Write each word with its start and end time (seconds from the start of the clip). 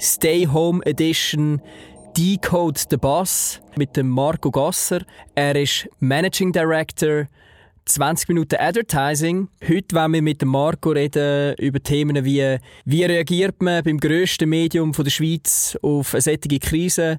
Stay 0.00 0.46
Home 0.46 0.80
Edition 0.84 1.60
Decode 2.16 2.80
the 2.90 2.96
Boss 2.96 3.60
mit 3.76 3.96
dem 3.96 4.08
Marco 4.08 4.50
Gasser. 4.50 5.02
Er 5.34 5.56
ist 5.56 5.88
Managing 6.00 6.52
Director 6.52 7.28
20 7.84 8.28
Minuten 8.28 8.56
Advertising. 8.58 9.48
Heute 9.66 9.96
wollen 9.96 10.12
wir 10.12 10.22
mit 10.22 10.42
dem 10.42 10.50
Marco 10.50 10.90
reden 10.90 11.54
über 11.58 11.82
Themen 11.82 12.24
wie 12.24 12.58
wie 12.84 13.04
reagiert 13.04 13.60
man 13.62 13.82
beim 13.82 13.98
grössten 13.98 14.48
Medium 14.48 14.92
der 14.92 15.10
Schweiz 15.10 15.78
auf 15.82 16.14
eine 16.14 16.20
solche 16.20 16.58
Krise? 16.58 17.18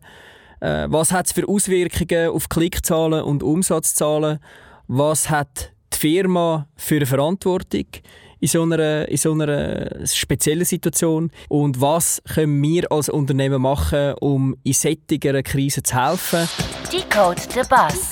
Äh, 0.62 0.88
was 0.90 1.12
hat 1.12 1.28
es 1.28 1.32
für 1.32 1.48
Auswirkungen 1.48 2.30
auf 2.30 2.50
Klickzahlen 2.50 3.24
und 3.24 3.44
Umsatzzahlen? 3.44 4.40
Was 4.88 5.30
hat 5.30 5.72
die 5.94 5.98
Firma 5.98 6.68
für 6.76 6.98
eine 6.98 7.06
Verantwortung? 7.06 7.86
In 8.40 8.48
so 8.48 8.62
einer, 8.64 9.08
in 9.08 9.18
so 9.18 9.34
einer 9.34 10.06
speziellen 10.06 10.66
Situation? 10.66 11.32
Und 11.48 11.82
was 11.82 12.22
können 12.34 12.62
wir 12.62 12.92
als 12.92 13.10
Unternehmen 13.10 13.62
machen, 13.62 14.14
um 14.20 14.56
in 14.64 14.74
solchen 14.74 15.44
Krisen 15.44 15.84
zu 15.84 15.96
helfen? 15.96 16.48
Decode 16.92 17.42
the 17.54 17.62
Bus. 17.70 18.10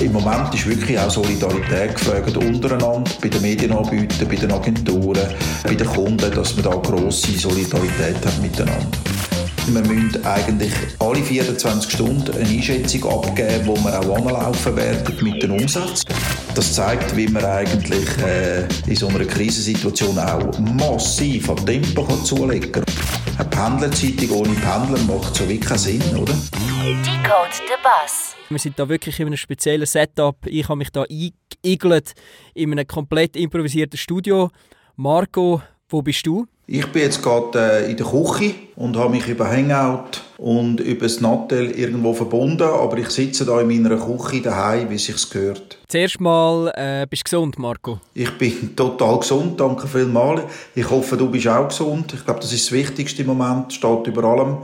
Im 0.00 0.12
Moment 0.12 0.52
ist 0.54 0.66
wirklich 0.66 0.98
auch 0.98 1.10
Solidarität 1.10 1.94
gefragt 1.94 2.36
untereinander, 2.36 3.10
bei 3.20 3.28
den 3.28 3.42
Medienanbietern, 3.42 4.28
bei 4.28 4.34
den 4.34 4.52
Agenturen, 4.52 5.28
bei 5.62 5.74
den 5.74 5.86
Kunden, 5.86 6.34
dass 6.34 6.56
man 6.56 6.64
da 6.64 6.70
grosse 6.70 7.32
Solidarität 7.38 8.16
hat 8.24 8.42
miteinander. 8.42 8.98
Wir 9.68 9.80
müssen 9.82 10.24
eigentlich 10.24 10.72
alle 10.98 11.22
24 11.22 11.92
Stunden 11.92 12.32
eine 12.32 12.48
Einschätzung 12.48 13.04
abgeben, 13.04 13.66
wo 13.66 13.76
wir 13.76 14.00
auch 14.00 14.16
anlaufen 14.16 14.76
werden 14.76 15.16
mit 15.22 15.40
dem 15.40 15.52
Umsatz. 15.52 16.02
Das 16.54 16.74
zeigt, 16.74 17.16
wie 17.16 17.28
man 17.28 17.44
eigentlich 17.44 18.06
äh, 18.18 18.68
in 18.86 18.94
so 18.94 19.08
einer 19.08 19.24
Krisensituation 19.24 20.18
auch 20.18 20.58
massiv 20.58 21.48
an 21.48 21.64
Tempo 21.64 22.04
kann 22.04 22.22
zulegen 22.22 22.70
kann. 22.70 22.84
Eine 23.38 23.48
Pendlerzeitung 23.48 24.30
ohne 24.38 24.54
Pendler 24.56 24.98
macht 25.06 25.34
so 25.34 25.48
wirklich 25.48 25.60
keinen 25.60 25.78
Sinn, 25.78 26.02
oder? 26.14 26.34
Decode 26.34 27.54
the 27.54 27.78
Bus. 27.82 28.36
Wir 28.50 28.58
sind 28.58 28.78
da 28.78 28.86
wirklich 28.86 29.18
in 29.18 29.28
einem 29.28 29.38
speziellen 29.38 29.86
Setup. 29.86 30.36
Ich 30.44 30.68
habe 30.68 30.76
mich 30.76 30.90
da 30.90 31.04
eingeigelt 31.04 32.12
in 32.52 32.72
einem 32.72 32.86
komplett 32.86 33.34
improvisierten 33.34 33.96
Studio. 33.96 34.50
Marco, 34.96 35.62
wo 35.88 36.02
bist 36.02 36.26
du? 36.26 36.46
Ich 36.66 36.86
bin 36.92 37.02
jetzt 37.02 37.22
gerade 37.22 37.86
äh, 37.86 37.90
in 37.90 37.96
der 37.96 38.06
Küche 38.06 38.54
und 38.76 38.96
habe 38.96 39.10
mich 39.10 39.26
über 39.26 39.50
Hangout 39.50 40.22
und 40.38 40.78
über 40.78 41.06
das 41.06 41.20
Nattel 41.20 41.72
irgendwo 41.72 42.14
verbunden, 42.14 42.62
aber 42.62 42.98
ich 42.98 43.10
sitze 43.10 43.44
da 43.44 43.60
in 43.60 43.66
meiner 43.66 43.96
Küche 43.96 44.42
daheim, 44.42 44.88
wie 44.88 44.98
sich's 44.98 45.28
gehört. 45.28 45.78
Zuerst 45.88 46.20
mal, 46.20 46.72
äh, 46.76 47.06
bist 47.10 47.22
du 47.22 47.24
gesund, 47.24 47.58
Marco? 47.58 47.98
Ich 48.14 48.30
bin 48.38 48.74
total 48.76 49.18
gesund, 49.18 49.58
danke 49.60 49.88
vielmals. 49.88 50.42
Ich 50.74 50.88
hoffe, 50.88 51.16
du 51.16 51.28
bist 51.28 51.48
auch 51.48 51.66
gesund. 51.66 52.14
Ich 52.14 52.24
glaube, 52.24 52.40
das 52.40 52.52
ist 52.52 52.66
das 52.66 52.72
Wichtigste 52.72 53.22
im 53.22 53.28
Moment, 53.28 53.72
steht 53.72 54.06
über 54.06 54.22
allem. 54.22 54.58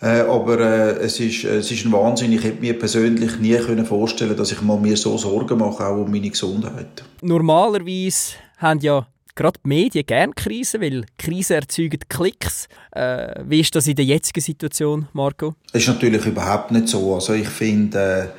Äh, 0.00 0.20
aber 0.20 0.60
äh, 0.60 1.04
es, 1.04 1.20
ist, 1.20 1.44
es 1.44 1.70
ist 1.70 1.84
ein 1.84 1.92
Wahnsinn. 1.92 2.32
Ich 2.32 2.42
hätte 2.42 2.60
mir 2.60 2.78
persönlich 2.78 3.38
nie 3.38 3.56
können 3.56 3.84
vorstellen 3.84 4.36
dass 4.36 4.52
ich 4.52 4.62
mal 4.62 4.78
mir 4.78 4.96
so 4.96 5.18
Sorgen 5.18 5.58
mache, 5.58 5.84
auch 5.84 5.96
um 5.96 6.10
meine 6.10 6.30
Gesundheit. 6.30 7.02
Normalerweise 7.20 8.34
haben 8.58 8.80
ja 8.80 9.06
gerade 9.38 9.58
die 9.64 9.68
Medien 9.68 10.04
gerne 10.04 10.32
Krisen, 10.34 10.80
weil 10.80 11.04
Krisen 11.16 11.54
erzeugen 11.54 12.00
Klicks. 12.08 12.68
Äh, 12.90 13.34
wie 13.46 13.60
ist 13.60 13.74
das 13.74 13.86
in 13.86 13.94
der 13.94 14.04
jetzigen 14.04 14.40
Situation, 14.40 15.06
Marco? 15.12 15.54
Es 15.72 15.82
ist 15.82 15.88
natürlich 15.88 16.26
überhaupt 16.26 16.72
nicht 16.72 16.88
so. 16.88 17.14
Also 17.14 17.34
ich 17.34 17.48
finde 17.48 18.32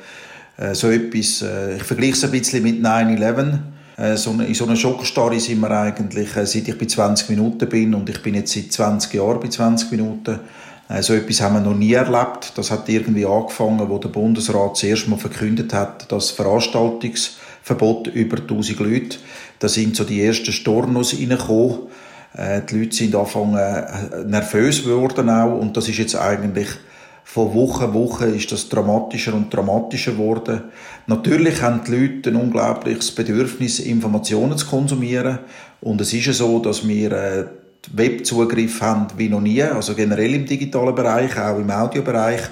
äh, 0.58 0.70
äh, 0.70 0.74
so 0.74 0.90
etwas, 0.90 1.42
äh, 1.42 1.76
ich 1.76 1.82
vergleiche 1.82 2.12
es 2.12 2.24
ein 2.24 2.30
bisschen 2.30 2.62
mit 2.62 2.84
9-11. 2.84 3.58
Äh, 3.96 4.16
so 4.16 4.32
in 4.32 4.54
so 4.54 4.66
einer 4.66 4.76
Schockstarre 4.76 5.40
sind 5.40 5.60
wir 5.60 5.70
eigentlich, 5.70 6.36
äh, 6.36 6.44
seit 6.44 6.68
ich 6.68 6.78
bei 6.78 6.86
20 6.86 7.30
Minuten 7.30 7.68
bin 7.68 7.94
und 7.94 8.08
ich 8.10 8.22
bin 8.22 8.34
jetzt 8.34 8.52
seit 8.52 8.70
20 8.70 9.14
Jahren 9.14 9.40
bei 9.40 9.48
20 9.48 9.90
Minuten. 9.90 10.38
So 11.02 11.14
etwas 11.14 11.40
haben 11.40 11.54
wir 11.54 11.60
noch 11.60 11.78
nie 11.78 11.92
erlebt. 11.92 12.52
Das 12.56 12.72
hat 12.72 12.88
irgendwie 12.88 13.24
angefangen, 13.24 13.88
wo 13.88 13.98
der 13.98 14.08
Bundesrat 14.08 14.76
zuerst 14.76 15.06
mal 15.06 15.20
verkündet 15.20 15.72
hat, 15.72 16.10
dass 16.10 16.32
Veranstaltungsverbot 16.32 18.08
über 18.08 18.38
1000 18.38 18.80
Leute 18.80 19.18
da 19.60 19.68
sind 19.68 19.94
so 19.94 20.02
die 20.02 20.24
ersten 20.24 20.52
Stornos 20.52 21.14
reingekommen. 21.14 21.78
Äh, 22.36 22.62
die 22.68 22.80
Leute 22.80 22.96
sind 22.96 23.14
angefangen 23.14 23.56
äh, 23.56 24.24
nervös 24.24 24.82
geworden 24.82 25.30
auch 25.30 25.58
und 25.58 25.76
das 25.76 25.88
ist 25.88 25.98
jetzt 25.98 26.16
eigentlich 26.16 26.68
von 27.32 27.54
Woche 27.54 27.94
Woche 27.94 28.24
ist 28.26 28.50
das 28.50 28.68
dramatischer 28.68 29.34
und 29.34 29.54
dramatischer 29.54 30.12
geworden. 30.12 30.62
Natürlich 31.06 31.62
haben 31.62 31.82
die 31.86 31.92
Leute 31.92 32.30
ein 32.30 32.36
unglaubliches 32.36 33.12
Bedürfnis, 33.14 33.78
Informationen 33.78 34.58
zu 34.58 34.66
konsumieren. 34.66 35.38
Und 35.80 36.00
es 36.00 36.12
ist 36.12 36.26
ja 36.26 36.32
so, 36.32 36.58
dass 36.58 36.88
wir 36.88 37.12
äh, 37.12 37.44
Webzugriff 37.92 38.80
haben 38.80 39.06
wie 39.16 39.28
noch 39.28 39.40
nie, 39.40 39.62
also 39.62 39.94
generell 39.94 40.34
im 40.34 40.44
digitalen 40.44 40.94
Bereich, 40.94 41.38
auch 41.38 41.58
im 41.58 41.70
Audiobereich. 41.70 42.42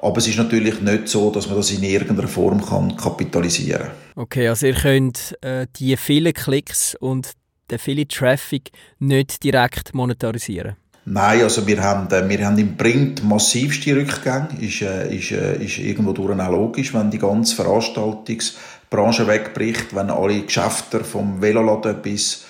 Aber 0.00 0.18
es 0.18 0.28
ist 0.28 0.38
natürlich 0.38 0.80
nicht 0.80 1.08
so, 1.08 1.30
dass 1.30 1.46
man 1.46 1.56
das 1.56 1.70
in 1.70 1.82
irgendeiner 1.82 2.28
Form 2.28 2.64
kann 2.64 2.96
kapitalisieren 2.96 3.82
kann. 3.82 3.90
Okay, 4.16 4.48
also 4.48 4.66
ihr 4.66 4.74
könnt 4.74 5.36
äh, 5.40 5.66
die 5.76 5.96
vielen 5.96 6.32
Klicks 6.32 6.94
und 6.94 7.32
den 7.70 7.78
vielen 7.78 8.08
Traffic 8.08 8.70
nicht 8.98 9.42
direkt 9.42 9.94
monetarisieren? 9.94 10.76
Nein, 11.08 11.42
also 11.42 11.64
wir 11.66 11.80
haben, 11.82 12.10
äh, 12.12 12.28
wir 12.28 12.44
haben 12.44 12.58
im 12.58 12.76
Print 12.76 13.22
massivste 13.22 13.94
Rückgänge. 13.94 14.48
Ist, 14.60 14.82
äh, 14.82 15.14
ist, 15.14 15.30
äh, 15.30 15.64
ist 15.64 15.78
irgendwo 15.78 16.12
durch 16.12 16.38
auch 16.38 16.50
logisch, 16.50 16.92
wenn 16.94 17.10
die 17.10 17.18
ganze 17.18 17.54
Veranstaltungsbranche 17.54 19.26
wegbricht, 19.26 19.94
wenn 19.94 20.10
alle 20.10 20.42
Geschäfte 20.42 21.04
vom 21.04 21.40
Veloladen 21.40 22.02
bis, 22.02 22.44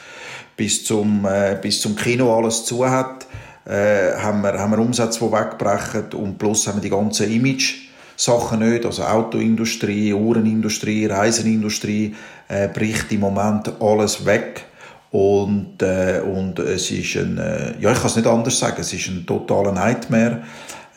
bis, 0.57 0.85
zum, 0.85 1.27
bis 1.61 1.83
zum 1.83 1.95
Kino 1.97 2.35
alles 2.35 2.65
zu 2.65 2.89
hat 2.89 3.27
äh, 3.67 4.17
haben, 4.17 4.43
wir, 4.43 4.59
haben 4.59 4.73
wir 4.73 4.79
Umsätze, 4.79 5.21
die 5.21 5.33
wegbrechen 5.33 6.13
und 6.15 6.39
plus 6.39 6.67
haben 6.67 6.77
wir 6.77 6.83
die 6.83 6.91
ganzen 6.91 7.31
Image 7.31 7.87
Sachen 8.17 8.61
nicht, 8.61 8.87
also 8.87 9.03
Autoindustrie, 9.03 10.13
Uhrenindustrie, 10.15 11.07
Reisenindustrie, 11.07 12.15
äh, 12.49 12.69
bricht 12.69 13.13
im 13.13 13.21
Moment 13.21 13.71
alles 13.81 14.25
weg. 14.25 14.65
Und, 15.11 15.83
äh, 15.83 16.21
und 16.21 16.59
es 16.59 16.91
ist 16.91 17.17
ein, 17.17 17.39
äh, 17.39 17.75
ja, 17.81 17.93
ich 17.93 17.99
kann 17.99 18.07
es 18.07 18.17
nicht 18.17 18.27
anders 18.27 18.59
sagen, 18.59 18.77
es 18.81 18.93
ist 18.93 19.09
ein 19.09 19.25
totaler 19.27 19.73
Nightmare. 19.73 20.43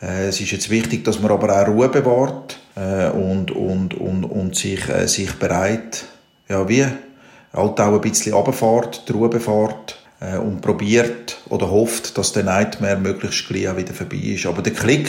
Äh, 0.00 0.28
es 0.28 0.40
ist 0.40 0.50
jetzt 0.50 0.70
wichtig, 0.70 1.04
dass 1.04 1.20
man 1.20 1.30
aber 1.30 1.60
auch 1.60 1.68
Ruhe 1.68 1.88
bewahrt 1.88 2.58
äh, 2.74 3.10
und, 3.10 3.50
und, 3.50 3.94
und, 3.94 4.24
und 4.24 4.56
sich, 4.56 4.88
äh, 4.88 5.06
sich 5.06 5.32
bereit, 5.34 6.04
ja, 6.48 6.68
wie, 6.68 6.84
halt 6.84 7.80
auch 7.80 7.94
ein 7.94 8.00
bisschen 8.00 8.32
runterfährt, 8.32 9.08
die 9.08 9.12
Ruhe 9.12 9.28
befahrt 9.28 9.99
äh, 10.20 10.36
und 10.36 10.60
probiert 10.60 11.38
oder 11.48 11.70
hofft, 11.70 12.16
dass 12.16 12.32
der 12.32 12.44
Nightmare 12.44 12.98
möglichst 12.98 13.48
gleich 13.48 13.68
auch 13.68 13.76
wieder 13.76 13.94
vorbei 13.94 14.16
ist. 14.16 14.46
Aber 14.46 14.62
der 14.62 14.74
Klick 14.74 15.08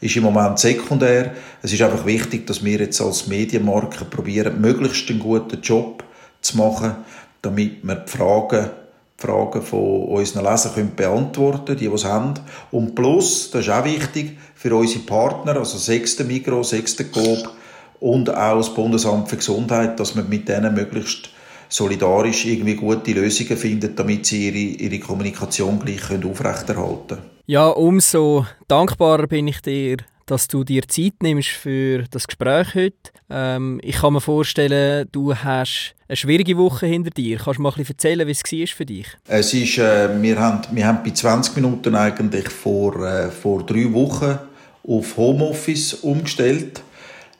ist 0.00 0.16
im 0.16 0.24
Moment 0.24 0.58
sekundär. 0.58 1.32
Es 1.62 1.72
ist 1.72 1.82
einfach 1.82 2.06
wichtig, 2.06 2.46
dass 2.46 2.64
wir 2.64 2.78
jetzt 2.78 3.00
als 3.00 3.26
Medienmarke 3.26 4.04
probieren, 4.04 4.60
möglichst 4.60 5.08
einen 5.10 5.20
guten 5.20 5.60
Job 5.60 6.04
zu 6.40 6.56
machen, 6.58 6.96
damit 7.42 7.82
wir 7.82 7.94
die 7.94 8.10
Fragen 8.10 8.70
die 9.18 9.26
Fragen 9.26 9.62
von 9.62 10.08
unseren 10.08 10.44
Lesern 10.44 10.74
können 10.74 10.94
beantworten 10.94 11.74
die, 11.76 11.88
die 11.88 11.94
es 11.94 12.04
haben. 12.04 12.34
Und 12.70 12.94
plus, 12.94 13.50
das 13.50 13.62
ist 13.62 13.72
auch 13.72 13.84
wichtig, 13.84 14.36
für 14.54 14.74
unsere 14.74 15.04
Partner, 15.04 15.56
also 15.56 15.78
sechste 15.78 16.24
Mikro, 16.24 16.62
sechste 16.62 17.06
Coop 17.06 17.50
und 17.98 18.28
auch 18.28 18.58
das 18.58 18.74
Bundesamt 18.74 19.30
für 19.30 19.36
Gesundheit, 19.36 19.98
dass 19.98 20.14
wir 20.14 20.22
mit 20.24 20.48
denen 20.48 20.74
möglichst 20.74 21.30
solidarisch 21.68 22.46
irgendwie 22.46 22.74
gute 22.74 23.12
Lösungen 23.12 23.56
finden, 23.56 23.94
damit 23.94 24.26
sie 24.26 24.48
ihre, 24.48 24.84
ihre 24.84 24.98
Kommunikation 24.98 25.78
gleich 25.78 26.02
können 26.02 26.30
aufrechterhalten 26.30 27.08
können. 27.08 27.22
Ja, 27.46 27.68
umso 27.68 28.46
dankbarer 28.68 29.26
bin 29.26 29.48
ich 29.48 29.60
dir, 29.60 29.98
dass 30.26 30.48
du 30.48 30.64
dir 30.64 30.82
Zeit 30.88 31.14
nimmst 31.22 31.50
für 31.50 32.04
das 32.10 32.26
Gespräch 32.26 32.74
heute. 32.74 33.12
Ähm, 33.30 33.80
ich 33.82 33.96
kann 33.96 34.12
mir 34.12 34.20
vorstellen, 34.20 35.08
du 35.12 35.34
hast 35.34 35.94
eine 36.08 36.16
schwierige 36.16 36.56
Woche 36.56 36.86
hinter 36.86 37.10
dir. 37.10 37.38
Kannst 37.38 37.58
du 37.58 37.62
mal 37.62 37.70
ein 37.70 37.76
bisschen 37.76 37.94
erzählen, 37.94 38.26
wie 38.26 38.32
es 38.32 38.42
war 38.42 38.76
für 38.76 38.86
dich? 38.86 39.06
Es 39.28 39.54
ist, 39.54 39.78
äh, 39.78 40.20
wir, 40.20 40.40
haben, 40.40 40.62
wir 40.72 40.86
haben 40.86 41.04
bei 41.04 41.10
20 41.10 41.56
Minuten 41.56 41.94
eigentlich 41.94 42.48
vor, 42.48 43.00
äh, 43.06 43.30
vor 43.30 43.64
drei 43.64 43.92
Wochen 43.92 44.38
auf 44.86 45.16
Homeoffice 45.16 45.94
umgestellt. 45.94 46.82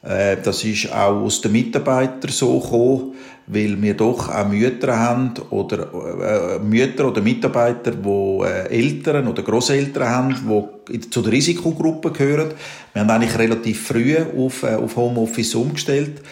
Äh, 0.06 0.36
das 0.42 0.64
ist 0.64 0.92
auch 0.92 1.24
aus 1.24 1.40
den 1.40 1.52
Mitarbeitern 1.52 2.30
so 2.30 2.58
gekommen 2.60 3.14
weil 3.46 3.80
wir 3.80 3.94
doch 3.94 4.28
auch 4.28 4.48
Mütter 4.48 4.98
haben 4.98 5.32
oder 5.50 6.58
äh, 6.58 6.58
Mütter 6.58 7.08
oder 7.08 7.22
Mitarbeiter, 7.22 7.92
die 7.92 8.40
äh, 8.42 8.68
Eltern 8.68 9.28
oder 9.28 9.42
Großeltern 9.42 10.08
haben, 10.08 10.74
die 10.88 11.00
zu 11.00 11.22
der 11.22 11.32
Risikogruppe 11.32 12.10
gehören. 12.10 12.50
Wir 12.92 13.02
haben 13.02 13.10
eigentlich 13.10 13.38
relativ 13.38 13.86
früh 13.86 14.16
auf, 14.36 14.64
äh, 14.64 14.74
auf 14.74 14.96
Homeoffice 14.96 15.54
umgestellt. 15.54 16.22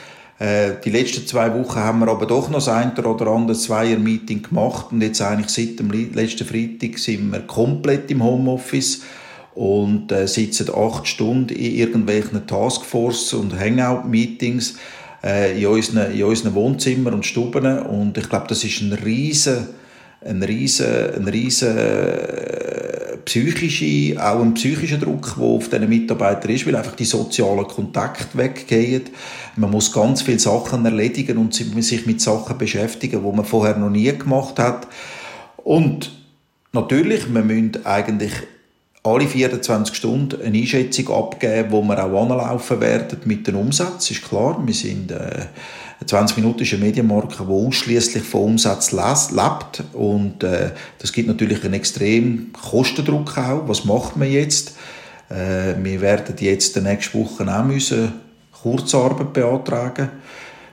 Äh, 0.41 0.73
die 0.85 0.91
letzten 0.91 1.25
zwei 1.27 1.55
Wochen 1.55 1.79
haben 1.79 2.01
wir 2.01 2.09
aber 2.09 2.27
doch 2.27 2.49
noch 2.49 2.59
das 2.59 2.69
ein 2.69 2.93
oder 2.99 3.29
andere 3.29 3.57
Zweier-Meeting 3.57 4.43
gemacht 4.43 4.87
und 4.91 5.01
jetzt 5.01 5.23
eigentlich 5.23 5.51
seit 5.51 5.79
dem 5.79 5.91
letzten 5.91 6.45
Freitag 6.45 6.99
sind 6.99 7.31
wir 7.31 7.41
komplett 7.41 8.11
im 8.11 8.25
Homeoffice 8.25 9.03
und 9.55 10.11
äh, 10.11 10.27
sitzen 10.27 10.69
acht 10.75 11.07
Stunden 11.07 11.55
in 11.55 11.75
irgendwelchen 11.75 12.47
Taskforce 12.47 13.35
und 13.35 13.59
Hangout-Meetings 13.59 14.77
äh, 15.23 15.61
in, 15.61 15.67
unseren, 15.67 16.13
in 16.13 16.25
unseren 16.25 16.55
Wohnzimmern 16.55 17.15
und 17.15 17.27
Stuben. 17.27 17.79
Und 17.79 18.19
ich 18.19 18.29
glaube, 18.29 18.47
das 18.49 18.65
ist 18.65 18.81
ein 18.81 18.93
riesen, 18.93 19.69
ein 20.25 20.43
riesen, 20.43 21.15
ein 21.17 21.29
riesen 21.29 21.77
äh, 21.79 23.17
psychische, 23.25 24.21
auch 24.23 24.43
ein 24.43 24.55
psychischer 24.55 24.99
Druck, 24.99 25.35
der 25.37 25.45
auf 25.45 25.69
diesen 25.69 25.89
Mitarbeitern 25.89 26.51
ist, 26.51 26.67
weil 26.67 26.77
einfach 26.77 26.97
die 26.97 27.05
sozialen 27.05 27.67
Kontakte 27.67 28.37
weggehen. 28.37 29.05
Man 29.57 29.71
muss 29.71 29.93
ganz 29.93 30.23
viele 30.23 30.41
Sachen 30.41 30.85
erledigen 30.85 31.39
und 31.39 31.55
sich 31.55 32.07
mit 32.07 32.21
Sachen 32.21 32.59
beschäftigen, 32.59 33.23
die 33.25 33.37
man 33.37 33.45
vorher 33.45 33.77
noch 33.77 33.91
nie 33.91 34.13
gemacht 34.13 34.59
hat. 34.59 34.89
Und 35.57 36.13
natürlich, 36.73 37.33
wir 37.33 37.43
müssen 37.43 37.87
eigentlich 37.87 38.33
alle 39.07 39.29
24 39.29 39.95
Stunden 39.95 40.41
eine 40.41 40.59
Einschätzung 40.59 41.11
abgeben, 41.11 41.71
wo 41.71 41.83
wir 41.83 42.03
auch 42.03 42.23
anlaufen 42.23 42.81
werden 42.81 43.19
mit 43.27 43.47
dem 43.47 43.57
Umsatz. 43.57 44.11
Ist 44.11 44.27
klar, 44.27 44.59
wir 44.65 44.73
sind 44.73 45.11
äh, 45.11 45.47
20 46.07 46.39
Minuten 46.39 46.63
ist 46.63 46.73
eine 46.73 46.85
Medienmarke, 46.85 47.45
die 47.45 47.53
ausschließlich 47.53 48.23
von 48.23 48.43
Umsatz 48.43 48.93
lebt 48.93 49.83
und 49.93 50.43
äh, 50.43 50.71
das 50.99 51.13
gibt 51.13 51.29
natürlich 51.29 51.63
einen 51.65 51.75
extremen 51.75 52.53
Kostendruck 52.55 53.37
auch. 53.37 53.69
Was 53.69 53.85
macht 53.85 54.17
man 54.17 54.31
jetzt? 54.31 54.75
Äh, 55.29 55.75
wir 55.83 56.01
werden 56.01 56.35
jetzt 56.41 56.75
in 56.75 56.85
der 56.85 56.95
nächsten 56.95 57.19
Woche 57.19 57.47
auch 57.47 57.65
müssen 57.65 58.13
Kurzarbeit 58.53 59.35
beantragen 59.35 60.09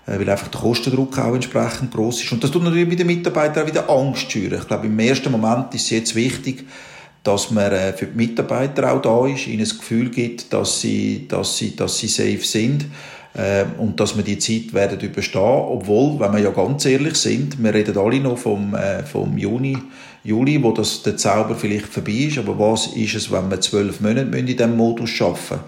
äh, 0.07 0.17
weil 0.17 0.29
einfach 0.29 0.47
der 0.47 0.61
Kostendruck 0.61 1.19
auch 1.19 1.35
entsprechend 1.35 1.93
groß 1.93 2.23
ist. 2.23 2.31
Und 2.31 2.41
das 2.41 2.51
tut 2.51 2.63
natürlich 2.63 2.87
mit 2.87 2.99
den 2.99 3.07
Mitarbeitern 3.07 3.63
auch 3.63 3.67
wieder 3.67 3.89
Angst 3.89 4.31
schüren. 4.31 4.59
Ich 4.59 4.67
glaube, 4.67 4.87
im 4.87 4.99
ersten 4.99 5.31
Moment 5.31 5.73
ist 5.73 5.83
es 5.83 5.89
jetzt 5.89 6.15
wichtig, 6.15 6.65
dass 7.23 7.51
man 7.51 7.71
äh, 7.71 7.93
für 7.93 8.07
die 8.07 8.17
Mitarbeiter 8.17 8.91
auch 8.91 9.01
da 9.01 9.27
ist, 9.27 9.47
ihnen 9.47 9.59
das 9.59 9.77
Gefühl 9.77 10.09
gibt, 10.09 10.51
dass 10.53 10.81
sie, 10.81 11.27
dass 11.27 11.57
sie, 11.57 11.75
dass 11.75 11.97
sie 11.97 12.07
safe 12.07 12.43
sind 12.43 12.85
äh, 13.33 13.65
und 13.77 13.99
dass 13.99 14.17
wir 14.17 14.23
die 14.23 14.39
Zeit 14.39 14.73
werden 14.73 14.99
überstehen, 14.99 15.41
obwohl, 15.41 16.19
wenn 16.19 16.33
wir 16.33 16.39
ja 16.39 16.49
ganz 16.49 16.85
ehrlich 16.85 17.15
sind, 17.15 17.61
wir 17.61 17.73
reden 17.73 17.97
alle 17.97 18.19
noch 18.19 18.37
vom, 18.37 18.73
äh, 18.73 19.03
vom 19.03 19.37
Juni, 19.37 19.77
Juli, 20.23 20.61
wo 20.61 20.71
das, 20.71 21.01
der 21.03 21.17
Zauber 21.17 21.55
vielleicht 21.55 21.87
vorbei 21.87 22.27
ist, 22.27 22.37
aber 22.37 22.57
was 22.57 22.87
ist 22.87 23.15
es, 23.15 23.31
wenn 23.31 23.49
wir 23.49 23.61
zwölf 23.61 24.01
Monate 24.01 24.37
in 24.37 24.45
diesem 24.45 24.77
Modus 24.77 25.19
arbeiten 25.21 25.59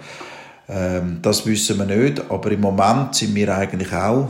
ähm, 0.69 1.19
Das 1.21 1.45
wissen 1.45 1.77
wir 1.77 1.85
nicht, 1.85 2.21
aber 2.29 2.51
im 2.51 2.61
Moment 2.61 3.15
sind 3.15 3.33
wir 3.35 3.55
eigentlich 3.55 3.91
auch 3.93 4.29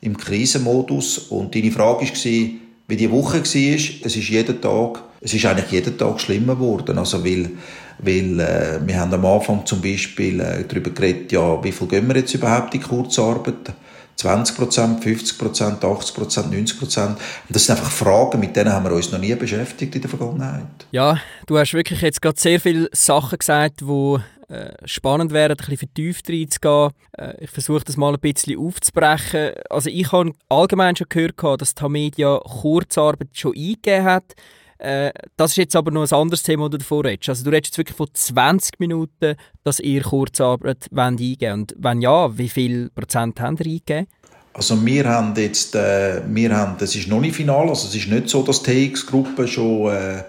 im 0.00 0.16
Krisenmodus 0.16 1.18
und 1.18 1.54
deine 1.54 1.70
Frage 1.70 2.06
war, 2.06 2.67
wie 2.88 2.96
die 2.96 3.10
Woche 3.10 3.38
war, 3.38 3.42
es 3.44 4.16
ist 4.16 4.28
jeden 4.28 4.60
Tag 4.60 5.02
es 5.20 5.34
ist 5.34 5.44
eigentlich 5.46 5.70
jeden 5.70 5.96
Tag 5.98 6.20
schlimmer 6.20 6.54
geworden. 6.54 6.98
Also 6.98 7.24
weil, 7.24 7.50
weil 7.98 8.40
äh, 8.40 8.80
wir 8.84 9.00
haben 9.00 9.12
am 9.12 9.24
Anfang 9.24 9.66
zum 9.66 9.80
Beispiel 9.80 10.40
äh, 10.40 10.64
darüber 10.66 10.90
geredet, 10.90 11.32
ja, 11.32 11.62
wie 11.62 11.72
viel 11.72 11.88
gehen 11.88 12.06
wir 12.08 12.16
jetzt 12.16 12.34
überhaupt 12.34 12.74
in 12.74 12.82
Kurzarbeit? 12.82 13.72
20 14.16 14.56
Prozent, 14.56 15.04
50 15.04 15.38
Prozent, 15.38 15.84
80 15.84 16.14
Prozent, 16.14 16.50
90 16.50 16.78
Prozent. 16.78 17.18
das 17.48 17.66
sind 17.66 17.78
einfach 17.78 17.90
Fragen, 17.90 18.40
mit 18.40 18.56
denen 18.56 18.72
haben 18.72 18.84
wir 18.84 18.92
uns 18.92 19.12
noch 19.12 19.20
nie 19.20 19.32
beschäftigt 19.36 19.94
in 19.94 20.00
der 20.00 20.10
Vergangenheit. 20.10 20.64
Ja, 20.90 21.20
du 21.46 21.56
hast 21.56 21.72
wirklich 21.72 22.00
jetzt 22.00 22.20
gerade 22.20 22.40
sehr 22.40 22.58
viele 22.58 22.88
Sachen 22.92 23.38
gesagt, 23.38 23.80
die 23.80 24.16
äh, 24.48 24.72
spannend 24.84 25.32
wäre, 25.32 25.50
ein 25.50 25.56
bisschen 25.56 25.76
vertieft 25.76 26.30
reinzugehen. 26.30 26.90
Äh, 27.16 27.44
ich 27.44 27.50
versuche 27.50 27.84
das 27.84 27.96
mal 27.96 28.14
ein 28.14 28.20
bisschen 28.20 28.58
aufzubrechen. 28.58 29.52
Also 29.68 29.90
ich 29.90 30.10
habe 30.10 30.32
allgemein 30.48 30.96
schon 30.96 31.08
gehört, 31.08 31.60
dass 31.60 31.74
die 31.74 31.88
Media 31.88 32.38
Kurzarbeit 32.38 33.28
schon 33.32 33.54
eingegeben 33.54 34.04
hat. 34.04 34.34
Äh, 34.78 35.12
das 35.36 35.50
ist 35.50 35.56
jetzt 35.56 35.76
aber 35.76 35.90
noch 35.90 36.10
ein 36.10 36.16
anderes 36.16 36.42
Thema, 36.42 36.64
das 36.64 36.70
du 36.70 36.78
davor 36.78 37.04
redest. 37.04 37.28
Also 37.28 37.44
du 37.44 37.50
redest 37.50 37.72
jetzt 37.72 37.78
wirklich 37.78 37.96
von 37.96 38.08
20 38.12 38.78
Minuten, 38.78 39.34
dass 39.64 39.80
ihr 39.80 40.02
Kurzarbeit 40.02 40.86
wollt. 40.90 41.42
Und 41.42 41.74
wenn 41.76 42.00
ja, 42.00 42.38
wie 42.38 42.48
viel 42.48 42.90
Prozent 42.90 43.40
habt 43.40 43.60
ihr 43.60 43.66
eingegeben? 43.66 44.06
Also 44.54 44.84
wir 44.84 45.04
haben 45.04 45.34
jetzt, 45.36 45.74
äh, 45.74 46.22
wir 46.26 46.56
haben, 46.56 46.76
das 46.78 46.96
ist 46.96 47.06
noch 47.06 47.20
nicht 47.20 47.36
final, 47.36 47.68
also 47.68 47.86
es 47.86 47.94
ist 47.94 48.08
nicht 48.08 48.28
so, 48.28 48.42
dass 48.42 48.62
die 48.62 48.90
TX-Gruppe 48.90 49.46
schon 49.46 49.92
äh, 49.92 50.24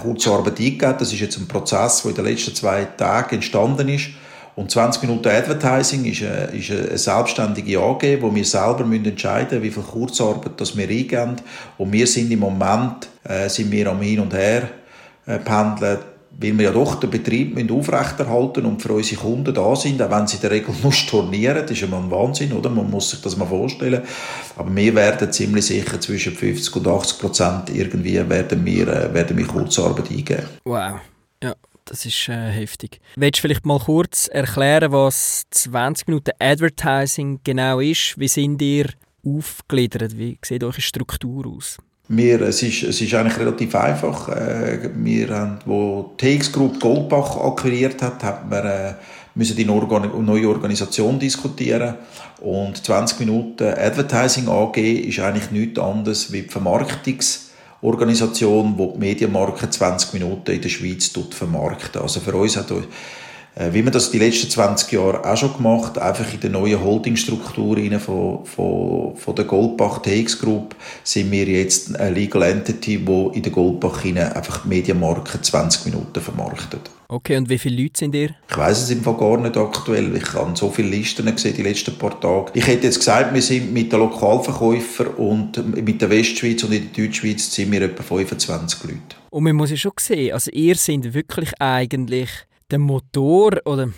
Kurzarbeit 0.00 0.58
eingegeben. 0.58 0.96
Das 0.98 1.12
ist 1.12 1.20
jetzt 1.20 1.38
ein 1.38 1.48
Prozess, 1.48 2.02
der 2.02 2.10
in 2.10 2.16
den 2.16 2.24
letzten 2.26 2.54
zwei 2.54 2.84
Tagen 2.84 3.36
entstanden 3.36 3.88
ist. 3.88 4.08
Und 4.56 4.70
20 4.70 5.02
Minuten 5.02 5.28
Advertising 5.28 6.04
ist 6.04 6.22
eine, 6.22 6.44
ist 6.56 6.70
eine 6.70 6.96
selbstständige 6.96 7.80
AG, 7.80 8.20
wo 8.20 8.32
wir 8.32 8.44
selber 8.44 8.84
müssen 8.84 9.06
entscheiden 9.06 9.62
wie 9.62 9.70
viel 9.70 9.82
Kurzarbeit 9.82 10.52
das 10.60 10.76
wir 10.76 10.88
eingeben. 10.88 11.36
Und 11.76 11.92
wir 11.92 12.06
sind 12.06 12.30
im 12.30 12.38
Moment 12.38 13.08
äh, 13.24 13.48
sind 13.48 13.70
wir 13.72 13.90
am 13.90 14.00
Hin 14.00 14.20
und 14.20 14.32
Her 14.32 14.68
äh, 15.26 15.38
pendeln, 15.38 15.98
weil 16.40 16.58
wir 16.58 16.64
ja 16.64 16.72
doch 16.72 16.96
den 16.96 17.10
Betrieb 17.10 17.70
aufrechterhalten 17.70 18.66
und 18.66 18.82
für 18.82 18.92
unsere 18.92 19.20
Kunden 19.20 19.54
da 19.54 19.76
sind, 19.76 20.00
auch 20.02 20.10
wenn 20.10 20.26
sie 20.26 20.36
in 20.36 20.42
der 20.42 20.50
Regel 20.50 20.74
nur 20.82 20.92
stornieren. 20.92 21.62
Das 21.62 21.70
ist 21.70 21.80
ja 21.80 21.86
mal 21.86 22.02
ein 22.02 22.10
Wahnsinn, 22.10 22.52
oder? 22.52 22.70
Man 22.70 22.90
muss 22.90 23.10
sich 23.10 23.20
das 23.20 23.36
mal 23.36 23.46
vorstellen. 23.46 24.02
Aber 24.56 24.74
wir 24.74 24.94
werden 24.94 25.32
ziemlich 25.32 25.66
sicher 25.66 26.00
zwischen 26.00 26.34
50 26.34 26.76
und 26.76 26.86
80 26.86 27.18
Prozent 27.18 27.70
irgendwie 27.70 28.28
werden 28.28 28.64
wir, 28.64 28.88
äh, 28.88 29.14
werden 29.14 29.36
wir 29.36 29.46
Kurzarbeit 29.46 30.10
eingeben. 30.10 30.44
Wow. 30.64 31.00
Ja. 31.42 31.54
Das 31.86 32.06
ist 32.06 32.28
äh, 32.30 32.50
heftig. 32.50 33.00
Willst 33.16 33.38
du 33.38 33.42
vielleicht 33.42 33.66
mal 33.66 33.78
kurz 33.78 34.28
erklären, 34.28 34.90
was 34.90 35.44
20 35.50 36.08
Minuten 36.08 36.30
Advertising 36.38 37.40
genau 37.44 37.78
ist? 37.78 38.18
Wie 38.18 38.28
sind 38.28 38.62
ihr 38.62 38.86
aufgegliedert? 39.22 40.16
Wie 40.16 40.38
sieht 40.42 40.64
eure 40.64 40.80
Struktur 40.80 41.46
aus? 41.46 41.76
Wir, 42.08 42.42
es, 42.42 42.62
ist, 42.62 42.82
es 42.82 43.00
ist 43.00 43.14
eigentlich 43.14 43.38
relativ 43.38 43.74
einfach. 43.74 44.28
Äh, 44.28 44.90
wir 44.94 45.30
haben, 45.30 45.58
wo 45.64 46.14
die 46.20 46.36
TX 46.38 46.52
Group 46.52 46.80
Goldbach 46.80 47.36
akquiriert 47.36 48.02
hat, 48.02 48.22
haben 48.22 48.50
wir 48.50 48.64
äh, 48.64 48.94
müssen 49.34 49.56
die 49.56 49.64
neue 49.64 50.48
Organisation 50.48 51.18
diskutieren. 51.18 51.94
Und 52.40 52.84
20 52.84 53.20
Minuten 53.20 53.64
Advertising 53.64 54.48
AG 54.48 54.76
ist 54.76 55.18
eigentlich 55.18 55.50
nichts 55.50 55.80
anderes 55.80 56.30
wie 56.30 56.42
die 56.42 56.50
Vermarktungs- 56.50 57.44
Organisation, 57.84 58.76
die 58.78 58.92
die 58.94 58.98
Medienmarke 58.98 59.68
20 59.68 60.14
Minuten 60.14 60.50
in 60.52 60.62
der 60.62 60.68
Schweiz 60.70 61.12
vermarktet. 61.34 61.98
Also 61.98 62.20
für 62.20 62.34
uns 62.34 62.56
hat 62.56 62.70
wie 63.56 63.82
man 63.82 63.92
das 63.92 64.10
die 64.10 64.18
letzten 64.18 64.50
20 64.50 64.90
Jahre 64.92 65.24
auch 65.24 65.36
schon 65.36 65.56
gemacht, 65.56 65.96
einfach 65.98 66.32
in 66.32 66.40
der 66.40 66.50
neuen 66.50 66.82
Holdingstruktur 66.82 67.76
von, 68.00 68.44
von, 68.44 69.16
von 69.16 69.36
der 69.36 69.44
Goldbach 69.44 70.02
TX 70.02 70.40
Group 70.40 70.74
sind 71.04 71.30
wir 71.30 71.46
jetzt 71.46 71.94
eine 71.94 72.14
Legal 72.14 72.42
Entity, 72.42 72.98
die 72.98 73.30
in 73.32 73.42
der 73.42 73.52
Goldbach 73.52 74.04
einfach 74.04 74.62
die 74.62 74.68
Medienmarke 74.68 75.40
20 75.40 75.84
Minuten 75.84 76.20
vermarktet. 76.20 76.90
Okay, 77.06 77.36
und 77.36 77.48
wie 77.48 77.58
viele 77.58 77.80
Leute 77.82 77.98
sind 77.98 78.14
ihr? 78.14 78.30
Ich 78.50 78.56
weiß 78.56 78.82
es 78.82 78.90
im 78.90 79.02
Fall 79.02 79.16
gar 79.16 79.38
nicht 79.38 79.56
aktuell. 79.56 80.16
Ich 80.16 80.32
habe 80.32 80.56
so 80.56 80.70
viele 80.70 80.88
Listen 80.88 81.26
gesehen 81.26 81.54
die 81.56 81.62
letzten 81.62 81.96
paar 81.96 82.18
Tage. 82.18 82.50
Ich 82.54 82.66
hätte 82.66 82.86
jetzt 82.86 82.98
gesagt, 82.98 83.32
wir 83.32 83.42
sind 83.42 83.72
mit 83.72 83.92
den 83.92 84.00
Lokalverkäufern 84.00 85.08
und 85.14 85.84
mit 85.84 86.00
der 86.02 86.10
Westschweiz 86.10 86.64
und 86.64 86.72
in 86.72 86.90
der 86.92 87.04
Deutschschweiz 87.04 87.54
sind 87.54 87.70
wir 87.70 87.82
etwa 87.82 88.02
25 88.02 88.82
Leute. 88.84 88.98
Und 89.30 89.44
man 89.44 89.54
muss 89.54 89.70
ja 89.70 89.76
schon 89.76 89.92
sehen, 90.00 90.32
also 90.32 90.50
ihr 90.50 90.74
seid 90.74 91.14
wirklich 91.14 91.50
eigentlich 91.60 92.30
der 92.74 92.80
Motor 92.80 93.52
oder 93.66 93.88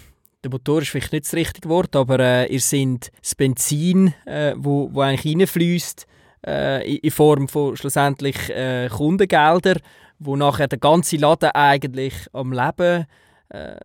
der 0.44 0.50
Motor 0.50 0.82
ist 0.82 0.90
vielleicht 0.90 1.12
nicht 1.12 1.24
das 1.24 1.32
richtige 1.32 1.70
Wort, 1.70 1.96
aber 1.96 2.20
äh, 2.20 2.52
ihr 2.52 2.60
seid 2.60 3.10
das 3.22 3.34
Benzin, 3.34 4.12
äh, 4.26 4.52
wo, 4.54 4.90
wo 4.92 5.00
eigentlich 5.00 5.34
reinfließt 5.34 6.06
äh, 6.46 6.96
in 6.96 7.10
Form 7.10 7.48
von 7.48 7.74
schlussendlich 7.74 8.50
äh, 8.50 8.90
Kundengelder, 8.90 9.80
wo 10.18 10.36
nachher 10.36 10.68
der 10.68 10.78
ganze 10.78 11.16
Laden 11.16 11.52
eigentlich 11.52 12.12
am 12.34 12.52
Leben, 12.52 13.06
äh, 13.48 13.76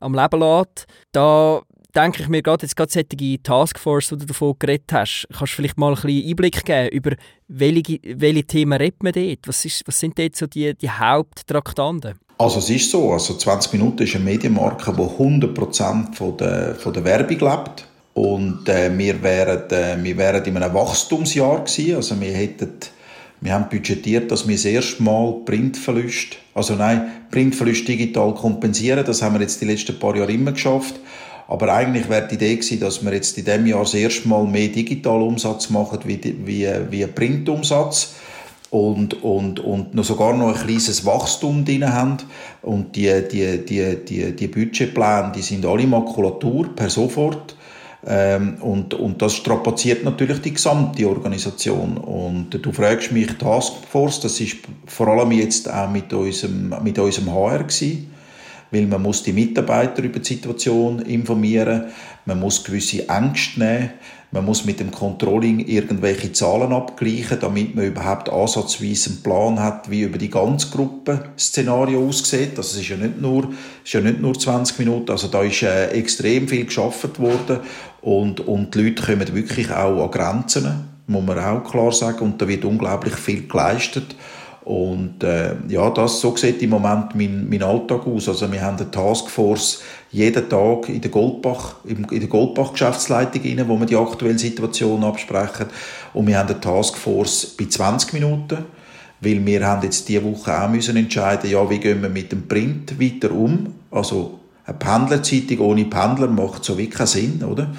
am 0.00 0.12
Leben 0.12 0.40
lässt. 0.40 0.86
Da 1.12 1.62
denke 1.94 2.24
ich 2.24 2.28
mir 2.28 2.42
gerade 2.42 2.62
jetzt 2.66 2.74
gerade 2.74 2.90
solche 2.90 3.42
Taskforce, 3.44 4.08
die 4.08 4.18
du 4.18 4.26
davon 4.26 4.56
geredet 4.58 4.92
hast, 4.92 5.28
kannst 5.32 5.52
du 5.52 5.56
vielleicht 5.56 5.78
mal 5.78 5.94
ein 5.94 6.02
bisschen 6.02 6.30
Einblick 6.30 6.64
geben 6.64 6.88
über 6.88 7.12
welche, 7.46 8.00
welche 8.02 8.44
Themen 8.44 8.76
redet 8.76 9.04
man 9.04 9.12
dort? 9.12 9.46
Was, 9.46 9.64
ist, 9.64 9.86
was 9.86 10.00
sind 10.00 10.18
dort 10.18 10.34
so 10.34 10.48
die, 10.48 10.74
die 10.74 10.90
Haupttraktanten? 10.90 12.18
Also 12.42 12.58
es 12.58 12.70
ist 12.70 12.90
so, 12.90 13.12
also 13.12 13.34
20 13.34 13.72
Minuten 13.74 14.02
ist 14.02 14.16
eine 14.16 14.24
Medienmarke, 14.24 14.92
die 14.92 15.00
100% 15.00 16.12
von 16.12 16.36
der, 16.36 16.74
von 16.74 16.92
der 16.92 17.04
Werbung 17.04 17.38
lebt. 17.38 17.86
Und 18.14 18.68
äh, 18.68 18.90
wir, 18.98 19.22
wären, 19.22 19.70
äh, 19.70 19.96
wir 20.02 20.16
wären 20.16 20.44
in 20.44 20.56
einem 20.56 20.74
Wachstumsjahr 20.74 21.60
gewesen. 21.60 21.94
Also 21.94 22.20
wir 22.20 22.32
hätten, 22.32 22.72
wir 23.40 23.52
haben 23.52 23.68
budgetiert, 23.68 24.32
dass 24.32 24.48
wir 24.48 24.56
das 24.56 24.64
erste 24.64 25.04
Mal 25.04 25.36
Printverlust, 25.44 26.36
also 26.52 26.74
nein, 26.74 27.12
Printverlust 27.30 27.86
digital 27.86 28.34
kompensieren. 28.34 29.04
Das 29.06 29.22
haben 29.22 29.36
wir 29.36 29.42
jetzt 29.42 29.60
die 29.60 29.66
letzten 29.66 30.00
paar 30.00 30.16
Jahre 30.16 30.32
immer 30.32 30.50
geschafft. 30.50 30.96
Aber 31.46 31.72
eigentlich 31.72 32.08
wäre 32.08 32.26
die 32.26 32.34
Idee 32.34 32.56
gewesen, 32.56 32.80
dass 32.80 33.04
wir 33.04 33.14
jetzt 33.14 33.38
in 33.38 33.44
diesem 33.44 33.66
Jahr 33.66 33.84
das 33.84 33.94
erste 33.94 34.26
Mal 34.26 34.44
mehr 34.46 34.66
Digitalumsatz 34.66 35.70
machen 35.70 36.00
wie, 36.06 36.18
wie, 36.44 36.68
wie 36.90 37.06
Printumsatz 37.06 38.14
und, 38.72 39.22
und, 39.22 39.60
und 39.60 39.94
noch 39.94 40.02
sogar 40.02 40.34
noch 40.34 40.48
ein 40.48 40.66
kleines 40.66 41.04
Wachstum 41.04 41.62
drin 41.62 41.92
haben. 41.92 42.16
Und 42.62 42.96
die, 42.96 43.12
die, 43.30 43.62
die, 43.66 43.96
die, 44.02 44.34
die 44.34 44.48
Budgetpläne, 44.48 45.30
die 45.36 45.42
sind 45.42 45.66
alle 45.66 45.86
Makulatur 45.86 46.74
per 46.74 46.88
sofort. 46.88 47.54
Ähm, 48.06 48.56
und, 48.62 48.94
und 48.94 49.20
das 49.20 49.34
strapaziert 49.34 50.04
natürlich 50.04 50.40
die 50.40 50.54
gesamte 50.54 51.06
Organisation. 51.06 51.98
Und 51.98 52.48
du 52.50 52.72
fragst 52.72 53.12
mich 53.12 53.26
Taskforce, 53.36 54.20
das 54.20 54.40
ist 54.40 54.56
vor 54.86 55.08
allem 55.08 55.32
jetzt 55.32 55.70
auch 55.70 55.90
mit 55.90 56.10
unserem, 56.10 56.74
mit 56.82 56.98
unserem 56.98 57.30
HR 57.30 57.64
gewesen. 57.64 58.10
Weil 58.72 58.86
man 58.86 59.02
muss 59.02 59.22
die 59.22 59.32
Mitarbeiter 59.32 60.02
über 60.02 60.18
die 60.18 60.34
Situation 60.34 61.00
informieren, 61.02 61.84
man 62.24 62.40
muss 62.40 62.64
gewisse 62.64 63.08
Ängste 63.08 63.60
nehmen, 63.60 63.90
man 64.34 64.46
muss 64.46 64.64
mit 64.64 64.80
dem 64.80 64.90
Controlling 64.90 65.60
irgendwelche 65.60 66.32
Zahlen 66.32 66.72
abgleichen, 66.72 67.38
damit 67.38 67.74
man 67.74 67.84
überhaupt 67.84 68.30
ansatzweise 68.30 69.10
einen 69.10 69.22
Plan 69.22 69.60
hat, 69.60 69.90
wie 69.90 70.02
über 70.02 70.16
die 70.16 70.30
ganze 70.30 70.70
Gruppe 70.70 71.26
Szenario 71.38 72.08
aussieht. 72.08 72.56
Also 72.56 72.76
es 72.76 72.82
ist 72.82 72.88
ja 72.88 72.96
nicht 72.96 73.20
nur, 73.20 73.52
ist 73.84 73.92
ja 73.92 74.00
nicht 74.00 74.22
nur 74.22 74.32
20 74.32 74.78
Minuten, 74.78 75.10
also 75.10 75.28
da 75.28 75.42
ist 75.42 75.62
äh, 75.62 75.88
extrem 75.88 76.48
viel 76.48 76.64
geschafft 76.64 77.20
worden 77.20 77.60
und, 78.00 78.40
und 78.40 78.74
die 78.74 78.84
Leute 78.84 79.02
kommen 79.02 79.34
wirklich 79.34 79.70
auch 79.70 80.02
an 80.02 80.10
Grenzen, 80.10 80.88
muss 81.08 81.24
man 81.24 81.38
auch 81.38 81.62
klar 81.70 81.92
sagen, 81.92 82.20
und 82.20 82.40
da 82.40 82.48
wird 82.48 82.64
unglaublich 82.64 83.14
viel 83.14 83.46
geleistet. 83.46 84.16
Und 84.64 85.24
äh, 85.24 85.54
ja, 85.68 85.90
das, 85.90 86.20
so 86.20 86.36
sieht 86.36 86.62
im 86.62 86.70
Moment 86.70 87.14
mein, 87.16 87.48
mein 87.48 87.62
Alltag 87.62 88.06
aus. 88.06 88.28
Also 88.28 88.50
wir 88.50 88.62
haben 88.62 88.76
eine 88.76 88.90
Taskforce 88.90 89.82
jeden 90.12 90.48
Tag 90.48 90.88
in 90.88 91.00
der 91.00 91.10
Goldbach, 91.10 91.76
in 91.84 92.06
der 92.06 92.28
Goldbach-Geschäftsleitung 92.28 93.42
rein, 93.42 93.68
wo 93.68 93.76
wir 93.78 93.86
die 93.86 93.96
aktuelle 93.96 94.38
Situation 94.38 95.02
absprechen. 95.02 95.66
Und 96.14 96.28
wir 96.28 96.38
haben 96.38 96.48
eine 96.48 96.60
Taskforce 96.60 97.56
bei 97.58 97.64
20 97.64 98.12
Minuten, 98.12 98.58
weil 99.20 99.44
wir 99.44 99.66
haben 99.66 99.82
jetzt 99.82 100.08
diese 100.08 100.22
Woche 100.22 100.62
auch 100.62 100.68
müssen 100.68 100.96
entscheiden, 100.96 101.50
ja, 101.50 101.68
wie 101.68 101.78
gehen 101.78 102.02
wir 102.02 102.08
mit 102.08 102.30
dem 102.30 102.46
Print 102.46 103.00
weiter 103.00 103.32
um. 103.32 103.74
Also 103.90 104.38
eine 104.64 104.76
Pendlerzeitung 104.76 105.58
ohne 105.58 105.86
Pendler 105.86 106.28
macht 106.28 106.64
so 106.64 106.78
wie 106.78 106.88
keinen 106.88 107.06
Sinn, 107.06 107.42
oder? 107.42 107.72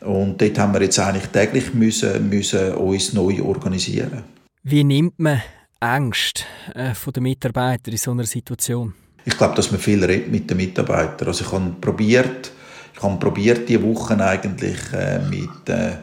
Und 0.00 0.40
dort 0.40 0.58
haben 0.58 0.74
wir 0.74 0.82
jetzt 0.82 0.98
eigentlich 0.98 1.26
täglich 1.28 1.72
müssen, 1.72 2.28
müssen 2.28 2.74
uns 2.74 3.14
neu 3.14 3.42
organisieren. 3.42 4.22
Wie 4.62 4.84
nimmt 4.84 5.18
man 5.18 5.40
Ängste 5.80 6.44
äh, 6.74 6.92
der 7.12 7.22
Mitarbeiter 7.22 7.90
in 7.90 7.98
so 7.98 8.10
einer 8.10 8.24
Situation? 8.24 8.94
Ich 9.24 9.36
glaube, 9.36 9.54
dass 9.56 9.70
man 9.70 9.80
viel 9.80 10.02
redet 10.02 10.30
mit 10.30 10.48
den 10.48 10.56
Mitarbeitern. 10.56 11.28
Also 11.28 11.44
ich 11.44 11.52
habe 11.52 11.74
probiert, 11.80 12.50
ich 12.94 13.02
habe 13.02 13.18
probiert, 13.18 13.68
diese 13.68 13.82
Wochen 13.82 14.20
eigentlich 14.20 14.78
äh, 14.94 15.18
mit, 15.18 15.68
äh, 15.68 15.96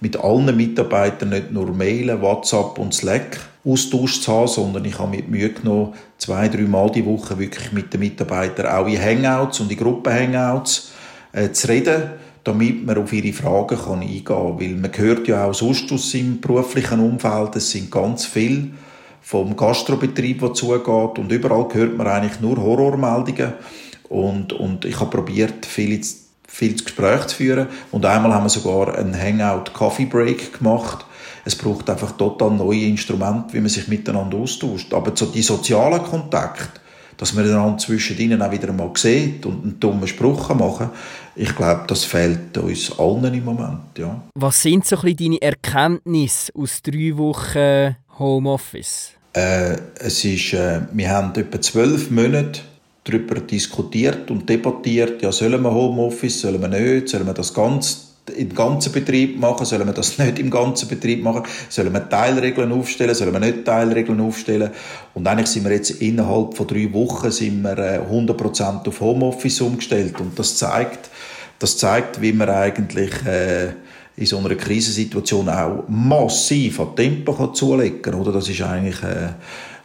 mit 0.00 0.16
allen 0.16 0.56
Mitarbeitern 0.56 1.28
nicht 1.28 1.52
nur 1.52 1.72
Mailen, 1.72 2.20
WhatsApp 2.20 2.78
und 2.78 2.92
Slack 2.92 3.38
Austausch 3.64 4.22
zu 4.22 4.32
haben, 4.32 4.48
sondern 4.48 4.84
ich 4.86 4.98
habe 4.98 5.16
mit 5.16 5.28
Mühe 5.28 5.50
genommen, 5.50 5.94
zwei, 6.18 6.48
drei 6.48 6.62
Mal 6.62 6.90
die 6.90 7.04
Woche 7.04 7.38
wirklich 7.38 7.70
mit 7.72 7.92
den 7.92 8.00
Mitarbeitern 8.00 8.66
auch 8.66 8.86
in 8.86 9.00
Hangouts 9.00 9.60
und 9.60 9.70
in 9.70 9.78
Gruppen-Hangouts 9.78 10.92
äh, 11.32 11.52
zu 11.52 11.68
reden, 11.68 12.10
damit 12.42 12.84
man 12.84 12.98
auf 12.98 13.12
ihre 13.12 13.32
Fragen 13.32 13.76
kann 13.76 14.00
eingehen 14.00 14.24
kann. 14.24 14.58
Weil 14.58 14.70
man 14.70 14.90
hört 14.96 15.28
ja 15.28 15.44
auch 15.44 15.54
sonst 15.54 15.92
aus 15.92 16.10
seinem 16.10 16.40
beruflichen 16.40 16.98
Umfeld, 17.00 17.54
es 17.56 17.70
sind 17.70 17.90
ganz 17.90 18.24
viele 18.24 18.70
vom 19.20 19.56
Gastrobetrieb, 19.56 20.40
der 20.40 20.54
zugeht. 20.54 21.18
Und 21.18 21.30
überall 21.30 21.66
hört 21.72 21.96
man 21.96 22.06
eigentlich 22.06 22.40
nur 22.40 22.56
Horrormeldungen. 22.56 23.52
Und, 24.08 24.52
und 24.52 24.84
ich 24.84 24.98
habe 24.98 25.10
probiert, 25.10 25.66
viel, 25.66 26.00
viel 26.46 26.82
Gespräch 26.82 27.26
zu 27.28 27.36
führen. 27.36 27.68
Und 27.92 28.04
einmal 28.06 28.34
haben 28.34 28.44
wir 28.44 28.50
sogar 28.50 28.96
einen 28.96 29.18
Hangout-Coffee-Break 29.18 30.58
gemacht. 30.58 31.04
Es 31.44 31.56
braucht 31.56 31.88
einfach 31.88 32.12
total 32.12 32.50
neue 32.50 32.84
Instrumente, 32.84 33.54
wie 33.54 33.60
man 33.60 33.68
sich 33.68 33.88
miteinander 33.88 34.36
austauscht. 34.36 34.92
Aber 34.92 35.12
so 35.14 35.26
die 35.26 35.42
sozialen 35.42 36.02
Kontakte, 36.02 36.80
dass 37.16 37.34
man 37.34 37.44
einander 37.44 37.78
zwischen 37.78 38.18
ihnen 38.18 38.42
auch 38.42 38.50
wieder 38.50 38.72
mal 38.72 38.90
sieht 38.94 39.46
und 39.46 39.62
einen 39.62 39.80
dummen 39.80 40.08
Spruch 40.08 40.54
machen 40.54 40.90
ich 41.40 41.54
glaube, 41.56 41.84
das 41.86 42.04
fehlt 42.04 42.56
uns 42.58 42.98
allen 42.98 43.32
im 43.32 43.44
Moment. 43.44 43.98
Ja. 43.98 44.20
Was 44.34 44.62
sind 44.62 44.84
so 44.84 44.96
ein 44.96 45.02
bisschen 45.02 45.32
deine 45.32 45.42
Erkenntnisse 45.42 46.52
aus 46.54 46.82
drei 46.82 47.16
Wochen 47.16 47.96
Homeoffice? 48.20 49.12
Äh, 49.32 49.76
es 49.98 50.24
ist, 50.24 50.52
äh, 50.52 50.82
wir 50.92 51.10
haben 51.10 51.34
etwa 51.34 51.60
zwölf 51.60 52.10
Monate 52.10 52.60
darüber 53.04 53.40
diskutiert 53.40 54.30
und 54.30 54.48
debattiert, 54.48 55.22
ja, 55.22 55.32
sollen 55.32 55.62
wir 55.62 55.72
Homeoffice, 55.72 56.42
sollen 56.42 56.60
wir 56.60 56.68
nicht, 56.68 57.08
sollen 57.08 57.26
wir 57.26 57.34
das 57.34 57.52
ganz 57.52 58.06
im 58.36 58.54
ganzen 58.54 58.92
Betrieb 58.92 59.40
machen, 59.40 59.64
sollen 59.64 59.86
wir 59.86 59.94
das 59.94 60.18
nicht 60.18 60.38
im 60.38 60.50
ganzen 60.50 60.88
Betrieb 60.88 61.22
machen, 61.22 61.44
sollen 61.68 61.92
wir 61.92 62.08
Teilregeln 62.08 62.70
aufstellen, 62.70 63.14
sollen 63.14 63.32
wir 63.32 63.40
nicht 63.40 63.64
Teilregeln 63.64 64.20
aufstellen 64.20 64.70
und 65.14 65.26
eigentlich 65.26 65.48
sind 65.48 65.64
wir 65.64 65.72
jetzt 65.72 65.90
innerhalb 65.90 66.54
von 66.54 66.66
drei 66.66 66.92
Wochen 66.92 67.30
sind 67.30 67.62
wir 67.62 68.06
100% 68.08 68.84
äh, 68.84 68.88
auf 68.88 69.00
Homeoffice 69.00 69.62
umgestellt 69.62 70.20
und 70.20 70.38
das 70.38 70.56
zeigt, 70.56 71.10
das 71.58 71.78
zeigt, 71.78 72.20
wie 72.20 72.32
man 72.32 72.50
eigentlich 72.50 73.10
äh, 73.26 73.70
in 74.20 74.26
so 74.26 74.36
einer 74.38 74.54
Krisensituation 74.54 75.48
auch 75.48 75.84
massiv 75.88 76.78
an 76.78 76.94
Tempo 76.94 77.52
zulegen 77.52 78.02
kann. 78.02 78.14
Oder? 78.14 78.32
Das, 78.32 78.48
ist 78.50 78.60
eigentlich, 78.60 79.02
äh, 79.02 79.30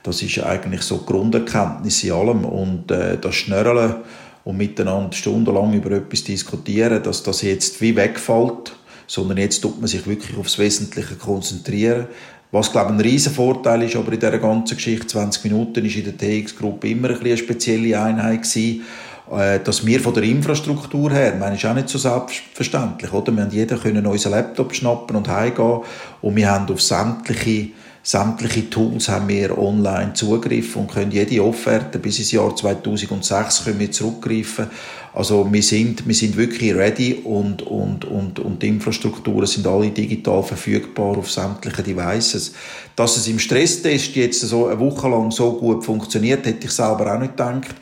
das 0.04 0.22
ist 0.22 0.44
eigentlich 0.44 0.82
so 0.82 0.98
die 0.98 1.06
Grunderkenntnis 1.06 2.04
in 2.04 2.12
allem. 2.12 2.44
Und 2.44 2.92
äh, 2.92 3.18
das 3.18 3.34
Schnörreln 3.34 3.96
und 4.44 4.58
miteinander 4.58 5.14
stundenlang 5.14 5.74
über 5.74 5.92
etwas 5.92 6.26
diskutieren, 6.26 7.02
dass 7.02 7.24
das 7.24 7.44
jetzt 7.44 7.80
wie 7.80 7.96
wegfällt, 7.96 8.76
sondern 9.08 9.38
jetzt 9.38 9.62
tut 9.62 9.80
man 9.80 9.88
sich 9.88 10.06
wirklich 10.06 10.38
aufs 10.38 10.60
Wesentliche 10.60 11.16
konzentrieren. 11.16 12.08
Was, 12.52 12.74
glaube 12.74 12.92
ich, 12.92 13.00
ein 13.00 13.02
riesen 13.02 13.34
Vorteil 13.34 13.84
ist, 13.84 13.96
aber 13.96 14.12
in 14.12 14.20
dieser 14.20 14.38
ganzen 14.38 14.76
Geschichte, 14.76 15.08
20 15.08 15.46
Minuten, 15.46 15.86
ist 15.86 15.96
in 15.96 16.04
der 16.04 16.18
TX-Gruppe 16.18 16.90
immer 16.90 17.10
ein 17.12 17.22
eine 17.22 17.38
spezielle 17.38 18.00
Einheit 18.00 18.44
gewesen 18.44 18.84
dass 19.30 19.86
wir 19.86 20.00
von 20.00 20.14
der 20.14 20.24
Infrastruktur 20.24 21.12
her, 21.12 21.36
meine, 21.40 21.56
ist 21.56 21.66
auch 21.66 21.74
nicht 21.74 21.90
so 21.90 21.98
selbstverständlich, 21.98 23.12
oder? 23.12 23.32
Wir 23.32 23.44
haben 23.44 23.52
jeder 23.52 23.78
können 23.78 24.06
unseren 24.06 24.34
Laptop 24.34 24.76
schnappen 24.76 25.16
und 25.16 25.28
heimgehen 25.28 25.82
und 26.22 26.36
wir 26.36 26.52
haben 26.52 26.72
auf 26.72 26.82
sämtliche 26.82 27.70
sämtliche 28.06 28.70
Tools 28.70 29.10
haben 29.10 29.28
wir 29.30 29.58
online 29.58 30.14
Zugriff 30.14 30.76
und 30.76 30.92
können 30.92 31.10
jede 31.10 31.44
Offerte 31.44 31.98
bis 31.98 32.20
ins 32.20 32.32
Jahr 32.34 32.56
2006 32.56 33.64
können 33.64 33.80
wir 33.80 33.92
zurückgreifen. 33.92 34.68
Also 35.12 35.52
wir 35.52 35.64
sind, 35.64 36.06
wir 36.08 36.14
sind 36.14 36.38
wirklich 36.38 36.76
ready 36.76 37.22
und, 37.24 37.64
und, 37.64 38.06
und, 38.06 38.38
und 38.38 38.62
die 38.62 38.68
Infrastrukturen 38.68 39.48
sind 39.48 39.66
alle 39.66 39.90
digital 39.90 40.44
verfügbar 40.44 41.18
auf 41.18 41.32
sämtlichen 41.32 41.84
Devices. 41.84 42.54
Dass 42.96 43.18
es 43.18 43.28
im 43.28 43.40
Stresstest 43.40 44.16
jetzt 44.16 44.42
so 44.42 44.68
eine 44.68 44.80
Woche 44.80 45.10
lang 45.10 45.32
so 45.32 45.54
gut 45.54 45.84
funktioniert, 45.84 46.46
hätte 46.46 46.68
ich 46.68 46.72
selber 46.72 47.12
auch 47.12 47.20
nicht 47.20 47.32
gedacht. 47.32 47.74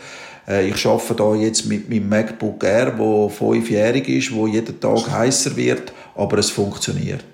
Äh, 0.48 0.70
ich 0.70 0.86
arbeite 0.86 1.16
da 1.16 1.36
jetzt 1.36 1.66
mit 1.66 1.90
meinem 1.90 2.10
MacBook 2.10 2.64
Air, 2.64 2.92
der 2.92 3.30
fünfjährig 3.30 4.08
ist, 4.10 4.34
wo 4.34 4.48
jeden 4.48 4.80
Tag 4.80 5.10
heißer 5.10 5.56
wird, 5.56 5.94
aber 6.16 6.38
es 6.38 6.50
funktioniert. 6.50 7.26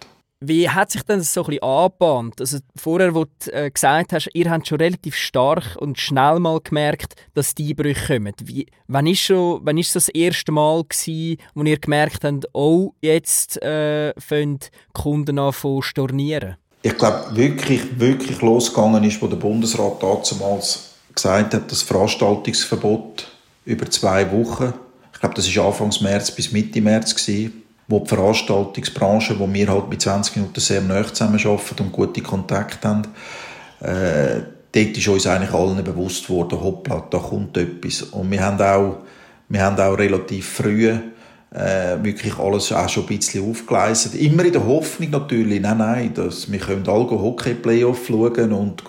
Wie 0.42 0.70
hat 0.70 0.90
sich 0.90 1.04
denn 1.04 1.20
das 1.20 1.34
so 1.34 1.42
ein 1.42 1.48
bisschen 1.48 1.64
angebahnt? 1.64 2.40
Also 2.40 2.60
vorher, 2.78 3.14
wo 3.14 3.26
du 3.26 3.52
äh, 3.52 3.70
gesagt 3.70 4.14
hast, 4.14 4.30
ihr 4.34 4.50
habt 4.50 4.70
schon 4.70 4.80
relativ 4.80 5.16
stark 5.16 5.76
und 5.80 6.00
schnell 6.00 6.40
mal 6.40 6.62
gemerkt, 6.62 7.16
dass 7.34 7.56
die 7.56 7.72
Einbrüche 7.72 8.20
kommen. 8.20 8.34
Wie, 8.46 8.66
wann 8.88 9.06
ist 9.06 9.20
schon, 9.20 9.60
wann 9.64 9.78
ist 9.78 9.94
das, 9.98 10.06
das 10.06 10.16
erste 10.16 10.54
Mal 10.54 10.86
gewesen, 10.88 11.42
wo 11.56 11.64
ihr 11.64 11.78
gemerkt 11.78 12.24
habt, 12.24 12.46
oh, 12.54 12.94
jetzt 13.02 13.62
äh, 13.62 14.14
fangen 14.18 14.60
die 14.60 14.68
Kunden 14.94 15.40
an 15.40 15.52
zu 15.52 15.82
stornieren? 15.82 16.56
Ich 16.84 16.98
glaube, 16.98 17.36
wirklich, 17.36 18.00
wirklich 18.00 18.42
losgegangen 18.42 19.04
ist, 19.04 19.22
wo 19.22 19.28
der 19.28 19.36
Bundesrat 19.36 20.02
damals 20.02 20.89
gesagt 21.14 21.54
hat, 21.54 21.72
das 21.72 21.82
Veranstaltungsverbot 21.82 23.28
über 23.66 23.90
zwei 23.90 24.32
Wochen, 24.32 24.74
ich 25.14 25.20
glaube, 25.20 25.36
das 25.36 25.56
war 25.56 25.66
Anfang 25.66 25.94
März 26.02 26.32
bis 26.32 26.52
Mitte 26.52 26.82
März, 26.82 27.14
gewesen, 27.14 27.64
wo 27.88 28.00
die 28.00 28.08
Veranstaltungsbranche, 28.08 29.38
wo 29.40 29.52
wir 29.52 29.68
halt 29.68 29.90
mit 29.90 30.02
20 30.02 30.38
Minuten 30.38 30.60
sehr 30.60 30.82
nah 30.82 31.06
zusammenarbeiten 31.06 31.84
und 31.84 31.92
gute 31.92 32.22
Kontakte 32.22 32.88
haben, 32.88 33.02
äh, 33.82 34.42
dort 34.72 34.98
ist 34.98 35.08
uns 35.08 35.28
eigentlich 35.28 35.54
allen 35.54 35.84
bewusst 35.84 36.30
worden, 36.30 36.62
hoppla, 36.62 37.08
da 37.10 37.18
kommt 37.18 37.58
etwas. 37.58 38.04
Und 38.04 38.32
wir 38.32 38.42
haben 38.42 38.62
auch, 38.62 39.00
wir 39.50 39.64
haben 39.64 39.80
auch 39.80 39.98
relativ 39.98 40.48
früh 40.48 40.94
äh, 41.52 41.98
wirklich 42.04 42.38
alles 42.38 42.72
auch 42.72 42.88
schon 42.88 43.04
ein 43.04 43.18
bisschen 43.18 43.50
aufgeleistet. 43.50 44.16
Immer 44.16 44.46
in 44.46 44.54
der 44.54 44.66
Hoffnung 44.66 45.10
natürlich, 45.10 45.60
nein, 45.60 45.78
nein, 45.80 46.14
dass 46.14 46.52
wir 46.52 46.60
können 46.60 46.88
alle 46.88 47.10
Hockey-Playoff 47.10 48.06
schauen 48.08 48.54
und 48.54 48.84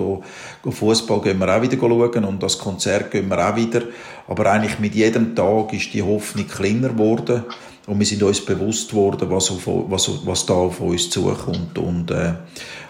Fußball 0.74 1.20
gehen 1.22 1.38
wir 1.38 1.56
auch 1.56 1.62
wieder 1.62 1.78
schauen 1.78 2.24
und 2.24 2.42
das 2.42 2.58
Konzert 2.58 3.10
gehen 3.10 3.28
wir 3.28 3.38
auch 3.38 3.56
wieder. 3.56 3.82
Aber 4.28 4.50
eigentlich 4.50 4.78
mit 4.78 4.94
jedem 4.94 5.34
Tag 5.34 5.72
ist 5.72 5.94
die 5.94 6.02
Hoffnung 6.02 6.46
kleiner 6.46 6.90
geworden 6.90 7.44
und 7.86 7.98
wir 7.98 8.06
sind 8.06 8.22
uns 8.22 8.44
bewusst 8.44 8.92
worden, 8.92 9.30
was, 9.30 9.50
auf, 9.50 9.62
was, 9.66 10.26
was 10.26 10.44
da 10.44 10.54
auf 10.54 10.80
uns 10.80 11.08
zukommt. 11.08 11.78
Und, 11.78 12.10
äh, 12.10 12.34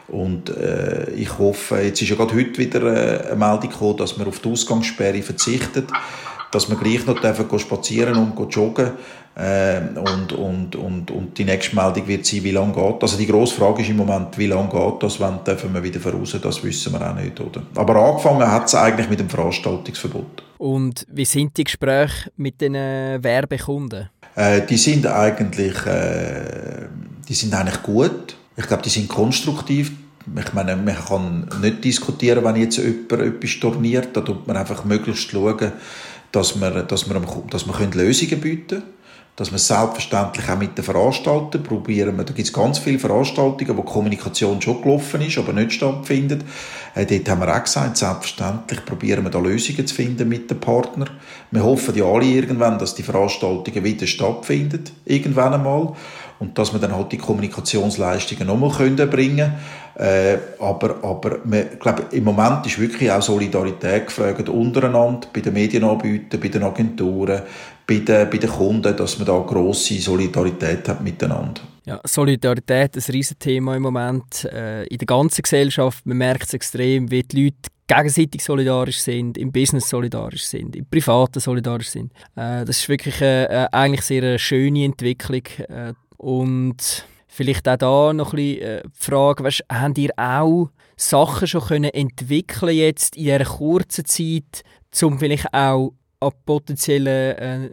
und 0.09 0.51
äh, 0.51 1.11
ich 1.13 1.39
hoffe, 1.39 1.79
jetzt 1.81 2.03
ist 2.03 2.09
ja 2.09 2.17
gerade 2.17 2.35
heute 2.35 2.59
wieder 2.59 2.83
äh, 2.83 3.29
eine 3.29 3.37
Meldung 3.37 3.71
gekommen, 3.71 3.97
dass 3.99 4.17
man 4.17 4.27
auf 4.27 4.41
die 4.41 4.51
Ausgangssperre 4.51 5.23
verzichtet, 5.23 5.89
dass 6.51 6.69
man 6.69 6.79
gleich 6.79 7.07
noch 7.07 7.21
dürfen 7.21 7.59
spazieren 7.59 8.17
und 8.17 8.55
joggen 8.55 8.93
äh, 9.37 9.81
und, 9.97 10.33
und, 10.33 10.77
und, 10.77 11.11
und 11.11 11.39
die 11.39 11.45
nächste 11.45 11.77
Meldung 11.77 12.07
wird 12.09 12.27
sein, 12.27 12.43
wie 12.43 12.51
lange 12.51 12.73
geht 12.73 13.03
Also 13.03 13.17
die 13.17 13.27
grosse 13.27 13.55
Frage 13.55 13.83
ist 13.83 13.89
im 13.89 13.97
Moment, 13.97 14.37
wie 14.37 14.49
lange 14.49 14.69
geht 14.69 15.03
das, 15.03 15.21
wann 15.21 15.45
dürfen 15.45 15.73
wir 15.73 15.83
wieder 15.83 16.01
voraus, 16.01 16.37
das 16.43 16.63
wissen 16.65 16.93
wir 16.93 17.09
auch 17.09 17.15
nicht. 17.15 17.39
Oder? 17.41 17.63
Aber 17.77 17.97
angefangen 17.97 18.51
hat 18.51 18.67
es 18.67 18.75
eigentlich 18.75 19.09
mit 19.09 19.21
dem 19.21 19.29
Veranstaltungsverbot. 19.29 20.43
Und 20.59 21.07
wie 21.11 21.25
sind 21.25 21.57
die 21.57 21.65
Gespräche 21.65 22.31
mit 22.37 22.61
den 22.61 22.75
Werbekunden? 22.75 24.11
Äh, 24.35 24.63
die 24.67 24.77
sind 24.77 25.07
eigentlich, 25.07 25.87
äh, 25.87 26.89
die 27.29 27.35
sind 27.35 27.55
eigentlich 27.55 27.83
gut. 27.83 28.37
Ich 28.57 28.67
glaube, 28.67 28.83
die 28.83 28.91
sind 28.91 29.09
konstruktiv. 29.09 29.93
Ich 30.37 30.53
meine, 30.53 30.77
man 30.77 30.97
kann 30.97 31.49
nicht 31.63 31.83
diskutieren, 31.83 32.45
wenn 32.45 32.57
jetzt 32.57 32.77
jemand 32.77 33.13
etwas 33.23 33.51
storniert. 33.51 34.15
Da 34.15 34.21
tut 34.21 34.47
man 34.47 34.57
einfach 34.57 34.85
möglichst 34.85 35.31
schauen, 35.31 35.73
dass 36.33 36.61
wir, 36.61 36.71
dass 36.83 37.09
wir, 37.09 37.21
dass 37.51 37.67
wir 37.67 37.73
können 37.75 37.93
Lösungen 37.93 38.41
bieten 38.41 38.69
können 38.69 39.01
dass 39.41 39.51
wir 39.51 39.59
selbstverständlich 39.59 40.51
auch 40.51 40.59
mit 40.59 40.77
den 40.77 40.85
Veranstaltern 40.85 41.63
probieren. 41.63 42.15
Da 42.19 42.25
gibt 42.25 42.41
es 42.41 42.53
ganz 42.53 42.79
viele 42.79 42.99
Veranstaltungen, 42.99 43.75
wo 43.75 43.83
Kommunikation 43.83 44.61
schon 44.61 44.83
gelaufen 44.83 45.23
ist, 45.23 45.39
aber 45.39 45.55
nicht 45.55 45.73
stattfindet. 45.73 46.45
Äh, 46.95 47.07
dort 47.07 47.27
haben 47.31 47.41
wir 47.41 47.57
auch 47.57 47.65
gesagt, 47.65 47.97
selbstverständlich 47.97 48.85
probieren 48.85 49.25
wir 49.25 49.31
da 49.31 49.39
Lösungen 49.39 49.87
zu 49.87 49.95
finden 49.95 50.29
mit 50.29 50.51
den 50.51 50.61
Partnern. 50.61 51.09
Wir 51.53 51.65
hoffen 51.65 51.95
ja 51.95 52.05
alle 52.05 52.27
irgendwann, 52.27 52.79
dass 52.79 52.95
die 52.95 53.03
Veranstaltungen 53.03 53.83
wieder 53.83 54.07
stattfinden, 54.07 54.85
irgendwann 55.07 55.55
einmal 55.55 55.95
und 56.41 56.59
dass 56.59 56.73
wir 56.73 56.81
dann 56.81 56.97
halt 56.97 57.13
die 57.13 57.19
Kommunikationsleistungen 57.19 58.47
nochmal 58.47 58.71
können 58.71 59.09
bringen 59.09 59.53
äh, 60.01 60.39
aber 60.59 61.05
aber 61.05 61.41
wir, 61.45 61.65
glaube, 61.79 62.05
im 62.13 62.25
Moment 62.25 62.65
ist 62.65 62.79
wirklich 62.79 63.11
auch 63.11 63.21
Solidarität 63.21 64.07
gefragt 64.07 64.49
untereinander, 64.49 65.29
bei 65.31 65.41
den 65.41 65.53
Medienanbietern, 65.53 66.41
bei 66.41 66.49
den 66.49 66.63
Agenturen, 66.63 67.43
bei 67.87 67.97
den, 67.97 68.31
bei 68.31 68.39
den 68.39 68.49
Kunden, 68.49 68.97
dass 68.97 69.19
man 69.19 69.27
da 69.27 69.39
grosse 69.41 70.01
Solidarität 70.01 70.89
hat 70.89 71.03
miteinander. 71.03 71.61
Ja, 71.85 72.01
Solidarität 72.05 72.97
ist 72.97 73.11
ein 73.11 73.13
Riesenthema 73.13 73.77
im 73.77 73.83
Moment 73.83 74.45
äh, 74.45 74.85
in 74.85 74.97
der 74.97 75.07
ganzen 75.07 75.43
Gesellschaft. 75.43 76.07
Man 76.07 76.17
merkt 76.17 76.45
es 76.45 76.55
extrem, 76.55 77.11
wie 77.11 77.23
die 77.23 77.45
Leute 77.45 77.69
gegenseitig 77.87 78.43
solidarisch 78.43 79.01
sind, 79.01 79.37
im 79.37 79.53
Business 79.53 79.89
solidarisch 79.89 80.45
sind, 80.45 80.77
im 80.77 80.87
Privaten 80.87 81.41
solidarisch 81.41 81.89
sind. 81.89 82.13
Äh, 82.37 82.65
das 82.65 82.79
ist 82.79 82.89
wirklich 82.89 83.21
äh, 83.21 83.45
äh 83.45 83.69
eigentlich 83.73 84.03
sehr 84.03 84.23
eine 84.23 84.39
schöne 84.39 84.85
Entwicklung. 84.85 85.43
Äh, 85.69 85.93
und 86.21 87.07
vielleicht 87.29 87.67
auch 87.67 87.77
da 87.77 88.13
noch 88.13 88.35
ein 88.35 88.37
bisschen 88.37 88.63
äh, 88.63 88.83
die 88.85 88.91
Frage, 89.05 89.43
weißt, 89.43 89.65
habt 89.73 89.97
ihr 89.97 90.11
auch 90.19 90.69
Sachen 90.95 91.49
schon 91.49 91.63
können 91.63 91.95
entwickeln 91.95 92.77
jetzt 92.77 93.17
in 93.17 93.25
dieser 93.25 93.45
kurzen 93.45 94.05
Zeit, 94.05 94.63
um 95.03 95.19
vielleicht 95.19 95.55
auch 95.55 95.95
an 96.21 96.33
potenziellen 96.45 97.39
äh, 97.39 97.71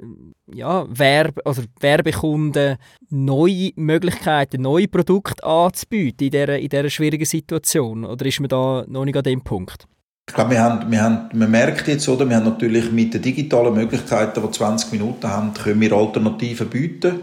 ja, 0.54 0.86
Werbe, 0.90 1.46
also 1.46 1.64
Werbekunden 1.82 2.78
neue 3.10 3.72
Möglichkeiten, 3.76 4.62
neue 4.62 4.88
Produkte 4.88 5.44
anzubieten 5.44 6.28
in 6.28 6.32
dieser, 6.32 6.58
in 6.58 6.70
dieser 6.70 6.90
schwierigen 6.90 7.26
Situation? 7.26 8.06
Oder 8.06 8.26
ist 8.26 8.40
man 8.40 8.48
da 8.48 8.86
noch 8.88 9.04
nicht 9.04 9.18
an 9.18 9.24
dem 9.24 9.42
Punkt? 9.42 9.86
Ich 10.30 10.36
glaube, 10.36 10.52
wir, 10.52 10.62
haben, 10.62 10.90
wir, 10.90 11.04
haben, 11.04 11.30
man 11.34 11.52
merkt 11.52 11.90
jetzt, 11.90 12.08
oder, 12.08 12.28
wir 12.30 12.38
haben 12.38 12.46
natürlich 12.46 12.94
mit 12.94 13.14
den 13.14 13.22
digitalen 13.22 13.74
Möglichkeiten, 13.74 14.42
die 14.42 14.52
20 14.52 14.94
Minuten 14.94 15.28
haben, 15.28 15.54
können 15.54 15.82
wir 15.82 15.92
Alternativen 15.92 16.70
bieten 16.70 17.20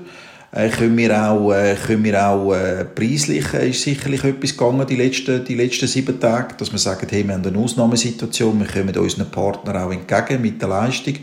äh, 0.54 0.68
können 0.68 0.96
wir 0.96 1.30
auch, 1.30 1.52
äh, 1.52 1.74
können 1.74 2.04
wir 2.04 2.28
auch 2.28 2.54
äh, 2.54 2.84
preislich 2.84 3.52
ist 3.54 3.82
sicherlich 3.82 4.22
etwas 4.22 4.56
gegangen 4.56 4.86
die 4.86 4.94
letzten, 4.94 5.44
die 5.44 5.56
letzten 5.56 5.88
sieben 5.88 6.20
Tage, 6.20 6.54
dass 6.56 6.70
wir 6.70 6.78
sagen, 6.78 7.08
hey, 7.10 7.26
wir 7.26 7.34
haben 7.34 7.44
eine 7.44 7.58
Ausnahmesituation, 7.58 8.60
wir 8.60 8.68
kommen 8.68 8.96
unseren 8.96 9.30
Partnern 9.30 9.76
auch 9.76 9.90
entgegen 9.90 10.40
mit 10.40 10.62
der 10.62 10.68
Leistung. 10.68 11.14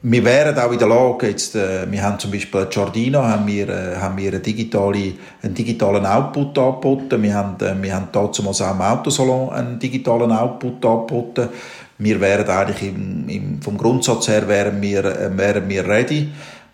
Wir 0.00 0.24
wären 0.24 0.56
auch 0.56 0.72
in 0.72 0.78
der 0.78 0.88
Lage, 0.88 1.28
jetzt, 1.28 1.54
wir 1.54 2.02
haben 2.02 2.18
zum 2.18 2.30
Beispiel 2.30 2.66
Giardino, 2.66 3.20
haben 3.20 3.46
wir, 3.46 4.00
haben 4.00 4.16
wir 4.16 4.28
eine 4.28 4.40
digitale, 4.40 5.14
einen 5.42 5.54
digitalen 5.54 6.06
Output 6.06 6.56
angeboten. 6.56 7.20
Wir 7.20 7.34
haben, 7.34 7.56
äh, 7.66 7.74
wir 7.82 7.94
haben 7.94 8.08
dazu 8.12 8.42
auch 8.48 8.74
im 8.74 8.80
Autosalon 8.80 9.50
einen 9.50 9.78
digitalen 9.78 10.30
Output 10.30 10.86
angeboten. 10.86 11.48
Wir 11.98 12.20
wären 12.20 12.48
eigentlich 12.48 12.90
im, 12.90 13.28
im, 13.28 13.60
vom 13.60 13.76
Grundsatz 13.76 14.28
her 14.28 14.46
wären 14.46 14.80
wir, 14.80 15.32
wären 15.36 15.68
wir 15.68 15.86
ready. 15.86 16.28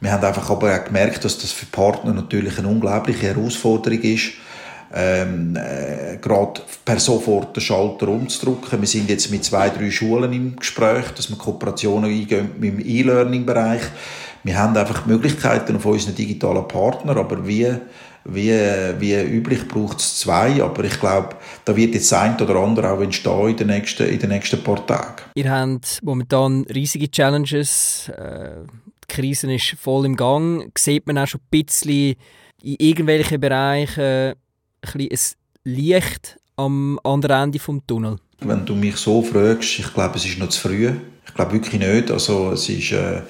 Wir 0.05 0.13
haben 0.13 0.23
einfach 0.23 0.51
aber 0.51 0.79
auch 0.79 0.85
gemerkt, 0.85 1.25
dass 1.25 1.39
das 1.39 1.53
für 1.53 1.65
Partner 1.65 2.13
natürlich 2.13 2.59
eine 2.59 2.69
unglaubliche 2.69 3.29
Herausforderung 3.29 4.03
ist, 4.03 4.33
ähm, 4.93 5.57
äh, 5.57 6.19
gerade 6.19 6.61
per 6.85 7.01
sofort 7.01 7.57
den 7.57 7.63
Schalter 7.63 8.09
umzudrücken. 8.09 8.83
Wir 8.83 8.87
sind 8.87 9.09
jetzt 9.09 9.31
mit 9.31 9.47
zwei, 9.47 9.71
drei 9.71 9.91
Schulen 9.91 10.31
im 10.35 10.57
Gespräch, 10.57 11.07
dass 11.17 11.31
wir 11.31 11.39
Kooperationen 11.39 12.11
eingehen 12.11 12.51
im 12.61 12.81
E-Learning-Bereich. 12.81 13.81
Wir 14.43 14.59
haben 14.59 14.77
einfach 14.77 15.07
Möglichkeiten 15.07 15.77
auf 15.77 15.87
unseren 15.87 16.15
digitalen 16.15 16.69
Partner, 16.69 17.17
aber 17.17 17.47
wie, 17.49 17.75
wie, 18.27 18.53
wie 18.99 19.23
üblich 19.23 19.67
braucht 19.67 20.01
es 20.01 20.19
zwei. 20.19 20.63
Aber 20.63 20.85
ich 20.85 21.01
glaube, 21.01 21.31
da 21.65 21.75
wird 21.75 21.95
jetzt 21.95 22.13
ein 22.13 22.39
oder 22.39 22.57
andere 22.57 22.91
auch 22.91 23.01
entstehen 23.01 23.49
in 23.49 23.57
den 23.57 23.67
nächsten, 23.69 24.07
in 24.07 24.19
den 24.19 24.29
nächsten 24.29 24.63
paar 24.63 24.87
Tagen. 24.87 25.23
Ihr 25.35 25.51
habt 25.51 26.01
momentan 26.03 26.65
riesige 26.65 27.11
Challenges. 27.11 28.11
Äh 28.11 28.67
die 29.09 29.15
Krise 29.15 29.53
ist 29.53 29.77
voll 29.81 30.07
im 30.07 30.17
Gang. 30.17 30.71
Sieht 30.77 31.07
man 31.07 31.19
auch 31.19 31.27
schon 31.27 31.41
ein 31.41 31.49
bisschen 31.51 32.15
in 32.63 32.77
irgendwelchen 32.79 33.41
Bereichen 33.41 34.03
ein, 34.03 34.35
ein 34.95 35.19
Licht 35.65 36.39
am 36.57 36.99
anderen 37.05 37.45
Ende 37.45 37.59
des 37.59 37.81
Tunnel? 37.87 38.17
Wenn 38.41 38.67
du 38.67 38.75
mich 38.75 38.97
so 38.97 39.23
fragst, 39.23 39.79
ich 39.79 39.95
glaube, 39.95 40.17
es 40.17 40.25
ist 40.25 40.39
noch 40.39 40.49
zu 40.49 40.69
früh. 40.69 40.93
Ich 41.27 41.35
glaube 41.35 41.53
wirklich 41.53 41.81
nicht. 41.81 42.11
Also 42.11 42.53
es 42.53 42.69
ist... 42.69 42.93
Äh 42.93 43.23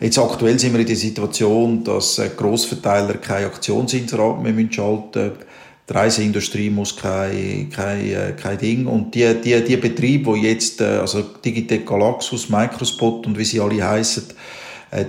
Jetzt 0.00 0.16
aktuell 0.16 0.56
sind 0.60 0.74
wir 0.74 0.80
in 0.80 0.86
der 0.86 0.94
Situation, 0.94 1.82
dass 1.82 2.18
äh, 2.18 2.30
Grossverteiler 2.36 3.14
keine 3.14 3.46
Aktionsinserat 3.46 4.40
mehr 4.40 4.68
schalten 4.70 5.08
müssen. 5.12 5.44
Die 5.88 5.92
Reiseindustrie 5.92 6.70
muss 6.70 6.94
kein, 6.94 7.68
kein, 7.70 8.08
äh, 8.08 8.32
kein 8.40 8.58
Ding. 8.58 8.86
Und 8.86 9.12
die, 9.12 9.34
die, 9.42 9.60
die 9.64 9.76
Betriebe, 9.76 10.34
die 10.34 10.42
jetzt, 10.46 10.80
äh, 10.80 10.84
also 10.84 11.22
Digitec 11.44 11.84
Galaxus, 11.84 12.48
Microspot 12.48 13.26
und 13.26 13.36
wie 13.36 13.44
sie 13.44 13.58
alle 13.58 13.82
heißen, 13.82 14.22
äh, 14.22 14.34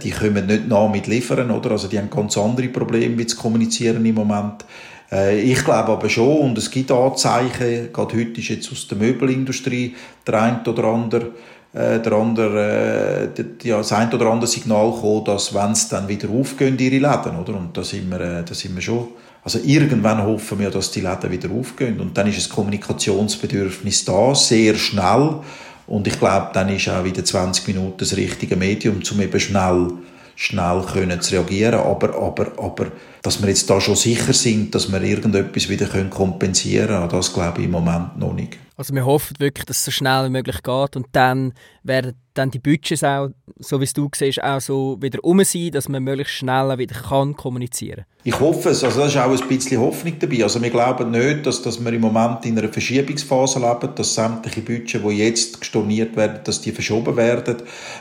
die 0.03 0.09
können 0.09 0.45
nicht 0.45 0.67
nach 0.67 0.89
mit 0.89 1.07
liefern, 1.07 1.51
oder? 1.51 1.71
Also 1.71 1.87
die 1.87 1.97
haben 1.97 2.09
ganz 2.09 2.37
andere 2.37 2.67
Probleme, 2.67 3.25
zu 3.25 3.37
kommunizieren 3.37 4.05
im 4.05 4.15
Moment. 4.15 4.65
Äh, 5.11 5.39
ich 5.41 5.63
glaube 5.63 5.93
aber 5.93 6.09
schon, 6.09 6.37
und 6.39 6.57
es 6.57 6.69
gibt 6.69 6.91
Anzeichen, 6.91 7.93
gerade 7.93 8.17
heute 8.17 8.39
ist 8.39 8.49
jetzt 8.49 8.71
aus 8.71 8.87
der 8.87 8.97
Möbelindustrie 8.97 9.95
der 10.27 10.41
ein 10.41 10.65
oder 10.65 10.83
andere 10.85 11.31
äh, 11.71 11.99
der 11.99 12.13
andere, 12.13 13.29
äh, 13.37 13.67
ja, 13.67 13.77
das 13.77 13.91
ein 13.91 14.11
oder 14.11 14.25
andere 14.25 14.47
Signal 14.47 14.91
gekommen, 14.91 15.25
dass 15.25 15.53
wenn 15.53 15.71
es 15.71 15.87
dann 15.87 16.07
wieder 16.07 16.27
aufgehen, 16.29 16.79
ihre 16.79 16.95
Läden, 16.95 17.37
oder? 17.39 17.55
Und 17.55 17.77
da 17.77 17.83
sind 17.83 18.09
wir, 18.09 18.19
äh, 18.19 18.43
da 18.43 18.55
sind 18.55 18.73
wir 18.73 18.81
schon, 18.81 19.09
also 19.43 19.59
irgendwann 19.63 20.23
hoffen 20.23 20.57
wir, 20.59 20.71
dass 20.71 20.89
die 20.91 21.01
Läden 21.01 21.31
wieder 21.31 21.49
aufgehen. 21.51 21.99
Und 21.99 22.17
dann 22.17 22.25
ist 22.25 22.39
das 22.39 22.49
Kommunikationsbedürfnis 22.49 24.03
da, 24.03 24.33
sehr 24.33 24.75
schnell. 24.75 25.41
Und 25.89 26.05
ich 26.05 26.19
glaube, 26.19 26.51
dann 26.53 26.69
ist 26.69 26.87
auch 26.87 27.03
wieder 27.03 27.25
20 27.25 27.67
Minuten 27.67 27.97
das 27.97 28.15
richtige 28.15 28.55
Medium, 28.55 29.01
um 29.11 29.21
eben 29.21 29.39
schnell, 29.39 29.87
schnell 30.35 30.83
können 30.93 31.19
zu 31.19 31.33
reagieren. 31.33 31.79
Aber, 31.79 32.15
aber, 32.15 32.51
aber, 32.59 32.91
dass 33.21 33.41
wir 33.41 33.49
jetzt 33.49 33.69
da 33.69 33.81
schon 33.81 33.95
sicher 33.95 34.33
sind, 34.33 34.73
dass 34.75 34.91
wir 34.91 35.01
irgendetwas 35.01 35.69
wieder 35.69 35.87
kompensieren 36.09 36.87
können, 36.87 37.09
das 37.09 37.33
glaube 37.33 37.59
ich 37.59 37.65
im 37.65 37.71
Moment 37.71 38.17
noch 38.17 38.33
nicht. 38.33 38.57
Also 38.79 38.93
wir 38.93 39.05
hoffen 39.05 39.35
wirklich, 39.39 39.65
dass 39.65 39.79
es 39.79 39.85
so 39.85 39.91
schnell 39.91 40.25
wie 40.25 40.29
möglich 40.29 40.63
geht 40.63 40.95
und 40.95 41.07
dann 41.11 41.53
werden 41.83 42.13
dann 42.33 42.51
die 42.51 42.59
Budgets 42.59 43.03
auch, 43.03 43.27
so 43.57 43.81
wie 43.81 43.83
es 43.83 43.91
du 43.91 44.09
siehst, 44.15 44.41
auch 44.41 44.61
so 44.61 44.97
wieder 45.01 45.19
um 45.23 45.43
sein, 45.43 45.71
dass 45.71 45.89
man 45.89 46.01
möglichst 46.01 46.35
schnell 46.35 46.77
wieder 46.77 46.95
kann 46.95 47.35
kommunizieren 47.35 48.05
Ich 48.23 48.39
hoffe 48.39 48.69
es. 48.69 48.83
Also 48.83 49.01
da 49.01 49.07
ist 49.07 49.17
auch 49.17 49.29
ein 49.29 49.47
bisschen 49.49 49.81
Hoffnung 49.81 50.13
dabei. 50.19 50.43
Also 50.43 50.61
wir 50.61 50.69
glauben 50.69 51.11
nicht, 51.11 51.45
dass, 51.45 51.61
dass 51.61 51.83
wir 51.83 51.91
im 51.91 51.99
Moment 51.99 52.45
in 52.45 52.57
einer 52.57 52.69
Verschiebungsphase 52.69 53.59
leben, 53.59 53.93
dass 53.95 54.15
sämtliche 54.15 54.61
Budgets, 54.61 54.93
die 54.93 55.17
jetzt 55.17 55.65
storniert 55.65 56.15
werden, 56.15 56.39
dass 56.45 56.61
die 56.61 56.71
verschoben 56.71 57.17
werden. 57.17 57.57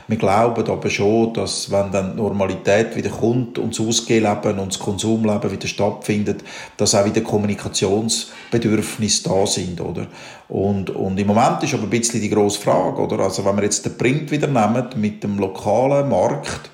Wir 0.06 0.16
glauben 0.16 0.68
aber 0.68 0.90
schon, 0.90 1.34
dass 1.34 1.72
wenn 1.72 1.90
dann 1.90 2.12
die 2.12 2.22
Normalität 2.22 2.94
wieder 2.94 3.10
kommt 3.10 3.58
und 3.58 3.76
das 3.76 3.84
Ausgehleben 3.84 4.60
und 4.60 4.72
das 4.72 4.78
Konsumleben 5.08 5.50
wieder 5.50 5.68
stattfindet, 5.68 6.44
dass 6.76 6.94
auch 6.94 7.04
wieder 7.04 7.22
Kommunikationsbedürfnisse 7.22 9.28
da 9.28 9.46
sind, 9.46 9.80
oder? 9.80 10.06
Und, 10.48 10.90
und 10.90 11.18
im 11.18 11.26
Moment 11.26 11.62
ist 11.62 11.74
aber 11.74 11.84
ein 11.84 11.90
bisschen 11.90 12.20
die 12.20 12.30
grosse 12.30 12.60
Frage, 12.60 13.00
oder? 13.00 13.20
Also 13.20 13.44
wenn 13.44 13.56
wir 13.56 13.64
jetzt 13.64 13.84
den 13.84 13.96
Print 13.96 14.30
wieder 14.30 14.46
nehmen 14.46 14.88
mit 14.96 15.22
dem 15.22 15.38
lokalen 15.38 16.08
Markt, 16.08 16.70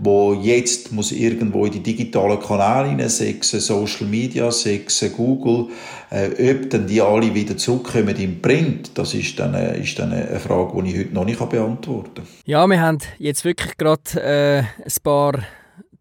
wo 0.00 0.32
jetzt 0.32 0.92
muss 0.92 1.10
irgendwo 1.10 1.64
in 1.64 1.72
die 1.72 1.82
digitalen 1.82 2.38
Kanäle 2.38 2.90
hinein, 2.90 3.08
sechs 3.08 3.50
Social 3.50 4.06
Media, 4.06 4.48
sechs 4.52 5.04
Google, 5.16 5.66
äh, 6.10 6.52
ob 6.52 6.70
dann 6.70 6.86
die 6.86 7.02
alle 7.02 7.34
wieder 7.34 7.56
zurückkommen 7.56 8.14
im 8.16 8.40
Print, 8.40 8.92
das 8.94 9.14
ist 9.14 9.36
dann, 9.40 9.54
äh, 9.54 9.80
ist 9.80 9.98
dann 9.98 10.12
eine 10.12 10.38
Frage, 10.38 10.80
die 10.82 10.90
ich 10.90 10.98
heute 10.98 11.14
noch 11.14 11.24
nicht 11.24 11.40
beantworten 11.40 12.14
kann. 12.14 12.26
Ja, 12.44 12.64
wir 12.68 12.80
haben 12.80 12.98
jetzt 13.18 13.44
wirklich 13.44 13.76
gerade 13.76 14.02
äh, 14.14 14.58
ein 14.60 15.02
paar 15.02 15.40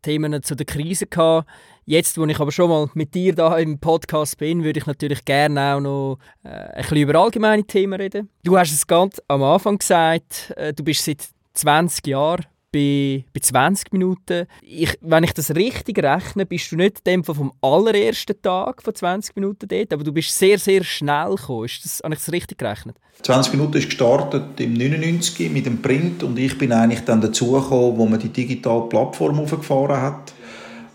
Themen 0.01 0.41
zu 0.43 0.55
der 0.55 0.65
Krise 0.65 1.07
gehabt. 1.07 1.47
Jetzt, 1.85 2.17
wo 2.17 2.25
ich 2.25 2.39
aber 2.39 2.51
schon 2.51 2.69
mal 2.69 2.89
mit 2.95 3.15
dir 3.15 3.33
da 3.33 3.57
im 3.57 3.79
Podcast 3.79 4.37
bin, 4.37 4.63
würde 4.63 4.79
ich 4.79 4.85
natürlich 4.85 5.23
gerne 5.23 5.75
auch 5.75 5.79
noch 5.79 6.17
äh, 6.43 6.49
ein 6.49 6.81
bisschen 6.81 6.97
über 6.97 7.19
allgemeine 7.19 7.63
Themen 7.63 7.99
reden. 7.99 8.29
Du 8.43 8.57
hast 8.57 8.73
es 8.73 8.85
ganz 8.85 9.21
am 9.27 9.41
Anfang 9.43 9.77
gesagt, 9.77 10.53
äh, 10.57 10.73
du 10.73 10.83
bist 10.83 11.05
seit 11.05 11.23
20 11.53 12.07
Jahren 12.07 12.45
bei, 12.71 13.25
bei 13.33 13.39
20 13.39 13.93
Minuten. 13.93 14.45
Ich, 14.61 14.97
wenn 15.01 15.23
ich 15.23 15.33
das 15.33 15.55
richtig 15.55 16.01
rechne, 16.03 16.45
bist 16.45 16.71
du 16.71 16.75
nicht 16.75 17.05
dem 17.05 17.23
vom 17.23 17.51
allerersten 17.61 18.41
Tag 18.41 18.81
von 18.81 18.93
20 18.93 19.35
Minuten 19.35 19.67
dort, 19.67 19.93
aber 19.93 20.03
du 20.03 20.11
bist 20.11 20.37
sehr, 20.37 20.59
sehr 20.59 20.83
schnell 20.83 21.35
gekommen. 21.35 21.65
Ist 21.65 21.83
das, 21.83 22.01
habe 22.03 22.13
ich 22.13 22.19
das 22.19 22.31
richtig 22.31 22.57
gerechnet? 22.57 22.97
20 23.23 23.53
Minuten 23.53 23.77
ist 23.77 23.85
gestartet 23.85 24.59
im 24.59 24.73
99 24.73 25.49
mit 25.51 25.65
dem 25.65 25.81
Print 25.81 26.23
und 26.23 26.37
ich 26.37 26.57
bin 26.57 26.71
eigentlich 26.71 27.03
dann 27.03 27.21
dazugekommen, 27.21 27.97
wo 27.97 28.05
man 28.05 28.19
die 28.19 28.29
digitale 28.29 28.83
Plattform 28.83 29.39
aufgefahren 29.39 30.01
hat. 30.01 30.33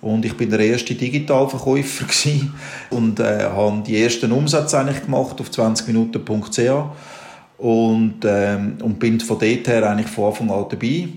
Und 0.00 0.24
ich 0.24 0.36
bin 0.36 0.50
der 0.50 0.60
erste 0.60 0.94
Digitalverkäufer 0.94 2.06
und 2.90 3.20
äh, 3.20 3.44
habe 3.44 3.82
die 3.86 4.02
ersten 4.02 4.32
Umsätze 4.32 4.78
eigentlich 4.78 5.04
gemacht 5.04 5.40
auf 5.40 5.48
20minuten.ch 5.48 6.60
und, 7.58 8.16
ähm, 8.24 8.78
und 8.82 8.98
bin 8.98 9.20
von 9.20 9.38
dort 9.38 9.68
her 9.68 9.88
eigentlich 9.88 10.08
von 10.08 10.26
Anfang 10.26 10.50
an 10.50 10.66
dabei. 10.68 11.08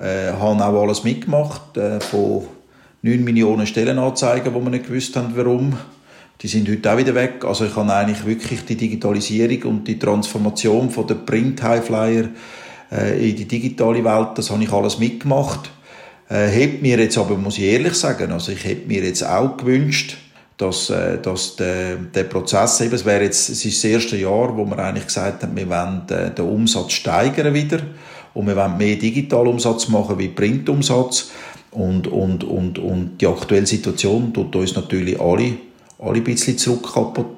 Äh, 0.00 0.32
habe 0.32 0.64
auch 0.64 0.82
alles 0.82 1.02
mitgemacht, 1.02 1.76
äh, 1.76 2.00
von 2.00 2.44
9 3.02 3.24
Millionen 3.24 3.66
Stellenanzeigen, 3.66 4.54
wo 4.54 4.60
wir 4.60 4.70
nicht 4.70 4.86
gewusst 4.86 5.16
haben, 5.16 5.32
warum. 5.34 5.76
Die 6.40 6.46
sind 6.46 6.68
heute 6.68 6.92
auch 6.92 6.98
wieder 6.98 7.14
weg. 7.16 7.44
Also 7.44 7.64
ich 7.64 7.74
habe 7.74 7.92
eigentlich 7.92 8.24
wirklich 8.24 8.64
die 8.64 8.76
Digitalisierung 8.76 9.62
und 9.72 9.88
die 9.88 9.98
Transformation 9.98 10.90
von 10.90 11.06
der 11.06 11.16
Print 11.16 11.62
Highflyer 11.62 12.28
äh, 12.92 13.30
in 13.30 13.34
die 13.34 13.46
digitale 13.46 14.04
Welt, 14.04 14.30
das 14.36 14.50
habe 14.50 14.62
ich 14.62 14.72
alles 14.72 14.98
mitgemacht. 14.98 15.70
Äh, 16.30 16.66
mir 16.80 16.98
jetzt 16.98 17.18
aber, 17.18 17.36
muss 17.36 17.58
ich 17.58 17.64
ehrlich 17.64 17.94
sagen, 17.94 18.30
also 18.30 18.52
ich 18.52 18.64
hätte 18.64 18.86
mir 18.86 19.02
jetzt 19.02 19.24
auch 19.24 19.56
gewünscht, 19.56 20.16
dass, 20.58 20.90
äh, 20.90 21.18
dass 21.18 21.56
der, 21.56 21.96
der 21.96 22.24
Prozess 22.24 22.80
eben, 22.82 22.94
es 22.94 23.04
wäre 23.04 23.24
jetzt, 23.24 23.48
es 23.48 23.64
ist 23.64 23.82
das 23.82 23.90
erste 23.90 24.16
Jahr, 24.16 24.56
wo 24.56 24.64
wir 24.64 24.78
eigentlich 24.78 25.06
gesagt 25.06 25.42
haben, 25.42 25.56
wir 25.56 25.68
wollen 25.68 26.02
äh, 26.10 26.30
den 26.30 26.44
Umsatz 26.44 26.92
steigern 26.92 27.54
wieder 27.54 27.80
und 28.34 28.46
wir 28.46 28.56
wollen 28.56 28.76
mehr 28.76 28.96
Digitalumsatz 28.96 29.88
machen 29.88 30.18
wie 30.18 30.28
Printumsatz 30.28 31.30
und, 31.70 32.06
und, 32.06 32.44
und, 32.44 32.78
und 32.78 33.18
die 33.18 33.26
aktuelle 33.26 33.66
Situation 33.66 34.32
tut 34.32 34.54
uns 34.56 34.74
natürlich 34.74 35.20
alle, 35.20 35.58
alle 35.98 36.16
ein 36.16 36.24
bisschen 36.24 36.56
zurück 36.58 36.88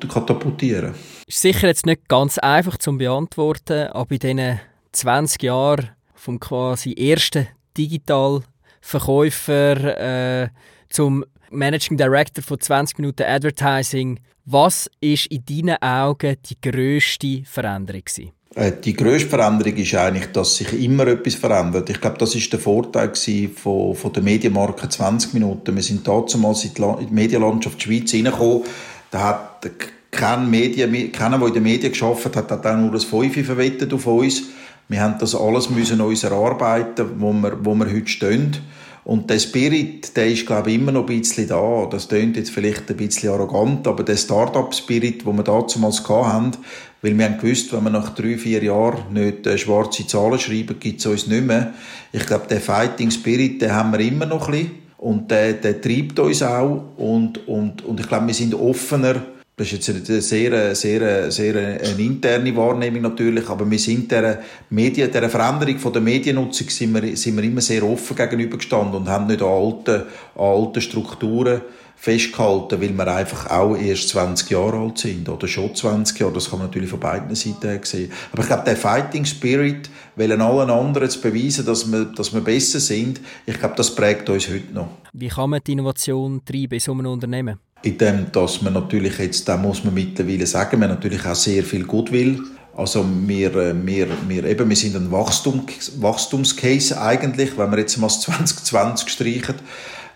katapultieren. 0.09 0.95
Ist 1.27 1.41
sicher 1.41 1.67
jetzt 1.69 1.87
nicht 1.87 2.09
ganz 2.09 2.39
einfach 2.39 2.77
zu 2.79 2.97
beantworten, 2.97 3.89
aber 3.89 4.13
in 4.13 4.19
diesen 4.19 4.61
20 4.93 5.43
Jahren 5.43 5.91
vom 6.15 6.39
quasi 6.41 6.95
ersten 6.95 7.49
Digitalverkäufer 7.77 10.43
äh, 10.43 10.49
zum 10.89 11.25
Managing 11.51 11.97
Director 11.97 12.43
von 12.43 12.61
20 12.61 12.99
Minuten 12.99 13.23
Advertising. 13.23 14.21
Was 14.45 14.91
ist 15.01 15.27
in 15.27 15.45
deinen 15.45 15.81
Augen 15.83 16.37
die 16.49 16.61
grösste 16.61 17.43
Veränderung? 17.45 18.03
Gewesen? 18.05 18.33
Äh, 18.55 18.73
die 18.85 18.95
grösste 18.95 19.29
Veränderung 19.29 19.77
ist 19.77 19.95
eigentlich, 19.95 20.33
dass 20.33 20.57
sich 20.57 20.73
immer 20.83 21.07
etwas 21.07 21.37
verändert. 21.37 21.89
Ich 21.89 22.01
glaube, 22.01 22.19
das 22.19 22.35
ist 22.35 22.53
der 22.53 22.59
Vorteil 22.59 23.13
von, 23.55 23.95
von 23.95 24.13
der 24.13 24.23
Medienmarke 24.23 24.89
20 24.89 25.35
Minuten. 25.35 25.75
Wir 25.75 25.83
sind 25.83 26.07
damals 26.07 26.65
in 26.65 26.73
die 26.75 27.15
Medienlandschaft 27.15 27.81
Schweiz 27.81 28.13
reingekommen. 28.13 28.65
Da 29.11 29.21
hat 29.21 29.71
kein 30.11 30.51
Medien, 30.51 31.13
keiner, 31.13 31.39
der 31.39 31.49
in 31.49 31.55
den 31.55 31.63
Medien 31.63 31.93
geschafft 31.93 32.35
hat, 32.37 32.51
hat 32.51 32.67
auch 32.67 32.77
nur 32.77 32.91
das 32.91 33.05
Fünfe 33.05 33.45
verwettet 33.45 33.93
auf 33.93 34.07
uns. 34.07 34.43
Wir 34.89 35.01
haben 35.01 35.19
das 35.21 35.37
alles 35.37 35.71
müssen 35.71 36.01
uns 36.01 36.25
erarbeiten, 36.25 37.09
wo 37.19 37.33
wir, 37.33 37.65
wo 37.65 37.75
wir 37.77 37.87
heute 37.87 38.09
stehen. 38.09 38.57
Und 39.05 39.31
der 39.31 39.39
Spirit, 39.39 40.15
der 40.17 40.29
ist, 40.29 40.47
glaube 40.47 40.71
ich, 40.71 40.77
immer 40.77 40.93
noch 40.93 41.09
ein 41.09 41.21
bisschen 41.21 41.49
da. 41.49 41.89
Das 41.91 42.09
klingt 42.09 42.37
jetzt 42.37 42.51
vielleicht 42.51 42.91
ein 42.91 42.97
bisschen 42.97 43.31
arrogant, 43.31 43.87
aber 43.87 44.03
der 44.03 44.17
Start-up-Spirit, 44.17 45.27
den 45.27 45.37
wir 45.37 45.43
damals 45.43 46.09
hatten, 46.09 46.57
weil 47.03 47.17
wir 47.17 47.25
haben 47.25 47.39
gewusst, 47.39 47.73
wenn 47.73 47.85
wir 47.85 47.91
nach 47.91 48.15
drei, 48.15 48.37
vier 48.37 48.63
Jahren 48.63 49.13
nicht 49.13 49.47
äh, 49.47 49.57
schwarze 49.57 50.07
Zahlen 50.07 50.39
schreiben, 50.39 50.79
gibt 50.79 51.01
es 51.01 51.07
uns 51.07 51.27
nicht 51.27 51.47
mehr. 51.47 51.73
Ich 52.13 52.27
glaube, 52.27 52.47
der 52.49 52.61
Fighting-Spirit, 52.61 53.63
den 53.63 53.73
haben 53.73 53.93
wir 53.93 54.01
immer 54.01 54.27
noch 54.27 54.49
ein 54.49 54.53
bisschen. 54.53 54.71
Und 54.99 55.31
der, 55.31 55.55
der 55.55 55.81
treibt 55.81 56.19
uns 56.19 56.43
auch. 56.43 56.93
Und, 56.99 57.49
und, 57.49 57.83
und 57.87 58.01
ich 58.01 58.07
glaube, 58.07 58.27
wir 58.27 58.35
sind 58.35 58.55
offener, 58.55 59.23
das 59.61 59.71
ist 59.71 59.87
jetzt 59.87 60.09
eine 60.09 60.23
sehr, 60.23 60.75
sehr, 60.75 61.31
sehr 61.31 61.55
eine 61.55 62.03
interne 62.03 62.57
Wahrnehmung 62.57 63.03
natürlich, 63.03 63.47
aber 63.47 63.71
wir 63.71 63.79
sind 63.79 64.11
der, 64.11 64.43
Medien, 64.71 65.13
der 65.13 65.29
Veränderung 65.29 65.79
von 65.79 65.93
der 65.93 66.01
Mediennutzung 66.01 66.71
sind 66.71 66.95
wir, 66.95 67.15
sind 67.15 67.37
wir 67.37 67.45
immer 67.45 67.61
sehr 67.61 67.83
offen 67.83 68.17
gegenübergestanden 68.17 69.03
und 69.03 69.09
haben 69.11 69.27
nicht 69.27 69.43
an 69.43 69.49
alten, 69.49 70.05
an 70.35 70.45
alten 70.47 70.81
Strukturen 70.81 71.61
festgehalten, 71.95 72.81
weil 72.81 72.97
wir 72.97 73.07
einfach 73.15 73.51
auch 73.51 73.77
erst 73.77 74.09
20 74.09 74.49
Jahre 74.49 74.79
alt 74.79 74.97
sind 74.97 75.29
oder 75.29 75.47
schon 75.47 75.75
20 75.75 76.19
Jahre. 76.19 76.33
Das 76.33 76.49
kann 76.49 76.61
man 76.61 76.69
natürlich 76.69 76.89
von 76.89 77.01
beiden 77.01 77.35
Seiten 77.35 77.81
sehen. 77.83 78.11
Aber 78.33 78.41
ich 78.41 78.49
glaube, 78.49 78.65
der 78.65 78.79
Fighting 78.79 79.27
Spirit, 79.27 79.91
weil 80.17 80.33
allen 80.33 80.71
anderen 80.71 81.11
zu 81.11 81.21
beweisen, 81.21 81.67
dass 81.67 81.93
wir, 81.93 82.07
dass 82.07 82.33
wir 82.33 82.41
besser 82.41 82.81
sind, 82.81 83.21
ich 83.45 83.59
glaube, 83.59 83.75
das 83.77 83.95
prägt 83.95 84.31
uns 84.31 84.49
heute 84.49 84.73
noch. 84.73 84.89
Wie 85.13 85.29
kann 85.29 85.51
man 85.51 85.61
die 85.67 85.73
Innovation 85.73 86.41
treiben 86.43 86.73
in 86.73 86.81
so 86.81 86.93
einem 86.93 87.05
Unternehmen? 87.05 87.59
In 87.83 87.99
dem, 87.99 88.33
dass 88.33 88.63
man 88.63 88.75
natürlich 88.75 89.19
jetzt, 89.19 89.49
da 89.49 89.57
muss 89.57 89.85
man 89.85 89.95
mittlerweile 89.95 90.47
sagen, 90.47 90.81
wir 90.81 90.89
natürlich 90.89 91.25
auch 91.25 91.35
sehr 91.35 91.63
viel 91.65 91.85
Goodwill. 91.85 92.41
Also 92.77 93.05
wir, 93.27 93.55
äh, 93.57 93.75
wir, 93.87 94.09
wir, 94.29 94.45
eben, 94.45 94.69
wir 94.69 94.77
sind 94.77 94.97
ein 94.97 95.11
Wachstum, 95.11 95.67
Wachstumscase 95.99 97.01
eigentlich, 97.01 97.57
wenn 97.57 97.71
wir 97.71 97.79
jetzt 97.79 97.97
mal 97.99 98.09
2020 98.09 99.09
streichen. 99.09 99.57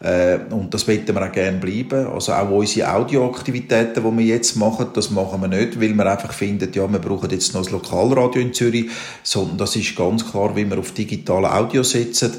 Äh, 0.00 0.38
und 0.50 0.74
das 0.74 0.87
wollen 0.87 1.07
wir 1.07 1.22
auch 1.22 1.33
gerne 1.33 1.59
bleiben. 1.59 2.07
Also 2.07 2.33
auch 2.33 2.50
unsere 2.50 2.92
Audioaktivitäten, 2.92 4.05
die 4.05 4.18
wir 4.18 4.24
jetzt 4.35 4.57
machen, 4.57 4.88
das 4.92 5.11
machen 5.11 5.40
wir 5.40 5.48
nicht, 5.48 5.81
weil 5.81 5.94
wir 5.94 6.07
einfach 6.07 6.33
finden, 6.33 6.70
ja, 6.74 6.90
wir 6.90 6.98
brauchen 6.98 7.31
jetzt 7.31 7.55
noch 7.55 7.62
das 7.62 7.70
Lokalradio 7.70 8.42
in 8.42 8.53
Zürich, 8.53 8.90
sondern 9.22 9.59
das 9.59 9.77
ist 9.77 9.96
ganz 9.96 10.31
klar, 10.31 10.55
wie 10.55 10.68
wir 10.68 10.79
auf 10.79 10.92
digitale 10.92 11.53
Audio 11.53 11.83
setzen 11.83 12.33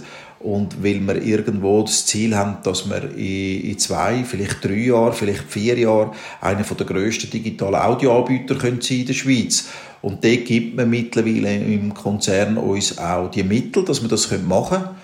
und 0.45 0.83
weil 0.83 0.99
wir 1.01 1.21
irgendwo 1.23 1.81
das 1.81 2.05
Ziel 2.05 2.35
haben, 2.35 2.57
dass 2.61 2.87
wir 2.87 3.17
in, 3.17 3.79
zwei, 3.79 4.23
vielleicht 4.23 4.63
drei 4.63 4.75
Jahren, 4.75 5.13
vielleicht 5.13 5.43
vier 5.49 5.77
Jahren 5.77 6.11
einer 6.39 6.61
der 6.61 6.85
grössten 6.85 7.31
digitalen 7.31 7.75
Audioanbieter 7.75 8.59
sein 8.59 8.79
in 8.89 9.05
der 9.07 9.13
Schweiz. 9.13 9.67
Und 10.03 10.23
dort 10.23 10.45
gibt 10.45 10.77
man 10.77 10.91
mittlerweile 10.91 11.55
im 11.55 11.91
Konzern 11.95 12.57
uns 12.57 12.95
auch 12.99 13.31
die 13.31 13.43
Mittel, 13.43 13.83
dass 13.83 14.03
wir 14.03 14.09
das 14.09 14.29
machen 14.43 14.83
können. 14.83 14.95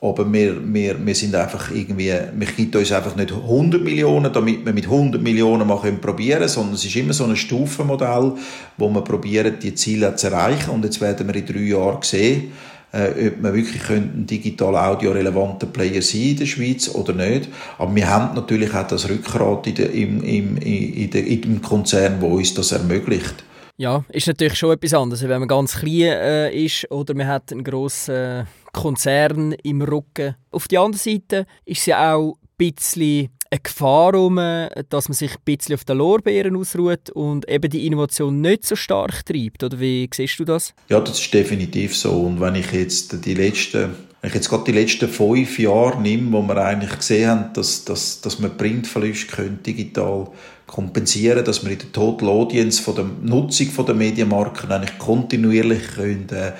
Aber 0.00 0.32
wir, 0.32 0.56
wir, 0.74 1.06
wir 1.06 1.14
sind 1.14 1.34
einfach 1.34 1.70
irgendwie, 1.70 2.12
wir 2.34 2.46
gibt 2.56 2.74
uns 2.74 2.90
einfach 2.90 3.14
nicht 3.14 3.32
100 3.32 3.80
Millionen, 3.80 4.32
damit 4.32 4.64
wir 4.66 4.72
mit 4.72 4.84
100 4.84 5.22
Millionen 5.22 5.66
mal 5.66 5.76
probieren 5.76 6.38
können, 6.38 6.48
sondern 6.48 6.74
es 6.74 6.84
ist 6.84 6.96
immer 6.96 7.12
so 7.12 7.24
ein 7.24 7.36
Stufenmodell, 7.36 8.32
wo 8.76 8.88
wir 8.88 9.02
probieren, 9.02 9.58
die 9.62 9.74
Ziele 9.76 10.14
zu 10.16 10.26
erreichen. 10.26 10.70
Und 10.70 10.84
jetzt 10.84 11.00
werden 11.00 11.26
wir 11.28 11.36
in 11.36 11.46
drei 11.46 11.60
Jahren 11.60 12.02
sehen, 12.02 12.52
äh, 12.92 13.28
ob 13.28 13.40
man 13.40 13.54
wirklich 13.54 13.88
ein 13.90 14.26
digital 14.26 14.76
audiorelevanter 14.76 15.66
Player 15.66 16.02
sein 16.02 16.22
in 16.22 16.36
der 16.36 16.46
Schweiz 16.46 16.88
oder 16.94 17.12
nicht. 17.12 17.48
Aber 17.78 17.94
wir 17.94 18.08
haben 18.08 18.34
natürlich 18.34 18.74
auch 18.74 18.86
das 18.86 19.08
Rückgrat 19.08 19.66
in 19.66 19.74
der, 19.74 19.90
im, 19.92 20.22
im, 20.22 20.56
in 20.56 21.10
der, 21.10 21.26
im 21.26 21.62
Konzern, 21.62 22.20
wo 22.20 22.36
uns 22.36 22.54
das 22.54 22.72
ermöglicht. 22.72 23.44
Ja, 23.76 24.04
ist 24.08 24.26
natürlich 24.26 24.58
schon 24.58 24.72
etwas 24.72 24.92
anderes, 24.92 25.22
wenn 25.22 25.38
man 25.38 25.46
ganz 25.46 25.78
klein 25.78 25.92
äh, 25.92 26.50
ist 26.52 26.90
oder 26.90 27.14
man 27.14 27.28
hat 27.28 27.52
einen 27.52 27.62
grossen 27.62 28.14
äh, 28.14 28.44
Konzern 28.72 29.52
im 29.62 29.82
Rücken. 29.82 30.34
Auf 30.50 30.66
der 30.66 30.80
anderen 30.80 30.98
Seite 30.98 31.46
ist 31.64 31.80
es 31.80 31.86
ja 31.86 32.14
auch 32.14 32.32
ein 32.32 32.48
bisschen 32.56 33.28
eine 33.50 33.60
Gefahr 33.60 34.14
um, 34.14 34.36
dass 34.36 35.08
man 35.08 35.14
sich 35.14 35.32
ein 35.32 35.42
bisschen 35.44 35.74
auf 35.74 35.84
den 35.84 35.98
Lorbeeren 35.98 36.56
ausruht 36.56 37.10
und 37.10 37.48
eben 37.48 37.70
die 37.70 37.86
Innovation 37.86 38.40
nicht 38.40 38.66
so 38.66 38.76
stark 38.76 39.24
treibt? 39.24 39.62
Oder 39.62 39.80
wie 39.80 40.08
siehst 40.12 40.38
du 40.38 40.44
das? 40.44 40.74
Ja, 40.88 41.00
das 41.00 41.20
ist 41.20 41.32
definitiv 41.32 41.96
so. 41.96 42.12
Und 42.12 42.40
wenn 42.40 42.54
ich 42.54 42.72
jetzt 42.72 43.24
die 43.24 43.34
letzten, 43.34 43.94
wenn 44.20 44.28
ich 44.28 44.34
jetzt 44.34 44.48
gerade 44.48 44.64
die 44.64 44.72
letzten 44.72 45.08
fünf 45.08 45.58
Jahre 45.58 46.00
nehme, 46.00 46.32
wo 46.32 46.42
wir 46.42 46.56
eigentlich 46.56 46.96
gesehen 46.96 47.30
haben, 47.30 47.52
dass, 47.54 47.84
dass, 47.84 48.20
dass 48.20 48.40
wir 48.40 48.50
Printverluste 48.50 49.26
können 49.28 49.62
digital 49.62 50.28
kompensieren, 50.66 51.44
dass 51.44 51.64
wir 51.64 51.72
in 51.72 51.78
der 51.78 51.92
Total 51.92 52.28
Audience 52.28 52.82
von 52.82 52.94
der 52.94 53.06
Nutzung 53.22 53.68
der 53.86 53.94
Medienmarken 53.94 54.70
eigentlich 54.70 54.98
kontinuierlich 54.98 55.88
können, 55.94 56.28
äh, 56.30 56.52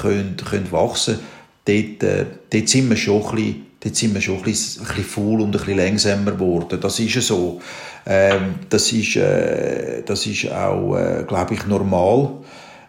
können, 0.00 0.36
können 0.36 0.70
wachsen 0.70 1.18
dort, 1.68 2.02
äh, 2.02 2.26
dort 2.50 2.68
sind 2.68 2.88
wir 2.88 2.96
schon 2.96 3.22
ein 3.22 3.34
bisschen 3.34 3.67
dort 3.80 3.96
sind 3.96 4.14
wir 4.14 4.20
schon 4.20 4.36
ein 4.38 4.42
bisschen, 4.42 4.86
ein 4.86 5.40
und 5.40 5.42
ein 5.42 5.50
bisschen 5.52 5.76
langsamer 5.76 6.32
geworden. 6.32 6.78
Das 6.80 6.98
ist 6.98 7.14
ja 7.14 7.20
so. 7.20 7.60
Ähm, 8.06 8.56
das, 8.68 8.92
ist, 8.92 9.16
äh, 9.16 10.02
das 10.04 10.26
ist 10.26 10.50
auch, 10.50 10.96
äh, 10.96 11.24
glaube 11.26 11.54
ich, 11.54 11.66
normal. 11.66 12.38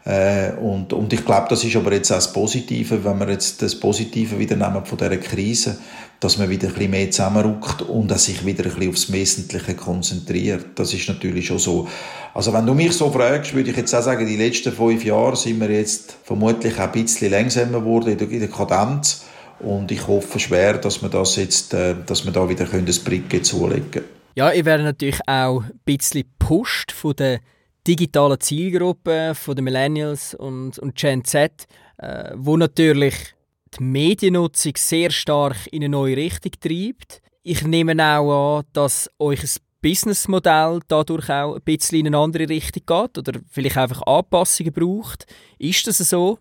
Äh, 0.05 0.53
und, 0.53 0.93
und 0.93 1.11
ich 1.11 1.25
glaube, 1.25 1.47
das 1.49 1.63
ist 1.63 1.75
aber 1.75 1.93
jetzt 1.93 2.11
auch 2.11 2.15
das 2.15 2.31
Positive, 2.31 3.03
wenn 3.03 3.19
wir 3.19 3.29
jetzt 3.29 3.61
das 3.61 3.75
Positive 3.75 4.39
wieder 4.39 4.55
nehmen 4.55 4.85
von 4.85 4.97
dieser 4.97 5.17
Krise, 5.17 5.77
dass 6.19 6.37
man 6.37 6.49
wieder 6.49 6.67
ein 6.67 6.73
bisschen 6.73 6.91
mehr 6.91 7.11
zusammenrückt 7.11 7.81
und 7.83 8.09
dass 8.09 8.25
sich 8.25 8.45
wieder 8.45 8.63
ein 8.63 8.71
bisschen 8.71 8.89
aufs 8.89 9.11
Wesentliche 9.11 9.75
konzentriert. 9.75 10.67
Das 10.75 10.93
ist 10.93 11.07
natürlich 11.07 11.47
schon 11.47 11.59
so. 11.59 11.87
Also 12.33 12.53
wenn 12.53 12.65
du 12.65 12.73
mich 12.73 12.93
so 12.93 13.11
fragst, 13.11 13.53
würde 13.53 13.71
ich 13.71 13.77
jetzt 13.77 13.93
auch 13.93 14.01
sagen, 14.01 14.25
die 14.25 14.37
letzten 14.37 14.71
fünf 14.71 15.03
Jahre 15.03 15.35
sind 15.35 15.59
wir 15.59 15.69
jetzt 15.69 16.15
vermutlich 16.23 16.75
auch 16.79 16.91
ein 16.91 16.91
bisschen 16.91 17.31
langsamer 17.31 17.79
geworden 17.79 18.17
in 18.17 18.39
der 18.39 18.49
Kadenz. 18.49 19.23
Und 19.59 19.91
ich 19.91 20.07
hoffe 20.07 20.39
schwer, 20.39 20.77
dass 20.77 21.01
wir 21.01 21.09
das 21.09 21.35
jetzt, 21.35 21.73
äh, 21.73 21.95
dass 22.05 22.25
wir 22.25 22.31
da 22.31 22.47
wieder 22.47 22.65
das 22.65 22.99
Bricke 22.99 23.41
zulegen 23.41 23.91
können. 23.91 24.05
Ja, 24.35 24.51
ihr 24.51 24.63
werdet 24.65 24.85
natürlich 24.85 25.19
auch 25.27 25.63
ein 25.63 25.79
bisschen 25.83 26.23
gepusht 26.23 26.91
von 26.91 27.15
der 27.15 27.39
digitalen 27.87 28.39
Zielgruppe, 28.39 29.33
von 29.35 29.55
den 29.55 29.65
Millennials 29.65 30.33
und, 30.35 30.79
und 30.79 30.95
Gen 30.95 31.25
Z, 31.25 31.65
äh, 31.97 32.31
wo 32.35 32.55
natürlich 32.55 33.15
die 33.77 33.83
Mediennutzung 33.83 34.73
sehr 34.77 35.11
stark 35.11 35.67
in 35.71 35.83
eine 35.83 35.89
neue 35.89 36.17
Richtung 36.17 36.51
treibt. 36.59 37.21
Ich 37.43 37.63
nehme 37.63 37.93
auch 37.93 38.59
an, 38.59 38.65
dass 38.73 39.09
euch 39.19 39.43
ein 39.43 39.49
Businessmodell 39.81 40.79
dadurch 40.87 41.29
auch 41.29 41.55
ein 41.55 41.61
bisschen 41.61 41.99
in 41.99 42.07
eine 42.07 42.17
andere 42.17 42.49
Richtung 42.49 42.83
geht 42.85 43.17
oder 43.17 43.39
vielleicht 43.49 43.77
einfach 43.77 44.01
Anpassungen 44.03 44.73
braucht. 44.73 45.25
Ist 45.57 45.87
das 45.87 45.97
so? 45.97 46.39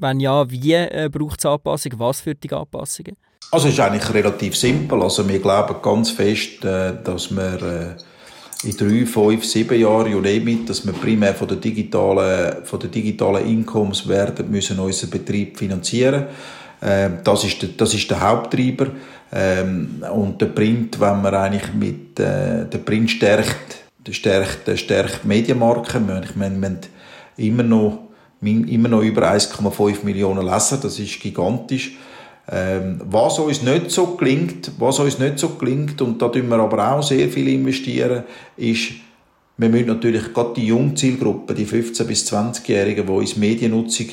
Wenn 0.00 0.18
ja, 0.18 0.50
wie 0.50 0.72
äh, 0.72 1.10
braucht 1.12 1.40
es 1.40 1.46
Anpassungen? 1.46 1.98
Was 1.98 2.22
für 2.22 2.34
die 2.34 2.50
Anpassungen? 2.50 3.16
Also 3.52 3.68
es 3.68 3.74
ist 3.74 3.80
eigentlich 3.80 4.14
relativ 4.14 4.56
simpel. 4.56 5.02
Also 5.02 5.28
wir 5.28 5.40
glauben 5.40 5.76
ganz 5.82 6.10
fest, 6.10 6.64
äh, 6.64 6.94
dass 7.02 7.30
wir, 7.30 7.96
äh, 8.64 8.68
in 8.68 8.76
drei, 8.76 9.06
fünf, 9.06 9.44
sieben 9.44 9.78
Jahren, 9.78 10.12
you 10.12 10.20
name 10.20 10.64
dass 10.66 10.86
wir 10.86 10.92
primär 10.92 11.34
von 11.34 11.48
der 11.48 11.56
digitalen, 11.56 12.64
von 12.64 12.78
der 12.78 12.90
digitalen 12.90 13.46
Incomes 13.46 14.06
werden 14.08 14.50
müssen 14.50 14.78
unseren 14.78 15.10
Betrieb 15.10 15.58
finanzieren. 15.58 16.26
Ähm, 16.82 17.18
das 17.24 17.44
ist 17.44 17.60
der, 17.60 17.70
das 17.76 17.94
ist 17.94 18.10
der 18.10 18.20
Haupttreiber. 18.20 18.86
Ähm, 19.32 20.04
und 20.12 20.40
der 20.40 20.46
Print, 20.46 20.98
wenn 21.00 21.22
man 21.22 21.34
eigentlich 21.34 21.72
mit, 21.74 22.18
äh, 22.20 22.66
der 22.66 22.78
Print 22.78 23.10
stärkt, 23.10 23.84
stärkt, 24.10 24.78
stärkt 24.78 25.24
Medienmarken. 25.24 26.08
Ich 26.24 26.36
meine, 26.36 26.56
wir 26.56 26.68
haben 26.68 26.78
immer 27.36 27.62
noch, 27.62 28.09
immer 28.42 28.88
noch 28.88 29.02
über 29.02 29.30
1,5 29.30 30.04
Millionen 30.04 30.46
Leser, 30.46 30.78
das 30.78 30.98
ist 30.98 31.20
gigantisch. 31.20 31.96
Ähm, 32.50 33.00
was 33.04 33.38
uns 33.38 33.62
nicht 33.62 33.90
so 33.90 34.16
gelingt, 34.16 34.72
was 34.78 34.98
uns 34.98 35.18
nicht 35.18 35.38
so 35.38 35.50
gelingt, 35.50 36.00
und 36.02 36.20
da 36.20 36.28
tun 36.28 36.48
wir 36.48 36.58
aber 36.58 36.92
auch 36.92 37.02
sehr 37.02 37.28
viel 37.28 37.48
investieren, 37.48 38.24
ist, 38.56 38.92
wir 39.56 39.68
müssen 39.68 39.88
natürlich 39.88 40.32
gerade 40.32 40.54
die 40.56 40.66
Jungzielgruppe, 40.66 41.54
die 41.54 41.66
15- 41.66 42.04
bis 42.04 42.32
20-Jährigen, 42.32 43.06
die 43.06 43.12
uns 43.12 43.36
Mediennutzung 43.36 44.06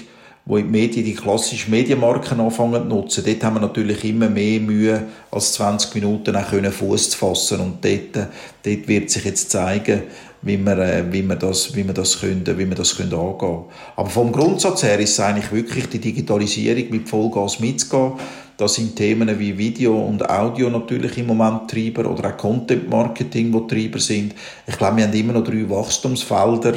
wo 0.47 0.57
die 0.57 0.63
Medien 0.63 1.03
die 1.03 1.13
klassischen 1.13 1.71
Medienmarken 1.71 2.39
anfangen 2.39 2.89
zu 2.89 2.95
nutzen, 2.95 3.23
dort 3.25 3.43
haben 3.43 3.55
wir 3.55 3.59
natürlich 3.59 4.03
immer 4.05 4.29
mehr 4.29 4.61
Mühe, 4.61 5.03
als 5.29 5.53
20 5.53 5.93
Minuten 5.95 6.35
auch 6.35 6.71
Fuß 6.71 7.09
zu 7.11 7.17
fassen. 7.17 7.59
Und 7.59 7.83
dort, 7.83 8.27
dort 8.63 8.87
wird 8.87 9.09
sich 9.09 9.25
jetzt 9.25 9.51
zeigen, 9.51 10.03
wie 10.41 10.57
wir, 10.57 10.77
äh, 10.77 11.03
wie 11.11 11.27
wir 11.27 11.35
das, 11.35 11.75
wie 11.75 11.85
wir 11.85 11.93
das 11.93 12.21
können, 12.21 12.45
wie 12.45 12.67
wir 12.67 12.75
das 12.75 12.95
können 12.95 13.13
angehen. 13.13 13.65
Aber 13.95 14.09
vom 14.09 14.31
Grundsatz 14.31 14.83
her 14.83 14.99
ist 14.99 15.11
es 15.11 15.19
eigentlich 15.19 15.51
wirklich 15.51 15.89
die 15.89 15.99
Digitalisierung 15.99 16.89
mit 16.91 17.09
Vollgas 17.09 17.59
mitzugehen. 17.59 18.13
Das 18.55 18.75
sind 18.75 18.95
Themen 18.95 19.37
wie 19.37 19.57
Video 19.57 19.99
und 19.99 20.27
Audio 20.27 20.69
natürlich 20.69 21.17
im 21.17 21.27
Moment 21.27 21.69
Treiber 21.69 22.09
oder 22.09 22.29
auch 22.29 22.37
Content 22.37 22.89
Marketing, 22.89 23.53
wo 23.53 23.61
Treiber 23.61 23.99
sind. 23.99 24.33
Ich 24.65 24.77
glaube, 24.77 24.97
wir 24.97 25.03
haben 25.03 25.13
immer 25.13 25.33
noch 25.33 25.43
drei 25.43 25.69
Wachstumsfelder, 25.69 26.73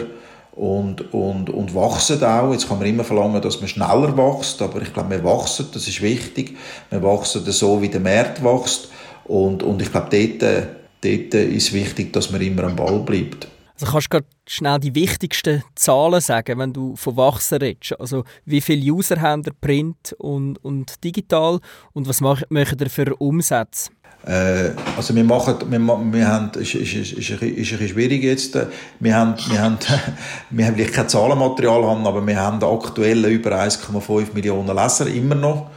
und, 0.61 1.14
und, 1.14 1.49
und 1.49 1.75
wachsen 1.75 2.23
auch. 2.23 2.53
Jetzt 2.53 2.68
kann 2.68 2.79
man 2.79 2.87
immer 2.87 3.03
verlangen, 3.03 3.40
dass 3.40 3.61
man 3.61 3.68
schneller 3.68 4.14
wächst, 4.14 4.61
aber 4.61 4.83
ich 4.83 4.92
glaube, 4.92 5.11
wir 5.11 5.25
wachsen, 5.25 5.68
das 5.73 5.88
ist 5.88 6.03
wichtig. 6.03 6.59
Wir 6.90 7.03
wachsen 7.03 7.42
so, 7.51 7.81
wie 7.81 7.88
der 7.88 8.01
Markt 8.01 8.44
wächst 8.44 8.90
und, 9.25 9.62
und 9.62 9.81
ich 9.81 9.90
glaube, 9.90 10.09
dort, 10.11 10.68
dort 11.01 11.35
ist 11.35 11.73
wichtig, 11.73 12.12
dass 12.12 12.31
man 12.31 12.42
immer 12.42 12.64
am 12.64 12.77
Ball 12.77 12.99
bleibt. 12.99 13.49
Also 13.81 13.90
kannst 13.90 14.12
du 14.12 14.18
schnell 14.46 14.79
die 14.79 14.94
wichtigsten 14.94 15.64
Zahlen 15.75 16.20
sagen, 16.20 16.59
wenn 16.59 16.75
du 16.75 16.94
von 16.94 17.16
Wachsen 17.16 17.57
redest? 17.57 17.99
Also 17.99 18.25
wie 18.44 18.61
viele 18.61 18.92
User 18.92 19.18
haben 19.18 19.42
ihr 19.46 19.55
Print 19.59 20.14
und, 20.18 20.62
und 20.62 21.03
digital 21.03 21.61
und 21.94 22.07
was 22.07 22.20
machen 22.20 22.44
ihr 22.51 22.90
für 22.90 23.16
Umsätze? 23.16 23.90
Äh, 24.26 24.70
also 24.96 25.14
wir 25.14 25.24
machen, 25.24 25.56
wir, 25.68 25.78
wir 25.78 26.28
haben, 26.28 26.50
ist, 26.61 26.74
ist, 26.74 26.94
ist, 26.94 27.12
ist, 27.12 27.30
ein 27.42 27.54
bisschen 27.54 27.88
schwierig 27.88 28.22
jetzt, 28.22 28.59
wir 28.98 29.16
haben, 29.16 29.35
wir 29.48 29.62
haben, 29.62 29.78
wir 30.50 30.66
haben 30.66 30.74
vielleicht 30.74 30.94
kein 30.94 31.09
Zahlenmaterial 31.09 31.85
haben, 31.85 32.06
aber 32.06 32.26
wir 32.26 32.38
haben 32.38 32.62
aktuell 32.62 33.24
über 33.26 33.52
1,5 33.52 34.35
Millionen 34.35 34.76
Leser 34.76 35.06
immer 35.06 35.35
noch. 35.35 35.70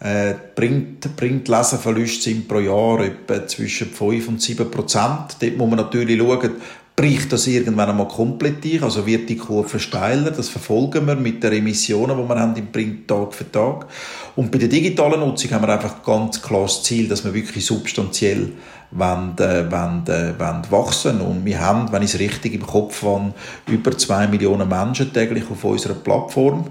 Äh, 0.00 0.34
Print, 0.54 1.16
Print-Leserverluste 1.16 2.30
sind 2.30 2.46
pro 2.46 2.60
Jahr 2.60 3.00
etwa 3.00 3.44
zwischen 3.48 3.88
5 3.88 4.28
und 4.28 4.40
7 4.40 4.70
Prozent. 4.70 5.36
Dort 5.40 5.56
muss 5.56 5.68
man 5.68 5.78
natürlich 5.78 6.20
schauen, 6.20 6.52
bricht 6.98 7.32
das 7.32 7.46
irgendwann 7.46 7.90
einmal 7.90 8.08
komplett 8.08 8.64
durch, 8.64 8.82
also 8.82 9.06
wird 9.06 9.28
die 9.28 9.36
Kurve 9.36 9.78
steiler, 9.78 10.32
das 10.32 10.48
verfolgen 10.48 11.06
wir 11.06 11.14
mit 11.14 11.40
den 11.44 11.52
Emissionen, 11.52 12.16
die 12.20 12.28
wir 12.28 12.40
haben 12.40 12.56
im 12.56 12.72
Print 12.72 13.06
Tag 13.06 13.32
für 13.32 13.48
Tag. 13.52 13.86
Und 14.34 14.50
bei 14.50 14.58
der 14.58 14.66
digitalen 14.66 15.20
Nutzung 15.20 15.52
haben 15.52 15.64
wir 15.64 15.74
einfach 15.74 16.02
ganz 16.02 16.42
klar 16.42 16.62
das 16.62 16.82
Ziel, 16.82 17.06
dass 17.06 17.24
wir 17.24 17.32
wirklich 17.32 17.64
substanziell 17.64 18.48
wollen, 18.90 19.38
äh, 19.38 19.70
wollen, 19.70 20.04
äh, 20.08 20.36
wollen 20.40 20.62
wachsen 20.70 21.20
und 21.20 21.44
wir 21.44 21.60
haben, 21.60 21.92
wenn 21.92 22.02
ich 22.02 22.14
es 22.14 22.18
richtig 22.18 22.54
im 22.54 22.66
Kopf 22.66 23.00
habe, 23.04 23.32
über 23.68 23.96
zwei 23.96 24.26
Millionen 24.26 24.68
Menschen 24.68 25.12
täglich 25.12 25.44
auf 25.48 25.62
unserer 25.62 25.94
Plattform. 25.94 26.68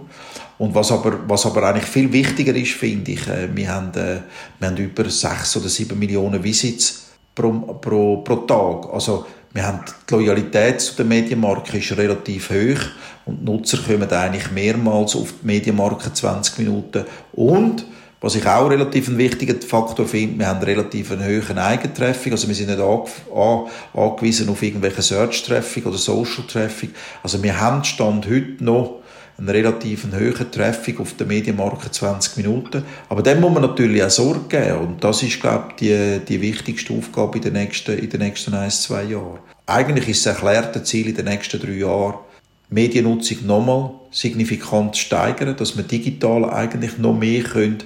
Und 0.58 0.76
was 0.76 0.92
aber, 0.92 1.20
was 1.26 1.46
aber 1.46 1.64
eigentlich 1.64 1.86
viel 1.86 2.12
wichtiger 2.12 2.54
ist, 2.54 2.74
finde 2.74 3.12
ich, 3.14 3.26
äh, 3.30 3.48
wir 3.56 3.74
haben, 3.74 3.94
äh, 3.94 4.20
wir 4.60 4.68
haben 4.68 4.76
über 4.76 5.10
sechs 5.10 5.56
oder 5.56 5.70
sieben 5.70 5.98
Millionen 5.98 6.44
Visits 6.44 7.08
pro, 7.34 7.52
pro, 7.80 8.18
pro 8.18 8.36
Tag. 8.38 8.94
Also 8.94 9.26
wir 9.58 9.66
haben 9.66 9.80
die 10.08 10.14
Loyalität 10.14 10.80
zu 10.82 10.98
der 10.98 11.06
Medienmarke 11.06 11.80
ist 11.80 11.98
relativ 11.98 12.52
hoch 12.52 12.80
und 13.26 13.44
Nutzer 13.44 13.80
kommen 13.80 14.08
eigentlich 14.08 14.52
mehrmals 14.52 15.16
auf 15.16 15.34
die 15.42 15.48
Medienmarke 15.48 16.14
20 16.14 16.60
Minuten 16.60 17.06
und 17.34 17.84
was 18.22 18.36
ich 18.36 18.46
auch 18.46 18.70
relativ 18.70 19.08
einen 19.08 19.18
wichtigen 19.18 19.60
Faktor 19.60 20.06
finde, 20.06 20.38
wir 20.38 20.48
haben 20.48 20.62
relativ 20.62 21.12
einen 21.12 21.26
hohen 21.26 21.58
Eigentraffic, 21.58 22.34
also 22.34 22.48
wir 22.48 22.54
sind 22.54 22.70
nicht 22.70 22.80
angewiesen 22.80 24.48
auf 24.50 24.62
irgendwelche 24.62 25.02
Search-Traffic 25.02 25.88
oder 25.88 25.98
Social-Traffic. 25.98 26.92
Also 27.24 27.42
wir 27.42 27.60
haben 27.60 27.84
Stand 27.84 28.28
heute 28.28 28.64
noch 28.64 28.97
einen 29.38 29.50
relativ 29.50 30.06
hohen 30.06 30.52
Traffic 30.52 31.00
auf 31.00 31.14
der 31.16 31.28
Medienmarke 31.28 31.92
20 31.92 32.38
Minuten. 32.38 32.84
Aber 33.10 33.22
dem 33.22 33.40
muss 33.40 33.54
man 33.54 33.62
natürlich 33.62 34.04
auch 34.04 34.10
Sorge 34.10 34.48
geben. 34.50 34.78
Und 34.80 35.04
das 35.04 35.22
ist, 35.24 35.40
glaube 35.40 35.68
ich, 35.70 35.76
die, 35.76 36.20
die 36.28 36.42
wichtigste 36.42 36.94
Aufgabe 36.94 37.38
in 37.38 37.44
den 37.44 37.54
nächsten, 37.54 37.98
in 37.98 38.10
den 38.10 38.20
nächsten 38.22 38.54
ein, 38.54 38.72
zwei 38.72 39.04
Jahren. 39.04 39.40
Eigentlich 39.66 40.10
ist 40.10 40.26
das 40.26 40.36
erklärte 40.36 40.84
Ziel 40.84 41.10
in 41.10 41.16
den 41.16 41.26
nächsten 41.26 41.60
drei 41.60 41.74
Jahren, 41.74 42.16
Mediennutzung 42.70 43.46
nochmal 43.46 43.92
signifikant 44.12 44.96
zu 44.96 45.02
steigern, 45.02 45.56
dass 45.56 45.78
wir 45.78 45.84
digital 45.84 46.50
eigentlich 46.50 46.98
noch 46.98 47.14
mehr 47.14 47.44
können, 47.44 47.78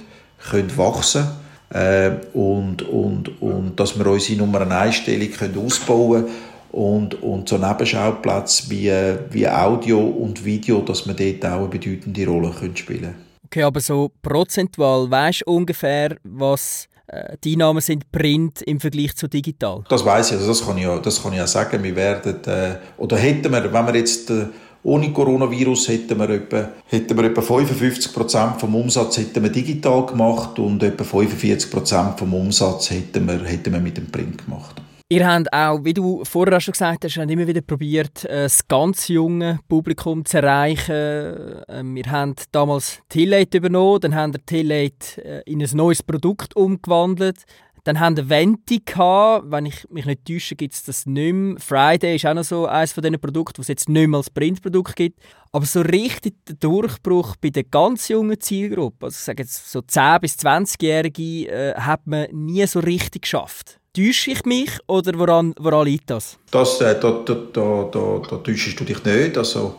können 0.50 0.76
wachsen 0.76 1.24
können 1.70 2.22
äh, 2.32 2.36
und, 2.36 2.82
und, 2.82 3.40
und 3.40 3.78
dass 3.78 3.98
wir 3.98 4.06
unsere 4.06 4.38
Nummer 4.38 4.68
1 4.68 4.96
Stellung 4.96 5.28
ausbauen 5.64 6.22
können 6.22 6.34
und, 6.72 7.22
und 7.22 7.48
so 7.48 7.58
Nebenschauplätze 7.58 8.70
wie, 8.70 8.90
wie 9.30 9.48
Audio 9.48 10.00
und 10.00 10.44
Video, 10.44 10.80
dass 10.80 11.06
wir 11.06 11.14
dort 11.14 11.52
auch 11.52 11.58
eine 11.60 11.68
bedeutende 11.68 12.26
Rolle 12.26 12.50
können 12.50 12.76
spielen 12.76 13.00
können. 13.00 13.14
Okay, 13.46 13.62
aber 13.62 13.80
so 13.80 14.10
prozentual, 14.22 15.10
weißt 15.10 15.42
du 15.46 15.52
ungefähr, 15.52 16.16
was 16.24 16.88
äh, 17.06 17.36
die 17.44 17.52
Einnahmen 17.52 17.82
sind 17.82 18.10
Print 18.10 18.62
im 18.62 18.80
Vergleich 18.80 19.14
zu 19.14 19.28
digital? 19.28 19.84
Das 19.90 20.04
weiß 20.04 20.30
ich, 20.30 20.36
also 20.38 20.48
das 20.48 20.64
kann 20.64 20.78
ich 20.78 20.84
ja, 20.84 20.98
das 20.98 21.22
kann 21.22 21.32
ich 21.32 21.38
ja 21.38 21.46
sagen. 21.46 21.82
Wir 21.82 21.94
werden, 21.94 22.42
äh, 22.46 22.76
oder 22.96 23.18
hätten 23.18 23.52
wir, 23.52 23.72
wenn 23.72 23.86
wir 23.86 23.96
jetzt 23.96 24.30
äh, 24.30 24.46
ohne 24.84 25.12
Coronavirus 25.12 25.88
hätten 25.88 26.18
wir 26.18 26.30
etwa, 26.30 26.70
hätten 26.86 27.16
wir 27.16 27.24
etwa 27.24 27.40
55 27.40 28.12
Prozent 28.12 28.58
vom 28.58 28.74
Umsatz 28.74 29.18
hätten 29.18 29.42
wir 29.42 29.50
digital 29.50 30.06
gemacht 30.06 30.58
und 30.58 30.82
etwa 30.82 31.04
45 31.04 31.70
Prozent 31.70 32.18
vom 32.18 32.34
Umsatz 32.34 32.90
hätten 32.90 33.26
wir, 33.26 33.44
hätten 33.44 33.72
wir 33.72 33.80
mit 33.80 33.96
dem 33.96 34.10
Print 34.10 34.44
gemacht. 34.44 34.81
Ihr 35.12 35.30
habt 35.30 35.52
auch, 35.52 35.84
wie 35.84 35.92
du 35.92 36.24
vorher 36.24 36.58
schon 36.58 36.72
gesagt 36.72 37.04
hast, 37.04 37.18
immer 37.18 37.46
wieder 37.46 37.60
probiert, 37.60 38.24
äh, 38.24 38.44
das 38.44 38.66
ganz 38.66 39.08
junge 39.08 39.60
Publikum 39.68 40.24
zu 40.24 40.38
erreichen. 40.38 41.62
Ähm, 41.68 41.94
wir 41.96 42.06
haben 42.06 42.34
damals 42.50 43.02
Tillate 43.10 43.58
übernommen, 43.58 44.00
dann 44.00 44.14
haben 44.14 44.32
wir 44.32 44.42
Tillate 44.46 45.22
äh, 45.22 45.42
in 45.44 45.60
ein 45.60 45.68
neues 45.74 46.02
Produkt 46.02 46.56
umgewandelt. 46.56 47.44
Dann 47.84 48.00
haben 48.00 48.16
wir 48.16 48.30
Venti 48.30 48.80
gehabt. 48.82 49.50
Wenn 49.50 49.66
ich 49.66 49.86
mich 49.90 50.06
nicht 50.06 50.24
täusche, 50.24 50.56
gibt 50.56 50.72
es 50.72 50.82
das 50.82 51.04
nicht 51.04 51.34
mehr. 51.34 51.60
Friday 51.60 52.16
ist 52.16 52.24
auch 52.24 52.32
noch 52.32 52.44
so 52.44 52.64
eines 52.64 52.94
von 52.94 53.02
diesen 53.02 53.20
Produkten, 53.20 53.58
was 53.58 53.64
es 53.64 53.68
jetzt 53.68 53.90
nicht 53.90 54.08
mehr 54.08 54.16
als 54.16 54.30
Printprodukt 54.30 54.96
gibt. 54.96 55.20
Aber 55.50 55.66
so 55.66 55.82
richtig 55.82 56.36
der 56.48 56.54
Durchbruch 56.54 57.36
bei 57.36 57.50
der 57.50 57.64
ganz 57.64 58.08
jungen 58.08 58.40
Zielgruppe, 58.40 59.04
also 59.04 59.16
ich 59.16 59.24
sage 59.24 59.42
jetzt 59.42 59.70
so 59.70 59.80
10- 59.80 60.20
bis 60.20 60.38
20-Jährige, 60.38 61.50
äh, 61.50 61.74
hat 61.74 62.06
man 62.06 62.28
nie 62.32 62.66
so 62.66 62.80
richtig 62.80 63.22
geschafft. 63.22 63.81
Täusche 63.94 64.30
ich 64.30 64.46
mich 64.46 64.70
oder 64.86 65.18
woran, 65.18 65.52
woran 65.58 65.84
liegt 65.84 66.08
das? 66.08 66.38
das 66.50 66.80
äh, 66.80 66.98
da, 66.98 67.10
da, 67.26 67.34
da, 67.52 67.88
da, 67.92 68.22
da 68.26 68.36
täuschst 68.38 68.80
du 68.80 68.84
dich 68.84 69.04
nicht. 69.04 69.36
Also, 69.36 69.74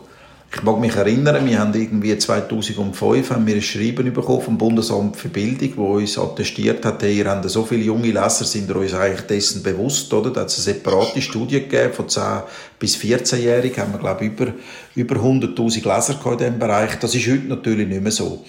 ich 0.54 0.62
mag 0.62 0.78
mich 0.78 0.94
erinnern, 0.94 1.44
wir 1.44 1.58
haben 1.58 1.74
irgendwie 1.74 2.16
2005 2.16 3.30
haben 3.30 3.44
wir 3.44 3.56
ein 3.56 3.60
Schreiben 3.60 4.12
bekommen 4.12 4.40
vom 4.40 4.56
Bundesamt 4.56 5.16
für 5.16 5.30
Bildung, 5.30 5.72
wo 5.74 5.94
uns 5.96 6.16
attestiert 6.16 6.84
hat, 6.84 7.02
hey, 7.02 7.18
ihr 7.18 7.28
habt 7.28 7.50
so 7.50 7.64
viele 7.64 7.82
junge 7.82 8.12
Leser, 8.12 8.44
sind 8.44 8.70
ihr 8.70 8.76
euch 8.76 8.94
eigentlich 8.94 9.22
dessen 9.22 9.64
bewusst, 9.64 10.14
oder? 10.14 10.30
Da 10.30 10.42
hat 10.42 10.48
es 10.48 10.64
eine 10.64 10.76
separate 10.76 11.20
Studie 11.20 11.62
gegeben, 11.62 11.92
von 11.92 12.08
10 12.08 12.22
bis 12.78 12.96
14-Jährigen 12.96 13.82
haben 13.82 13.94
wir, 13.94 13.98
glaube 13.98 14.26
ich, 14.26 14.30
über, 14.30 14.52
über 14.94 15.16
100'000 15.16 15.92
Leser 15.92 16.20
in 16.30 16.38
diesem 16.38 16.58
Bereich. 16.60 17.00
Das 17.00 17.16
ist 17.16 17.26
heute 17.26 17.48
natürlich 17.48 17.88
nicht 17.88 18.00
mehr 18.00 18.12
so. 18.12 18.44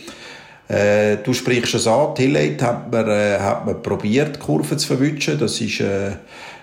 Äh, 0.68 1.18
du 1.18 1.34
sprichst 1.34 1.76
es 1.76 1.88
an, 1.88 2.16
Tillate 2.16 2.66
hat 2.66 2.92
man, 2.92 3.08
äh, 3.08 3.38
hat 3.40 3.66
man 3.66 3.82
probiert, 3.84 4.38
die 4.38 4.40
Kurve 4.40 4.78
zu 4.78 4.88
verwischen. 4.88 5.38
Das 5.40 5.62
ist, 5.62 5.80
äh, 5.80 6.14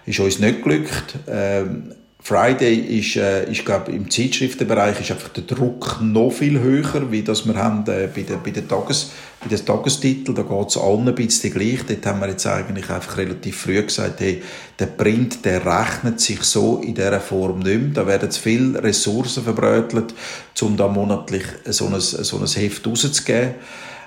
ist 0.06 0.20
uns 0.20 0.38
nicht 0.38 0.62
glückt. 0.62 1.14
Ähm, 1.28 1.94
Friday 2.24 2.98
ist, 3.00 3.16
äh, 3.16 3.50
ist 3.50 3.64
glaube 3.64 3.90
im 3.90 4.08
Zeitschriftenbereich 4.08 5.00
ist 5.00 5.10
einfach 5.10 5.30
der 5.30 5.42
Druck 5.42 5.98
noch 6.00 6.30
viel 6.30 6.60
höher, 6.60 7.10
wie 7.10 7.22
das 7.22 7.44
wir 7.46 7.56
haben 7.56 7.82
äh, 7.88 8.08
bei 8.14 8.22
den, 8.22 8.40
bei 8.44 8.50
den 8.52 8.68
Tages, 8.68 9.10
bei 9.40 9.48
den 9.48 9.64
Tagestiteln. 9.64 10.36
Da 10.36 10.42
geht 10.42 10.68
es 10.68 10.76
allen 10.76 11.08
ein 11.08 11.16
bisschen 11.16 11.52
gleich. 11.52 11.80
Dort 11.84 12.06
haben 12.06 12.20
wir 12.20 12.28
jetzt 12.28 12.46
eigentlich 12.46 12.88
einfach 12.90 13.16
relativ 13.16 13.62
früh 13.62 13.82
gesagt, 13.82 14.20
hey, 14.20 14.40
der 14.78 14.86
Print, 14.86 15.44
der 15.44 15.66
rechnet 15.66 16.20
sich 16.20 16.42
so 16.44 16.78
in 16.78 16.94
dieser 16.94 17.18
Form 17.18 17.58
nicht 17.58 17.80
mehr. 17.80 17.90
Da 17.92 18.06
werden 18.06 18.30
zu 18.30 18.40
viele 18.40 18.80
Ressourcen 18.80 19.42
verbrötelt, 19.42 20.14
um 20.60 20.76
da 20.76 20.86
monatlich 20.86 21.44
so 21.66 21.86
ein, 21.86 21.98
so 21.98 22.38
ein 22.38 22.46
Heft 22.46 22.86
rauszugeben. 22.86 23.54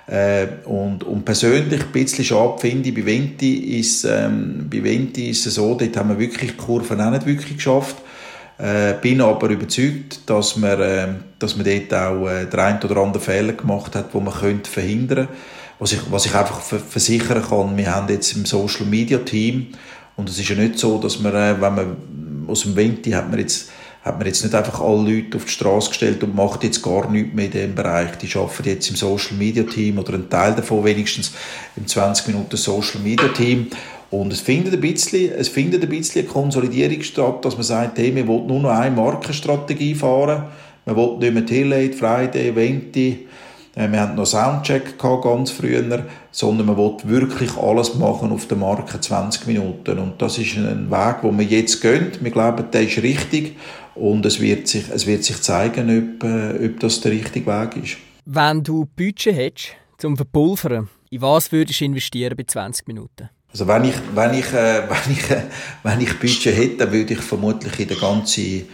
Äh, 0.07 0.47
und, 0.65 1.03
und 1.03 1.25
persönlich 1.25 1.81
ein 1.81 1.91
bisschen 1.91 2.23
schade 2.23 2.59
finde 2.59 2.89
ich, 2.89 2.95
bei 2.95 3.05
Venti 3.05 3.79
ist, 3.79 4.03
ähm, 4.05 4.67
bei 4.69 4.83
Venti 4.83 5.29
ist 5.31 5.45
es 5.45 5.55
so, 5.55 5.73
dort 5.73 5.97
haben 5.97 6.09
wir 6.09 6.19
wirklich 6.19 6.51
die 6.51 6.57
Kurven 6.57 7.01
auch 7.01 7.11
nicht 7.11 7.25
wirklich 7.25 7.55
geschafft. 7.55 7.97
Äh, 8.57 8.93
bin 9.01 9.19
aber 9.19 9.49
überzeugt, 9.49 10.29
dass 10.29 10.55
man, 10.55 10.79
äh, 10.79 11.07
dass 11.39 11.57
man 11.57 11.65
dort 11.65 11.93
auch 11.93 12.27
äh, 12.27 12.45
den 12.45 12.59
einen 12.59 12.81
oder 12.83 12.97
anderen 12.97 13.21
Fehler 13.21 13.53
gemacht 13.53 13.95
hat, 13.95 14.13
wo 14.13 14.19
man 14.19 14.33
könnte 14.33 14.69
verhindern 14.69 15.27
was 15.79 15.91
ich, 15.91 15.99
was 16.09 16.25
ich 16.25 16.35
einfach 16.35 16.61
versichern 16.61 17.43
kann, 17.43 17.77
wir 17.77 17.93
haben 17.93 18.07
jetzt 18.09 18.35
im 18.35 18.45
Social 18.45 18.85
Media 18.85 19.19
Team 19.19 19.67
und 20.15 20.29
es 20.29 20.39
ist 20.39 20.49
ja 20.49 20.55
nicht 20.55 20.79
so, 20.79 20.97
dass 20.97 21.19
man, 21.19 21.35
äh, 21.35 21.59
wenn 21.59 21.75
man 21.75 21.97
aus 22.47 22.61
dem 22.61 22.75
Venti 22.75 23.11
hat 23.11 23.29
man 23.29 23.39
jetzt 23.39 23.71
hat 24.05 24.19
man 24.19 24.27
jetzt 24.27 24.43
nicht 24.43 24.53
einfach 24.53 24.79
alle 24.81 25.15
Leute 25.15 25.37
auf 25.37 25.45
die 25.45 25.51
Straße 25.51 25.89
gestellt 25.89 26.23
und 26.23 26.35
macht 26.35 26.63
jetzt 26.63 26.83
gar 26.83 27.09
nichts 27.09 27.33
mehr 27.33 27.45
in 27.45 27.51
diesem 27.51 27.73
Bereich. 27.73 28.15
Die 28.19 28.31
arbeiten 28.37 28.69
jetzt 28.69 28.87
im 28.91 28.95
Social 28.95 29.35
Media 29.35 29.63
Team 29.63 29.97
oder 29.97 30.13
ein 30.13 30.29
Teil 30.29 30.53
davon 30.53 30.83
wenigstens 30.83 31.33
im 31.75 31.87
20 31.87 32.27
Minuten 32.27 32.55
Social 32.55 33.01
Media 33.01 33.27
Team. 33.29 33.67
Und 34.11 34.31
es 34.31 34.41
findet 34.41 34.75
ein 34.75 34.81
bisschen, 34.81 35.31
es 35.31 35.49
findet 35.49 35.81
ein 35.81 35.89
bisschen 35.89 36.21
eine 36.21 36.29
Konsolidierung 36.29 37.01
statt, 37.01 37.43
dass 37.43 37.55
man 37.55 37.63
sagt, 37.63 37.97
hey, 37.97 38.15
wir 38.15 38.27
wollen 38.27 38.45
nur 38.45 38.59
noch 38.59 38.69
eine 38.69 38.95
Markenstrategie 38.95 39.95
fahren. 39.95 40.43
Man 40.85 40.95
will 40.95 41.17
nicht 41.17 41.33
mehr 41.33 41.45
Tillate, 41.45 41.93
Friday, 41.93 42.55
Venti, 42.55 43.25
äh, 43.75 43.91
wir 43.91 44.01
hatten 44.01 44.15
noch 44.15 44.27
Soundcheck 44.27 44.99
gehabt, 44.99 45.23
ganz 45.23 45.49
früher, 45.49 46.05
sondern 46.29 46.67
man 46.67 46.77
will 46.77 46.95
wirklich 47.05 47.57
alles 47.57 47.95
machen 47.95 48.31
auf 48.31 48.47
der 48.47 48.57
Marke 48.57 49.01
20 49.01 49.47
Minuten. 49.47 49.97
Und 49.97 50.21
das 50.21 50.37
ist 50.37 50.57
ein 50.57 50.91
Weg, 50.91 51.15
wo 51.23 51.35
wir 51.35 51.45
jetzt 51.45 51.81
gehen. 51.81 52.11
Wir 52.21 52.29
glauben, 52.29 52.65
der 52.71 52.83
ist 52.83 53.01
richtig 53.01 53.55
und 53.95 54.25
es 54.25 54.39
wird 54.39 54.67
sich, 54.67 54.89
es 54.89 55.07
wird 55.07 55.23
sich 55.23 55.41
zeigen, 55.41 56.17
ob, 56.19 56.23
äh, 56.23 56.65
ob 56.65 56.79
das 56.79 57.01
der 57.01 57.11
richtige 57.11 57.47
Weg 57.47 57.83
ist. 57.83 57.97
Wenn 58.25 58.63
du 58.63 58.85
Budget 58.95 59.35
hättest, 59.35 59.69
zum 59.97 60.17
Verpulvern, 60.17 60.89
in 61.09 61.21
was 61.21 61.51
würdest 61.51 61.79
du 61.79 61.85
investieren 61.85 62.35
bei 62.35 62.43
20 62.43 62.87
Minuten? 62.87 63.29
Also 63.51 63.67
wenn 63.67 63.85
ich, 63.85 63.95
wenn 64.13 64.33
ich, 64.33 64.51
äh, 64.51 64.83
wenn 64.89 65.13
ich, 65.13 65.31
äh, 65.31 65.43
wenn 65.83 66.01
ich 66.01 66.19
Budget 66.19 66.55
hätte, 66.55 66.77
dann 66.77 66.91
würde 66.91 67.13
ich 67.13 67.21
vermutlich 67.21 67.79
in 67.79 67.87
der 67.87 67.97
ganzen 67.97 68.65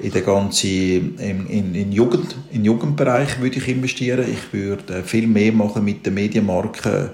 in 0.00 0.12
den 0.12 0.24
ganzen 0.24 1.18
in, 1.18 1.46
in, 1.48 1.74
in 1.74 1.90
Jugend 1.90 2.36
in 2.52 2.64
Jugendbereich 2.64 3.40
würde 3.40 3.58
ich 3.58 3.66
investieren 3.66 4.24
ich 4.30 4.52
würde 4.52 5.02
viel 5.02 5.26
mehr 5.26 5.50
machen 5.50 5.84
mit 5.84 6.06
den 6.06 6.14
Medienmarken 6.14 7.10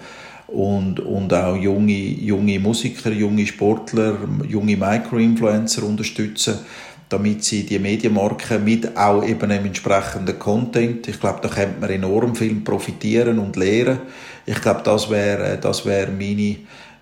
und, 0.55 1.01
und 1.01 1.33
auch 1.33 1.57
junge, 1.57 1.93
junge 1.93 2.59
Musiker, 2.61 3.11
junge 3.11 3.47
Sportler, 3.47 4.19
junge 4.49 4.77
Micro-Influencer 4.77 5.83
unterstützen, 5.83 6.59
damit 7.15 7.45
sie 7.45 7.65
die 7.65 7.79
Medienmarken 7.79 8.65
mit 8.65 8.97
auch 8.97 9.25
eben 9.25 9.51
einem 9.51 9.67
entsprechenden 9.67 10.37
Content, 10.39 11.07
ich 11.07 11.21
glaube, 11.21 11.39
da 11.43 11.49
könnte 11.49 11.81
man 11.81 11.91
enorm 11.91 12.35
viel 12.35 12.57
profitieren 12.57 13.39
und 13.39 13.55
lernen. 13.55 14.01
Ich 14.47 14.61
glaube, 14.61 14.83
das 14.85 15.09
wäre 15.09 15.59
das 15.61 15.87
wäre 15.87 16.11
meine 16.11 16.57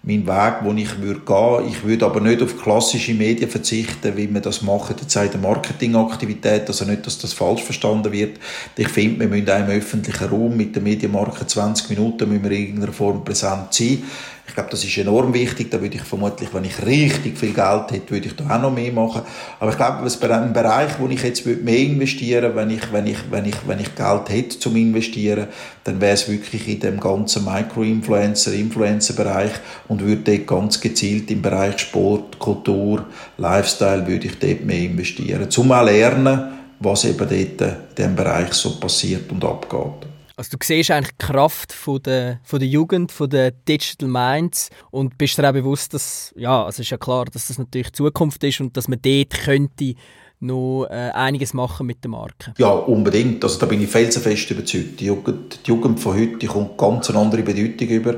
mein 0.05 0.27
Weg, 0.27 0.55
wo 0.63 0.73
ich 0.73 1.01
würde 1.01 1.21
gehen. 1.21 1.69
Ich 1.69 1.85
würde 1.85 2.05
aber 2.07 2.21
nicht 2.21 2.43
auf 2.43 2.61
klassische 2.61 3.15
Medien 3.15 3.49
verzichten, 3.49 4.17
wie 4.17 4.33
wir 4.33 4.41
das 4.41 4.61
machen, 4.63 4.97
jetzt 5.01 5.15
der 5.15 5.41
Marketingaktivität, 5.41 6.67
also 6.67 6.85
nicht, 6.85 7.07
dass 7.07 7.19
das 7.19 7.33
falsch 7.33 7.63
verstanden 7.63 8.11
wird. 8.11 8.39
Ich 8.77 8.89
finde, 8.89 9.21
wir 9.21 9.29
müssen 9.29 9.49
auch 9.49 9.61
im 9.61 9.69
öffentlichen 9.69 10.29
Raum 10.29 10.57
mit 10.57 10.75
der 10.75 10.83
Medienmarke 10.83 11.47
20 11.47 11.91
Minuten 11.91 12.29
müssen 12.29 12.43
wir 12.43 12.51
in 12.51 12.63
irgendeiner 12.65 12.93
Form 12.93 13.25
präsent 13.25 13.73
sein. 13.73 14.03
Ich 14.47 14.55
glaube, 14.55 14.71
das 14.71 14.85
ist 14.85 14.99
enorm 14.99 15.33
wichtig. 15.33 15.71
Da 15.71 15.81
würde 15.81 15.97
ich 15.97 16.03
vermutlich, 16.03 16.53
wenn 16.53 16.65
ich 16.65 16.85
richtig 16.85 17.39
viel 17.39 17.55
Geld 17.55 17.91
hätte, 17.91 18.11
würde 18.11 18.27
ich 18.27 18.37
da 18.37 18.57
auch 18.57 18.61
noch 18.61 18.75
mehr 18.75 18.93
machen. 18.93 19.23
Aber 19.61 19.71
ich 19.71 19.77
glaube, 19.77 20.05
es 20.05 20.21
ein 20.21 20.53
Bereich, 20.53 20.99
wo 20.99 21.09
ich 21.09 21.23
jetzt 21.23 21.47
mehr 21.47 21.79
investieren 21.79 22.55
wenn 22.55 22.71
ich, 22.71 22.93
wenn 22.93 23.07
ich, 23.07 23.19
wenn 23.31 23.47
ich, 23.47 23.55
wenn 23.67 23.81
ich 23.81 23.95
Geld 23.95 24.29
hätte 24.29 24.59
zum 24.59 24.77
Investieren, 24.77 25.47
dann 25.85 26.01
wäre 26.01 26.15
es 26.15 26.29
wirklich 26.29 26.69
in 26.69 26.81
dem 26.81 27.01
ganzen 27.01 27.45
Micro-Influencer, 27.45 28.53
Influencer-Bereich 28.53 29.53
und 29.89 30.03
würde 30.03 30.37
dort 30.37 30.47
ganz 30.47 30.81
gezielt 30.81 31.31
im 31.31 31.41
Bereich 31.41 31.79
Sport, 31.79 32.39
Kultur, 32.39 33.07
Lifestyle, 33.39 34.07
würde 34.07 34.27
ich 34.27 34.39
dort 34.39 34.65
mehr 34.65 34.81
investieren. 34.81 35.51
Zum 35.51 35.73
auch 35.73 35.85
lernen, 35.85 36.59
was 36.81 37.05
eben 37.05 37.19
dort 37.19 37.31
in 37.33 37.77
diesem 37.97 38.17
Bereich 38.17 38.53
so 38.53 38.79
passiert 38.79 39.31
und 39.31 39.45
abgeht. 39.45 40.12
Also 40.37 40.57
du 40.57 40.65
siehst 40.65 40.91
eigentlich 40.91 41.17
die 41.21 41.27
Kraft 41.27 41.73
von 41.73 42.03
der, 42.03 42.41
von 42.43 42.59
der 42.59 42.69
Jugend, 42.69 43.13
von 43.13 43.29
der 43.29 43.51
Digital 43.51 44.09
Minds 44.09 44.71
und 44.91 45.19
bist 45.19 45.39
dir 45.39 45.49
auch 45.49 45.53
bewusst, 45.53 45.95
dass, 45.95 46.33
ja, 46.37 46.65
also 46.65 46.83
ist 46.83 46.91
ja 46.91 46.97
klar, 46.97 47.27
dass 47.27 47.49
das 47.49 47.59
natürlich 47.59 47.93
Zukunft 47.93 48.43
ist 48.45 48.61
und 48.61 48.77
dass 48.77 48.89
man 48.89 49.01
dort 49.03 49.31
könnte 49.31 49.95
noch 50.41 50.87
äh, 50.91 51.11
einiges 51.15 51.55
machen 51.55 51.87
mit 51.87 52.03
der 52.03 52.11
Marke. 52.11 52.53
Ja, 52.59 52.71
unbedingt. 52.71 53.45
Also 53.45 53.61
da 53.61 53.67
bin 53.67 53.83
ich 53.83 53.89
felsenfest 53.89 54.51
überzeugt. 54.51 55.01
Die 55.01 55.07
Jugend, 55.07 55.61
die 55.65 55.71
Jugend 55.71 56.01
von 56.01 56.17
heute 56.19 56.47
kommt 56.47 56.77
ganz 56.77 57.11
eine 57.11 57.21
andere 57.21 57.43
Bedeutung 57.43 57.89
über. 57.89 58.17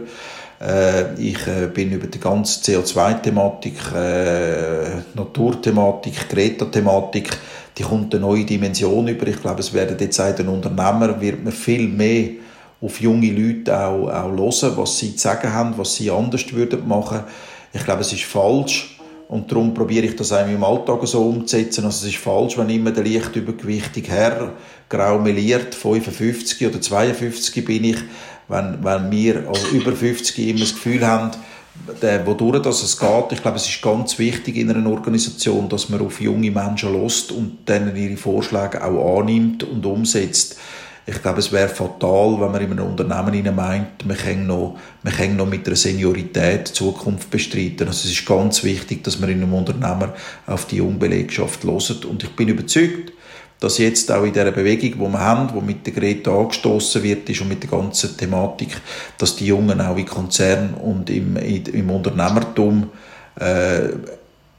Äh, 0.61 1.14
ich 1.20 1.46
äh, 1.46 1.68
bin 1.72 1.92
über 1.92 2.07
die 2.07 2.20
ganze 2.20 2.61
CO2-Thematik, 2.61 3.74
äh, 3.94 5.03
Naturthematik, 5.14 6.29
Greta-Thematik 6.29 7.37
die 7.76 7.82
kommt 7.82 8.14
eine 8.14 8.24
neue 8.24 8.44
Dimension 8.44 9.08
über. 9.08 9.26
Ich 9.26 9.40
glaube, 9.40 9.60
es 9.60 9.72
werden 9.72 9.96
jetzt 9.98 10.20
auch 10.20 10.34
den 10.34 10.48
Unternehmer 10.48 11.20
wird 11.20 11.42
man 11.42 11.52
viel 11.52 11.88
mehr 11.88 12.30
auf 12.80 13.00
junge 13.00 13.30
Leute 13.32 13.78
auch, 13.78 14.08
auch 14.08 14.30
hören, 14.30 14.76
was 14.76 14.98
sie 14.98 15.16
zu 15.16 15.22
sagen 15.22 15.52
haben, 15.52 15.76
was 15.76 15.96
sie 15.96 16.10
anders 16.10 16.52
würden 16.52 16.87
machen. 16.87 17.24
Ich 17.72 17.84
glaube, 17.84 18.02
es 18.02 18.12
ist 18.12 18.24
falsch 18.24 18.98
und 19.28 19.50
darum 19.50 19.72
probiere 19.74 20.06
ich 20.06 20.16
das 20.16 20.32
auch 20.32 20.46
im 20.46 20.62
Alltag 20.62 21.00
so 21.06 21.22
umzusetzen. 21.22 21.84
Also 21.84 22.06
es 22.06 22.14
ist 22.14 22.22
falsch, 22.22 22.58
wenn 22.58 22.68
immer 22.68 22.90
der 22.90 23.04
leicht 23.04 23.34
übergewichtige 23.34 24.10
Herr 24.10 24.52
grau 24.88 25.18
meliert, 25.18 25.74
55 25.74 26.66
oder 26.66 26.80
52 26.80 27.64
bin 27.64 27.84
ich, 27.84 27.96
wenn, 28.48 28.84
wenn 28.84 29.10
wir 29.10 29.48
als 29.48 29.64
über 29.72 29.92
50 29.92 30.38
immer 30.38 30.60
das 30.60 30.74
Gefühl 30.74 31.06
haben, 31.06 31.30
der, 32.00 32.26
wodurch 32.26 32.62
das 32.62 32.82
es 32.82 32.98
geht. 32.98 33.32
Ich 33.32 33.42
glaube, 33.42 33.56
es 33.56 33.68
ist 33.68 33.82
ganz 33.82 34.18
wichtig 34.18 34.56
in 34.56 34.70
einer 34.70 34.88
Organisation, 34.90 35.68
dass 35.68 35.88
man 35.88 36.00
auf 36.00 36.20
junge 36.20 36.50
Menschen 36.50 36.92
lost 36.92 37.32
und 37.32 37.68
denen 37.68 37.96
ihre 37.96 38.16
Vorschläge 38.16 38.82
auch 38.82 39.20
annimmt 39.20 39.64
und 39.64 39.84
umsetzt. 39.84 40.56
Ich 41.06 41.20
glaube, 41.20 41.40
es 41.40 41.52
wäre 41.52 41.68
fatal, 41.68 42.40
wenn 42.40 42.50
man 42.52 42.62
in 42.62 42.72
einem 42.72 42.87
Unternehmen 42.87 43.54
meint, 43.54 44.06
man 44.06 44.16
kann, 44.16 44.46
noch, 44.46 44.78
man 45.02 45.12
kann 45.12 45.37
noch 45.37 45.46
mit 45.46 45.66
einer 45.66 45.76
Seniorität 45.76 46.68
die 46.70 46.72
Zukunft 46.72 47.30
bestreiten. 47.30 47.88
Also 47.88 48.08
es 48.08 48.12
ist 48.12 48.24
ganz 48.24 48.64
wichtig, 48.64 49.04
dass 49.04 49.18
man 49.18 49.28
in 49.28 49.42
einem 49.42 49.52
Unternehmen 49.52 50.12
auf 50.46 50.66
die 50.66 50.76
Jungbelegschaft 50.76 51.62
loset. 51.64 52.06
Und 52.06 52.22
ich 52.22 52.30
bin 52.30 52.48
überzeugt, 52.48 53.12
dass 53.64 53.79
jetzt 53.79 54.12
auch 54.12 54.24
in 54.24 54.33
dieser 54.33 54.50
Bewegung, 54.50 54.92
die 54.92 55.12
wir 55.12 55.18
haben, 55.18 55.48
die 55.48 55.64
mit 55.64 55.87
der 55.87 55.94
Greta 55.94 56.38
angestoßen 56.38 57.03
wird 57.03 57.31
ist 57.31 57.40
und 57.40 57.48
mit 57.48 57.62
der 57.62 57.70
ganzen 57.70 58.14
Thematik, 58.14 58.77
dass 59.16 59.37
die 59.37 59.46
Jungen 59.46 59.81
auch 59.81 59.96
in 59.96 60.05
Konzernen 60.05 60.74
und 60.74 61.09
im, 61.09 61.37
im 61.37 61.90
Unternehmertum 61.90 62.90
äh, 63.37 63.88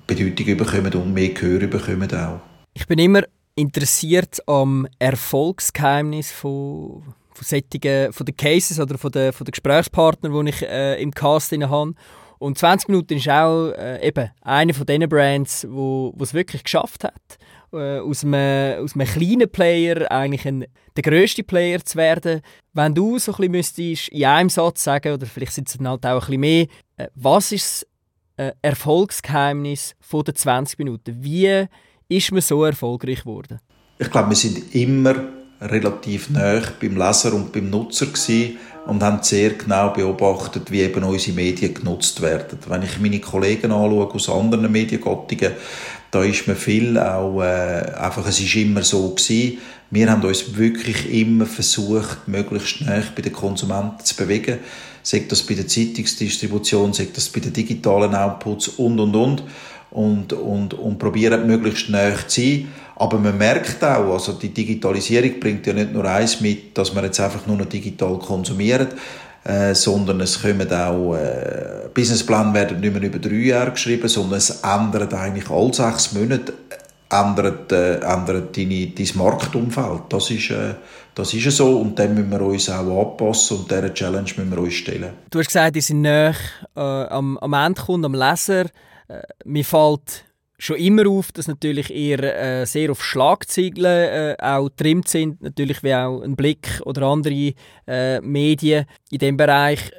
Bedeutung 0.08 0.58
bekommen 0.58 0.92
und 0.96 1.14
mehr 1.14 1.30
Gehör 1.30 1.68
bekommen 1.68 2.12
auch. 2.16 2.40
Ich 2.74 2.88
bin 2.88 2.98
immer 2.98 3.22
interessiert 3.54 4.40
am 4.48 4.88
Erfolgsgeheimnis 4.98 6.32
von, 6.32 7.04
von, 7.32 7.44
solchen, 7.44 8.12
von 8.12 8.26
den 8.26 8.36
Cases 8.36 8.80
oder 8.80 8.98
von 8.98 9.12
den, 9.12 9.34
von 9.34 9.46
den 9.46 9.52
Gesprächspartnern, 9.52 10.46
die 10.46 10.50
ich 10.50 10.64
äh, 10.64 11.00
im 11.00 11.12
Cast 11.12 11.52
habe. 11.52 11.94
Und 12.40 12.58
20 12.58 12.90
Minuten 12.90 13.18
ist 13.18 13.30
auch 13.30 13.70
äh, 13.70 14.08
eben 14.08 14.32
eine 14.42 14.74
von 14.74 14.88
diesen 14.88 15.08
Brands, 15.08 15.68
wo 15.70 16.12
es 16.20 16.34
wirklich 16.34 16.64
geschafft 16.64 17.04
hat 17.04 17.38
äh, 17.76 18.00
aus, 18.00 18.24
einem, 18.24 18.84
aus 18.84 18.96
einem 18.96 19.08
kleinen 19.08 19.50
Player 19.50 20.12
eigentlich 20.12 20.46
ein, 20.48 20.66
der 20.96 21.04
grösste 21.04 21.44
Player 21.44 21.84
zu 21.84 21.98
werden. 21.98 22.42
Wenn 22.74 22.94
du 22.94 23.20
so 23.20 23.34
ein 23.34 23.52
müsstest 23.52 24.10
in 24.10 24.26
einem 24.26 24.50
Satz 24.50 24.84
sagen, 24.84 25.14
oder 25.14 25.26
vielleicht 25.26 25.54
sind 25.54 25.68
es 25.68 25.78
dann 25.78 25.88
halt 25.88 26.06
auch 26.06 26.30
ein 26.30 26.40
mehr, 26.40 26.68
äh, 26.98 27.08
was 27.16 27.52
ist 27.52 27.86
das 28.38 28.48
äh, 28.48 28.54
Erfolgsgeheimnis 28.62 29.96
von 30.00 30.24
den 30.24 30.36
20 30.36 30.80
Minuten? 30.80 31.18
Wie 31.20 31.68
ist 32.10 32.32
man 32.32 32.42
so 32.42 32.64
erfolgreich 32.64 33.22
geworden? 33.22 33.60
Ich 33.98 34.12
glaube, 34.12 34.30
wir 34.30 34.36
sind 34.36 34.76
immer 34.76 35.16
relativ 35.62 36.30
nah 36.30 36.62
beim 36.82 36.98
Leser 36.98 37.34
und 37.34 37.52
beim 37.52 37.70
Nutzer 37.70 38.08
und 38.86 39.02
haben 39.02 39.24
sehr 39.24 39.52
genau 39.52 39.90
beobachtet, 39.90 40.72
wie 40.72 40.82
eben 40.82 41.04
unsere 41.04 41.36
Medien 41.36 41.74
genutzt 41.74 42.22
werden. 42.22 42.60
Wenn 42.68 42.84
ich 42.84 43.00
meine 43.00 43.20
Kollegen 43.20 43.72
anschaue 43.72 44.14
aus 44.14 44.30
anderen 44.30 44.72
Mediengattungen, 44.72 45.54
da 46.12 46.24
ist 46.24 46.48
mir 46.48 46.56
viel 46.56 46.98
auch, 46.98 47.42
äh, 47.42 47.92
einfach, 47.98 48.26
es 48.28 48.40
ist 48.40 48.56
immer 48.56 48.84
so 48.84 49.10
gewesen. 49.10 49.58
Wir 49.92 50.12
haben 50.12 50.24
uns 50.24 50.56
wirklich 50.56 51.12
immer 51.14 51.46
versucht, 51.46 52.28
möglichst 52.28 52.70
schnell 52.70 53.04
bei 53.16 53.22
den 53.22 53.34
Konsumenten 53.34 54.04
zu 54.04 54.16
bewegen. 54.16 54.60
Sagt 55.04 55.32
das 55.32 55.44
bei 55.44 55.54
der 55.54 55.68
Zeitungsdistribution, 55.68 56.94
sagt 56.94 57.18
das 57.18 57.30
bei 57.30 57.40
den 57.40 57.54
digitalen 57.54 58.16
Outputs 58.16 58.70
und, 58.70 59.00
und, 59.00 59.16
und. 59.16 59.44
Und, 59.92 60.34
und, 60.34 60.74
und 60.74 61.00
probieren 61.00 61.48
möglichst 61.48 61.86
schnell 61.86 62.18
zu 62.28 62.42
sein. 62.42 62.68
Aber 62.98 63.18
man 63.18 63.38
merkt 63.38 63.84
auch, 63.84 64.14
also 64.14 64.34
die 64.34 64.50
Digitalisierung 64.50 65.40
bringt 65.40 65.66
ja 65.68 65.74
nicht 65.74 65.94
nur 65.94 66.06
eins 66.06 66.42
mit, 66.42 66.78
dass 66.78 66.94
man 66.94 67.06
jetzt 67.06 67.20
einfach 67.20 67.46
nur 67.46 67.58
noch 67.58 67.66
digital 67.66 68.18
konsumiert, 68.20 68.94
äh, 69.46 69.74
sondern 69.74 70.22
es 70.22 70.42
kommen 70.42 70.72
auch 70.72 71.16
äh, 71.16 71.88
Businesspläne 71.94 72.54
werden 72.54 72.80
nicht 72.80 72.94
mehr 72.94 73.04
über 73.04 73.20
drei 73.20 73.36
Jahre 73.36 73.72
geschrieben, 73.72 74.08
sondern 74.08 74.40
es 74.40 74.62
ändert 74.62 75.14
eigentlich 75.14 75.50
alle 75.50 75.74
sechs 75.74 76.14
Monate 76.14 76.54
ändert, 77.10 77.72
äh, 77.72 78.00
ändert 78.00 78.58
deine, 78.58 78.88
dein 78.88 79.10
Marktumfeld. 79.16 80.02
Das 80.10 80.32
ist, 80.32 80.50
äh, 80.50 80.76
das 81.14 81.34
ist 81.34 81.56
so 81.56 81.80
und 81.80 81.98
dann 81.98 82.16
müssen 82.16 82.32
wir 82.32 82.42
uns 82.42 82.70
auch 82.70 83.12
anpassen 83.12 83.58
und 83.58 83.72
dieser 83.72 83.94
Challenge 83.94 84.30
müssen 84.36 84.52
wir 84.52 84.58
uns 84.58 84.74
stellen. 84.74 85.14
Du 85.30 85.40
hast 85.40 85.48
gesagt, 85.48 85.76
die 85.76 85.82
sind 85.82 86.02
näher 86.02 86.36
äh, 86.76 86.80
am, 86.80 87.38
am 87.38 87.54
Endkunden, 87.54 88.06
am 88.06 88.14
Leser. 88.20 88.66
Äh, 89.08 89.22
mir 89.46 89.64
fällt 89.64 90.26
schon 90.58 90.78
immer 90.78 91.08
auf, 91.10 91.32
dass 91.32 91.48
natürlich 91.48 91.94
eher 91.94 92.62
äh, 92.62 92.66
sehr 92.66 92.92
auf 92.92 93.04
Schlagzeilen 93.04 93.86
äh, 93.86 94.36
auch 94.40 94.70
trimmt 94.70 95.08
sind, 95.08 95.42
natürlich 95.42 95.84
wie 95.84 95.94
auch 95.94 96.22
ein 96.22 96.36
Blick 96.36 96.82
oder 96.86 97.04
andere 97.04 97.54
äh, 97.88 98.22
Medien 98.22 98.86
in 99.12 99.20
dem 99.20 99.38
Bereich. 99.38 99.92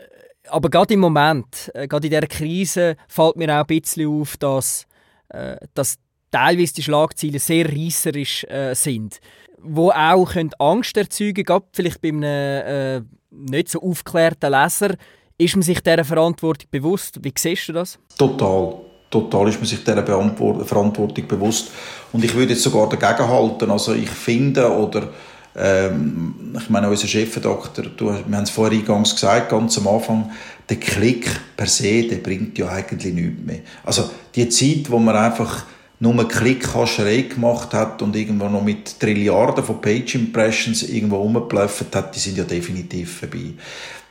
Aber 0.49 0.71
gerade 0.71 0.95
im 0.95 1.01
Moment, 1.01 1.71
äh, 1.75 1.87
gerade 1.89 2.07
in 2.07 2.13
dieser 2.13 2.27
Krise, 2.27 2.97
fällt 3.09 3.37
mir 3.37 3.55
auch 3.55 3.67
ein 3.69 3.81
bisschen 3.81 4.09
auf, 4.09 4.37
dass, 4.37 4.87
äh, 5.29 5.57
dass 5.75 5.99
teilweise 6.31 6.75
die 6.75 6.83
Schlagzeilen 6.83 7.39
sehr 7.39 7.69
reisserisch 7.69 8.45
äh, 8.45 8.75
sind, 8.75 9.21
wo 9.59 9.91
auch 9.91 10.33
können 10.33 10.51
Angst 10.59 10.97
erzeugen 10.97 11.45
können, 11.45 11.65
vielleicht 11.73 12.01
bei 12.01 12.09
einem 12.09 13.09
nicht 13.31 13.69
so 13.69 13.83
aufgeklärten 13.83 14.53
Leser. 14.53 14.95
Ist 15.39 15.57
man 15.57 15.63
sich 15.63 15.81
dieser 15.81 16.05
Verantwortung 16.05 16.69
bewusst? 16.71 17.23
Wie 17.23 17.33
siehst 17.37 17.69
du 17.69 17.75
das? 17.75 17.99
Total 18.17 18.86
total 19.11 19.49
ist 19.49 19.59
man 19.59 19.67
sich 19.67 19.85
dieser 19.85 20.05
Verantwortung 20.05 21.27
bewusst. 21.29 21.71
Und 22.13 22.25
ich 22.25 22.35
würde 22.35 22.53
jetzt 22.53 22.63
sogar 22.63 22.89
dagegen 22.89 23.29
halten. 23.29 23.71
Also 23.71 23.95
ich 23.95 24.11
finde, 24.11 24.71
oder 24.71 25.09
ähm, 25.57 26.55
ich 26.59 26.69
meine, 26.69 26.89
unser 26.89 27.07
Chefredakteur, 27.07 27.87
du, 27.97 28.07
wir 28.07 28.37
haben 28.37 28.45
es 28.45 28.51
vorher 28.51 28.79
eingangs 28.79 29.15
gesagt, 29.15 29.51
ganz 29.51 29.79
am 29.79 29.89
Anfang, 29.89 30.31
der 30.69 30.77
Klick 30.79 31.29
per 31.57 31.67
se, 31.67 32.03
der 32.03 32.17
bringt 32.17 32.59
ja 32.59 32.69
eigentlich 32.69 33.15
nichts 33.15 33.45
mehr. 33.45 33.61
Also 33.85 34.11
die 34.35 34.49
Zeit, 34.49 34.91
wo 34.91 34.99
man 34.99 35.17
einfach 35.17 35.65
nur 35.99 36.13
einen 36.13 36.29
Klickhascherei 36.29 37.23
gemacht 37.23 37.73
hat 37.73 38.03
und 38.03 38.15
irgendwo 38.15 38.49
noch 38.49 38.63
mit 38.63 39.01
Trilliarden 39.01 39.65
von 39.65 39.81
Page 39.81 40.17
Impressions 40.17 40.83
irgendwo 40.83 41.17
rumgelaufen 41.17 41.87
hat, 41.95 42.15
die 42.15 42.21
sind 42.21 42.37
ja 42.37 42.45
definitiv 42.45 43.21
vorbei. 43.21 43.55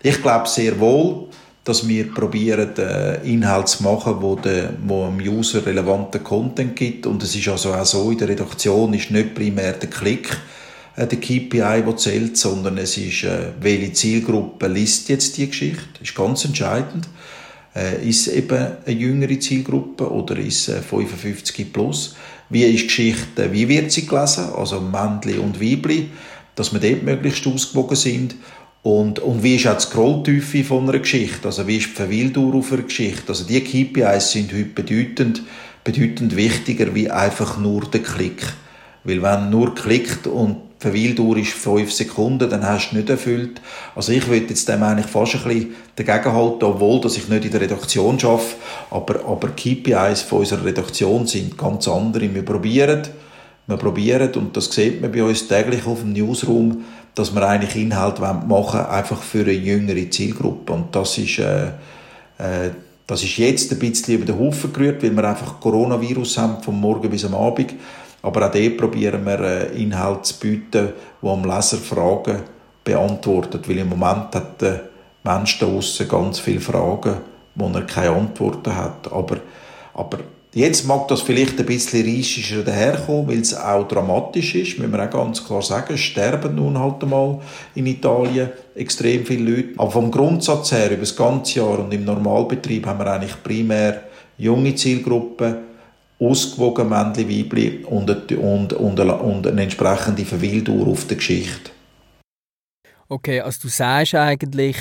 Ich 0.02 0.22
glaube 0.22 0.48
sehr 0.48 0.80
wohl, 0.80 1.28
dass 1.66 1.88
wir 1.88 2.14
probieren, 2.14 2.78
äh, 2.78 3.28
Inhalt 3.28 3.68
zu 3.68 3.84
machen, 3.84 4.18
wo, 4.20 4.36
der, 4.36 4.74
wo 4.86 5.08
dem 5.08 5.18
User 5.18 5.66
relevanten 5.66 6.24
Content 6.24 6.76
gibt. 6.76 7.08
Und 7.08 7.24
es 7.24 7.36
ist 7.36 7.48
also 7.48 7.74
auch 7.74 7.86
so, 7.86 8.12
in 8.12 8.20
der 8.20 8.30
Redaktion 8.30 8.94
ist 8.94 9.12
nicht 9.12 9.34
primär 9.34 9.74
der 9.74 9.90
Klick 9.90 10.38
äh, 10.96 11.08
der 11.08 11.20
KPI, 11.20 11.84
der 11.84 11.98
zählt, 11.98 12.38
sondern 12.38 12.78
es 12.78 12.98
ist, 12.98 13.24
äh, 13.24 13.52
welche 13.60 13.92
Zielgruppe 13.94 14.68
liest 14.68 15.10
jetzt 15.10 15.38
die 15.38 15.48
Geschichte. 15.48 15.84
Das 15.94 16.10
ist 16.10 16.16
ganz 16.16 16.46
entscheidend. 16.46 17.10
Äh, 17.76 18.08
ist 18.08 18.28
eben 18.28 18.68
eine 18.86 18.96
jüngere 18.96 19.40
Zielgruppe 19.40 20.10
oder 20.10 20.38
ist 20.38 20.70
äh, 20.70 20.84
55 20.84 21.74
plus? 21.74 22.16
Wie 22.50 22.64
ist 22.64 22.82
die 22.82 22.88
Geschichte, 22.88 23.52
wie 23.52 23.68
wird 23.68 23.92
sie 23.92 24.06
gelesen? 24.06 24.50
Also 24.56 24.80
Männli 24.80 25.40
und 25.40 25.60
Weibli, 25.60 26.12
dass 26.54 26.72
wir 26.72 26.80
dort 26.80 27.02
möglichst 27.02 27.48
ausgewogen 27.48 27.96
sind. 27.96 28.36
Und, 28.86 29.18
und 29.18 29.42
wie 29.42 29.56
ist 29.56 29.66
auch 29.66 29.78
die 29.78 29.82
Scrolltiefe 29.82 30.64
von 30.64 30.88
einer 30.88 31.00
Geschichte? 31.00 31.48
Also 31.48 31.66
wie 31.66 31.78
ist 31.78 31.88
die 31.88 31.94
Verweildauer 31.94 32.54
auf 32.54 32.72
einer 32.72 32.84
Geschichte? 32.84 33.30
Also 33.30 33.44
die 33.44 33.60
KPIs 33.60 34.30
sind 34.30 34.54
heute 34.54 34.66
bedeutend, 34.66 35.42
bedeutend 35.84 36.36
wichtiger 36.36 36.94
wie 36.94 37.10
einfach 37.10 37.58
nur 37.58 37.82
der 37.86 38.04
Klick. 38.04 38.44
Weil 39.04 39.24
wenn 39.24 39.50
nur 39.50 39.74
klickt 39.74 40.28
und 40.28 40.58
die 40.84 40.88
Verweildauer 40.88 41.38
ist 41.38 41.54
fünf 41.54 41.92
Sekunden, 41.92 42.48
dann 42.48 42.64
hast 42.64 42.92
du 42.92 42.98
nicht 42.98 43.10
erfüllt. 43.10 43.60
Also 43.96 44.12
ich 44.12 44.28
würde 44.28 44.50
jetzt 44.50 44.70
dem 44.70 44.84
eigentlich 44.84 45.08
fast 45.08 45.34
ein 45.34 45.44
bisschen 45.46 45.76
dagegen 45.96 46.32
halten, 46.32 46.66
obwohl 46.66 47.02
dass 47.02 47.18
ich 47.18 47.28
nicht 47.28 47.46
in 47.46 47.52
der 47.52 47.62
Redaktion 47.62 48.20
arbeite, 48.24 48.46
aber, 48.92 49.26
aber 49.26 49.48
KPIs 49.48 50.22
von 50.22 50.42
unserer 50.42 50.64
Redaktion 50.64 51.26
sind 51.26 51.58
ganz 51.58 51.88
andere. 51.88 52.32
Wir 52.32 52.46
probieren, 52.46 53.02
wir 53.68 53.78
probieren, 53.78 54.32
und 54.36 54.56
das 54.56 54.66
sieht 54.66 55.02
man 55.02 55.12
bei 55.12 55.24
uns 55.24 55.48
täglich 55.48 55.86
auf 55.86 56.02
dem 56.02 56.14
Newsroom, 56.14 56.86
dass 57.16 57.34
wir 57.34 57.48
eigentlich 57.48 57.76
Inhalt 57.76 58.20
machen 58.20 58.50
wollen, 58.50 58.86
einfach 58.86 59.22
für 59.22 59.42
eine 59.42 59.54
jüngere 59.54 60.10
Zielgruppe. 60.10 60.74
Und 60.74 60.96
das 60.96 61.18
ist, 61.18 61.40
äh, 61.40 61.68
äh, 62.38 62.72
das 63.08 63.24
ist 63.24 63.38
jetzt 63.38 63.72
ein 63.72 63.80
bisschen 63.80 64.16
über 64.16 64.26
den 64.26 64.40
Haufen 64.40 64.72
gerührt, 64.72 65.02
weil 65.02 65.16
wir 65.16 65.24
einfach 65.24 65.60
Coronavirus 65.60 66.38
haben, 66.38 66.62
vom 66.62 66.80
Morgen 66.80 67.10
bis 67.10 67.26
am 67.26 67.34
Abend. 67.34 67.74
Aber 68.22 68.48
auch 68.48 68.52
dort 68.52 68.78
probieren 68.78 69.26
wir, 69.26 69.40
äh, 69.40 69.82
Inhalte 69.82 70.24
zu 70.24 70.40
bieten, 70.40 70.90
die 71.22 71.28
am 71.28 71.46
Leser 71.46 71.78
Fragen 71.78 72.42
beantwortet. 72.84 73.68
Weil 73.68 73.80
im 73.80 73.90
Moment 73.90 74.36
hat 74.36 74.62
der 74.62 74.90
Mensch 75.24 75.58
da 75.60 75.68
ganz 76.08 76.40
viele 76.40 76.60
Fragen, 76.60 77.18
wo 77.56 77.68
er 77.74 77.82
keine 77.82 78.16
Antworten 78.16 78.76
hat. 78.76 79.12
Aber, 79.12 79.38
aber 79.94 80.20
Jetzt 80.56 80.88
mag 80.88 81.10
das 81.10 81.22
vielleicht 81.22 81.60
ein 81.60 81.66
bisschen 81.66 82.06
reichischer 82.06 82.64
daherkommen, 82.64 83.28
weil 83.28 83.42
es 83.42 83.54
auch 83.54 83.86
dramatisch 83.86 84.56
ist, 84.56 84.80
müssen 84.80 84.94
wir 84.94 85.04
auch 85.04 85.10
ganz 85.10 85.44
klar 85.44 85.62
sagen. 85.62 85.98
Sterben 85.98 86.56
nun 86.56 86.80
halt 86.80 87.04
einmal 87.04 87.42
in 87.76 87.88
Italien 87.88 88.52
extrem 88.74 89.26
viele 89.26 89.52
Leute. 89.52 89.70
Aber 89.76 89.92
vom 89.92 90.10
Grundsatz 90.10 90.72
her, 90.72 90.92
über 90.92 91.02
das 91.02 91.14
ganze 91.14 91.60
Jahr 91.60 91.80
und 91.80 91.94
im 91.94 92.06
Normalbetrieb 92.06 92.86
haben 92.86 93.00
wir 93.00 93.12
eigentlich 93.12 93.44
primär 93.44 94.04
junge 94.38 94.74
Zielgruppen, 94.76 95.58
ausgewogen 96.22 96.88
Männchen, 96.88 97.30
Weibli 97.30 97.84
und, 97.90 98.10
und, 98.10 98.72
und, 98.72 99.02
und 99.02 99.48
eine 99.48 99.62
entsprechende 99.62 100.24
Verweildauer 100.24 100.88
auf 100.88 101.06
der 101.06 101.18
Geschichte. 101.18 101.72
Okay, 103.10 103.42
also 103.42 103.64
du 103.64 103.68
sagst 103.68 104.16
eigentlich 104.16 104.78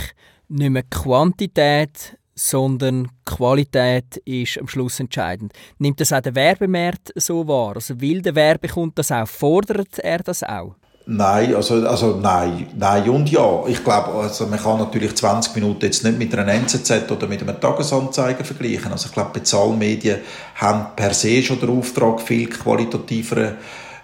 nicht 0.47 0.71
mehr 0.71 0.85
Quantität, 0.89 2.17
sondern 2.35 3.09
Qualität 3.25 4.17
ist 4.25 4.59
am 4.59 4.69
Schluss 4.69 5.01
entscheidend. 5.01 5.53
Nimmt 5.79 6.01
das 6.01 6.13
auch 6.13 6.21
der 6.21 6.35
Werbemarkt 6.35 7.13
so 7.17 7.47
wahr? 7.47 7.77
Also 7.77 8.01
will 8.01 8.23
der 8.23 8.35
Werbekunde 8.35 8.93
das 8.97 9.13
auch? 9.13 9.29
Fordert 9.29 9.99
er 9.99 10.19
das 10.19 10.43
auch? 10.43 10.75
Nein, 11.07 11.55
also, 11.55 11.87
also 11.87 12.17
nein, 12.17 12.67
nein 12.77 13.11
und 13.11 13.31
ja. 13.31 13.65
Ich 13.67 13.85
glaube, 13.85 14.13
also 14.13 14.47
man 14.47 14.59
kann 14.59 14.79
natürlich 14.79 15.15
20 15.15 15.55
Minuten 15.55 15.85
jetzt 15.85 16.03
nicht 16.03 16.19
mit 16.19 16.35
einer 16.35 16.51
NZZ 16.51 17.11
oder 17.11 17.27
mit 17.27 17.43
einem 17.43 17.61
Tagesanzeiger 17.61 18.43
vergleichen. 18.43 18.91
Also 18.91 19.09
ich 19.09 19.13
glaube, 19.13 19.31
Bezahlmedien 19.35 20.21
haben 20.55 20.87
per 20.97 21.13
se 21.13 21.43
schon 21.43 21.61
den 21.61 21.79
Auftrag, 21.79 22.23
viel 22.23 22.49
qualitativeren 22.49 23.57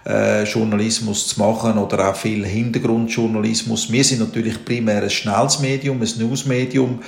äh, 0.05 0.43
Journalismus 0.43 1.27
zu 1.27 1.39
machen 1.39 1.79
oder 1.79 2.09
auch 2.09 2.15
viel 2.15 2.45
Hintergrundjournalismus. 2.45 3.91
Wir 3.91 4.03
sind 4.03 4.19
natürlich 4.19 4.63
primär 4.63 5.01
ein 5.01 5.09
schnelles 5.09 5.59
Medium, 5.59 5.99
ein 6.01 6.09
Newsmedium. 6.19 6.99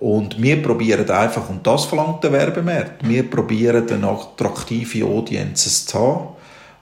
Und 0.00 0.40
wir 0.40 0.62
probieren 0.62 1.10
einfach, 1.10 1.48
und 1.48 1.66
das 1.66 1.84
verlangt 1.84 2.22
der 2.22 2.32
Werbemarkt, 2.32 3.08
wir 3.08 3.28
probieren 3.28 3.90
eine 3.90 4.08
attraktive 4.08 5.04
Audiences 5.04 5.86
zu 5.86 5.98
haben. 5.98 6.28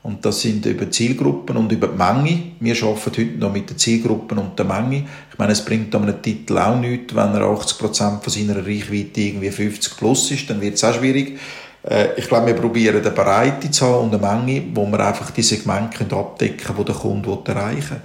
Und 0.03 0.25
das 0.25 0.41
sind 0.41 0.65
über 0.67 0.89
Zielgruppen 0.89 1.57
und 1.57 1.73
über 1.73 1.89
die 1.89 1.97
Menge. 1.97 2.43
Wir 2.61 2.77
arbeiten 2.81 3.11
heute 3.11 3.39
noch 3.39 3.53
mit 3.53 3.71
den 3.71 3.79
Zielgruppen 3.79 4.39
und 4.39 4.57
der 4.57 4.67
Menge. 4.67 5.05
Ich 5.33 5.39
meine, 5.39 5.53
es 5.53 5.65
bringt 5.65 5.93
einem 5.97 6.23
Titel 6.23 6.59
auch 6.59 6.79
nichts, 6.79 7.13
wenn 7.15 7.35
er 7.35 7.41
80% 7.41 8.21
von 8.21 8.33
seiner 8.33 8.65
Reichweite 8.65 9.21
irgendwie 9.21 9.51
50 9.51 9.97
plus 9.97 10.31
ist, 10.31 10.49
dann 10.49 10.61
wird 10.61 10.75
es 10.75 10.85
auch 10.85 10.95
schwierig. 10.95 11.41
Äh, 11.83 12.09
ich 12.19 12.29
glaube, 12.29 12.47
wir 12.47 12.55
probieren 12.55 13.01
eine 13.01 13.11
Breite 13.11 13.71
zu 13.71 13.85
haben 13.85 14.05
und 14.05 14.15
eine 14.15 14.45
Menge, 14.45 14.67
wo 14.75 14.87
wir 14.87 15.01
einfach 15.01 15.31
die 15.31 15.43
Segmente 15.43 16.05
abdecken 16.15 16.59
können, 16.59 16.79
die 16.79 16.85
der 16.85 16.95
Kunde 16.95 17.39
erreichen 17.47 18.01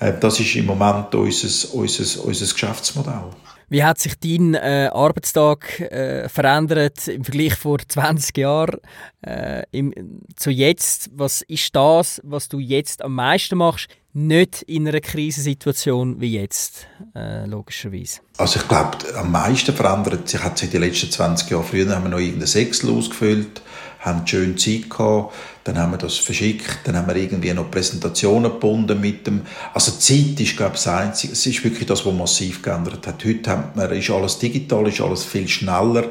will. 0.00 0.08
Äh, 0.08 0.18
das 0.18 0.40
ist 0.40 0.56
im 0.56 0.66
Moment 0.66 1.14
unser, 1.14 1.74
unser, 1.74 2.24
unser 2.24 2.52
Geschäftsmodell. 2.52 3.30
Wie 3.70 3.84
hat 3.84 3.98
sich 3.98 4.18
dein 4.18 4.54
äh, 4.54 4.88
Arbeitstag 4.92 5.78
äh, 5.80 6.28
verändert 6.30 7.06
im 7.06 7.22
Vergleich 7.22 7.54
vor 7.54 7.78
20 7.86 8.38
Jahren 8.38 8.78
äh, 9.20 9.62
im, 9.72 9.92
zu 10.36 10.50
jetzt? 10.50 11.10
Was 11.12 11.42
ist 11.42 11.76
das, 11.76 12.20
was 12.24 12.48
du 12.48 12.60
jetzt 12.60 13.02
am 13.02 13.14
meisten 13.14 13.58
machst? 13.58 13.88
Nicht 14.14 14.62
in 14.62 14.88
einer 14.88 15.00
Krisensituation 15.00 16.18
wie 16.18 16.32
jetzt, 16.32 16.86
äh, 17.14 17.44
logischerweise. 17.44 18.20
Also 18.38 18.58
ich 18.58 18.66
glaube, 18.68 18.96
am 19.14 19.30
meisten 19.30 19.74
verändert 19.74 20.28
sich 20.30 20.42
hat 20.42 20.56
sich 20.56 20.70
den 20.70 20.80
letzten 20.80 21.10
20 21.10 21.50
Jahren. 21.50 21.64
Früher 21.64 21.94
haben 21.94 22.04
wir 22.04 22.10
noch 22.10 22.18
irgendein 22.18 22.46
Sechsel 22.46 22.90
ausgefüllt 22.90 23.60
haben 24.00 24.26
schön 24.26 24.56
Zeit 24.56 24.88
gehabt, 24.88 25.34
dann 25.64 25.78
haben 25.78 25.92
wir 25.92 25.98
das 25.98 26.16
verschickt, 26.16 26.80
dann 26.84 26.96
haben 26.96 27.08
wir 27.08 27.16
irgendwie 27.16 27.52
noch 27.52 27.70
Präsentationen 27.70 28.52
gebunden 28.52 29.00
mit 29.00 29.26
dem, 29.26 29.42
also 29.74 29.92
Zeit 29.92 30.38
ist, 30.38 30.56
glaube 30.56 30.76
ich, 30.76 30.82
das 30.82 30.88
Einzige, 30.88 31.32
es 31.32 31.44
ist 31.46 31.64
wirklich 31.64 31.86
das, 31.86 32.06
was 32.06 32.14
massiv 32.14 32.62
geändert 32.62 33.06
hat. 33.06 33.24
Heute 33.24 33.50
haben 33.50 33.64
wir, 33.74 33.90
ist 33.92 34.10
alles 34.10 34.38
digital, 34.38 34.86
ist 34.88 35.00
alles 35.00 35.24
viel 35.24 35.48
schneller, 35.48 36.04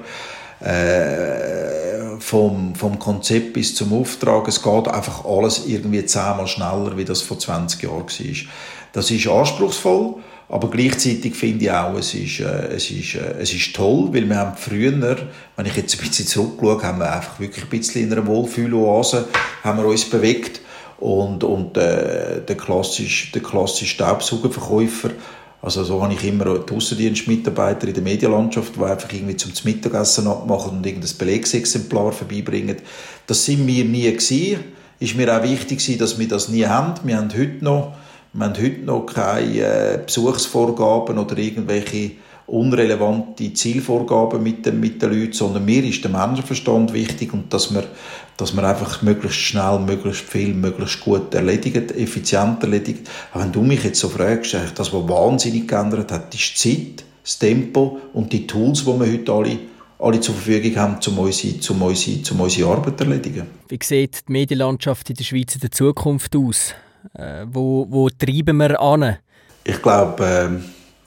äh, 0.59 2.19
vom, 2.19 2.75
vom 2.75 2.99
Konzept 2.99 3.53
bis 3.53 3.75
zum 3.75 3.93
Auftrag, 3.93 4.47
es 4.47 4.61
geht 4.61 4.87
einfach 4.87 5.23
alles 5.25 5.65
irgendwie 5.67 6.05
zehnmal 6.05 6.47
schneller, 6.47 6.97
wie 6.97 7.05
das 7.05 7.21
vor 7.21 7.39
20 7.39 7.83
Jahren 7.83 8.03
war. 8.03 8.49
Das 8.93 9.11
ist 9.11 9.27
anspruchsvoll, 9.27 10.15
aber 10.49 10.69
gleichzeitig 10.69 11.35
finde 11.35 11.65
ich 11.65 11.71
auch, 11.71 11.97
es 11.97 12.13
ist, 12.13 12.39
äh, 12.39 12.67
es, 12.75 12.89
ist, 12.89 13.15
äh, 13.15 13.35
es 13.39 13.53
ist 13.53 13.75
toll, 13.75 14.09
weil 14.11 14.29
wir 14.29 14.37
haben 14.37 14.55
früher, 14.55 15.17
wenn 15.55 15.65
ich 15.65 15.75
jetzt 15.75 15.99
ein 15.99 16.07
bisschen 16.07 16.25
zurückschaue, 16.25 16.81
haben 16.83 16.99
wir 16.99 17.13
einfach 17.13 17.39
wirklich 17.39 17.65
ein 17.65 17.69
bisschen 17.69 18.03
in 18.03 18.13
einer 18.13 18.25
Wohlfühloase 18.25 19.27
haben 19.63 19.79
wir 19.79 19.85
uns 19.85 20.05
bewegt. 20.09 20.61
Und, 20.99 21.43
und 21.43 21.77
äh, 21.77 22.41
der 22.41 22.57
klassische, 22.57 23.31
der 23.31 23.43
klassische 23.43 23.93
Staubsaugerverkäufer, 23.93 25.11
also 25.61 25.83
so 25.83 26.01
habe 26.01 26.13
ich 26.13 26.23
immer 26.23 26.59
die 26.59 26.73
Aussendienstmitarbeiter 26.73 27.87
in 27.87 27.93
der 27.93 28.03
Medienlandschaft, 28.03 28.75
die 28.75 28.83
einfach 28.83 29.11
irgendwie 29.11 29.35
zum 29.35 29.51
Mittagessen 29.63 30.27
abmachen 30.27 30.77
und 30.77 30.85
irgendein 30.85 31.17
Belegsexemplar 31.17 32.13
vorbeibringen. 32.13 32.77
Das 33.27 33.43
sind 33.43 33.67
wir 33.67 33.83
nie 33.83 34.03
gewesen. 34.03 34.63
ist 34.99 35.15
mir 35.15 35.35
auch 35.35 35.43
wichtig 35.43 35.97
dass 35.97 36.17
wir 36.17 36.27
das 36.27 36.47
nie 36.47 36.65
haben. 36.65 36.93
Wir 37.03 37.17
haben 37.17 37.29
heute 37.33 37.63
noch, 37.63 37.93
wir 38.33 38.45
haben 38.45 38.61
heute 38.61 38.81
noch 38.81 39.05
keine 39.05 39.59
äh, 39.59 39.99
Besuchsvorgaben 40.05 41.17
oder 41.17 41.37
irgendwelche 41.37 42.11
unrelevante 42.47 43.53
Zielvorgaben 43.53 44.41
mit 44.41 44.65
den, 44.65 44.79
mit 44.79 45.01
den 45.01 45.11
Leuten, 45.11 45.33
sondern 45.33 45.65
mir 45.65 45.83
ist 45.83 46.03
der 46.03 46.11
Menschenverstand 46.11 46.93
wichtig 46.93 47.33
und 47.33 47.53
dass 47.53 47.73
wir, 47.73 47.83
dass 48.37 48.55
wir 48.55 48.63
einfach 48.63 49.01
möglichst 49.01 49.39
schnell, 49.39 49.79
möglichst 49.79 50.21
viel, 50.21 50.53
möglichst 50.53 51.01
gut 51.01 51.33
erledigen, 51.33 51.89
effizient 51.89 52.63
erledigen. 52.63 53.03
Aber 53.33 53.43
wenn 53.43 53.51
du 53.51 53.61
mich 53.61 53.83
jetzt 53.83 53.99
so 53.99 54.07
fragst, 54.07 54.55
das, 54.75 54.93
was 54.93 55.09
wahnsinnig 55.09 55.67
geändert 55.67 56.11
hat, 56.11 56.33
ist 56.33 56.63
die 56.63 56.95
Zeit, 56.95 57.05
das 57.21 57.37
Tempo 57.37 57.99
und 58.13 58.31
die 58.31 58.47
Tools, 58.47 58.85
die 58.85 58.99
wir 58.99 59.11
heute 59.11 59.33
alle 59.33 59.57
alle 59.99 60.19
zur 60.19 60.35
Verfügung 60.35 60.75
haben, 60.75 60.99
um 61.07 61.19
unsere, 61.19 61.53
um 61.71 61.81
unsere, 61.81 62.33
um 62.33 62.41
unsere 62.41 62.69
Arbeit 62.69 62.99
zu 62.99 63.03
erledigen. 63.03 63.47
Wie 63.67 63.79
sieht 63.81 64.27
die 64.27 64.31
Medienlandschaft 64.31 65.09
in 65.09 65.15
der 65.15 65.23
Schweiz 65.23 65.55
in 65.55 65.61
der 65.61 65.71
Zukunft 65.71 66.35
aus? 66.35 66.75
Äh, 67.13 67.45
wo, 67.47 67.85
wo 67.89 68.09
treiben 68.09 68.57
wir 68.57 68.79
an? 68.79 69.17
Ich 69.63 69.81
glaube, 69.81 70.23
äh, 70.23 70.49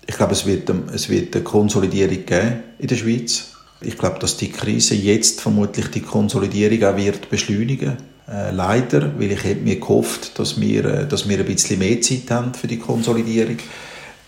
ich 0.07 0.17
glaube 0.17 0.33
es, 0.33 0.47
wird, 0.47 0.71
es 0.93 1.09
wird 1.09 1.35
eine 1.35 1.45
Konsolidierung 1.45 2.25
geben 2.27 2.63
in 2.79 2.89
der 2.89 2.97
Schweiz. 2.97 3.55
Ich 3.81 3.97
glaube, 3.97 4.19
dass 4.19 4.37
die 4.37 4.51
Krise 4.51 4.95
jetzt 4.95 5.41
vermutlich 5.41 5.89
die 5.89 6.03
Konsolidierung 6.03 6.83
auch 6.85 6.97
wird 6.97 7.31
beschleunigen 7.31 7.97
äh, 8.31 8.51
leider, 8.53 9.19
weil 9.19 9.33
ich 9.33 9.45
mir 9.63 9.81
gehofft, 9.81 10.39
dass 10.39 10.61
wir, 10.61 10.85
äh, 10.85 11.07
dass 11.09 11.29
wir 11.29 11.39
ein 11.39 11.47
bisschen 11.47 11.79
mehr 11.79 12.01
Zeit 12.01 12.31
haben 12.31 12.55
für 12.55 12.67
die 12.67 12.79
Konsolidierung. 12.79 13.57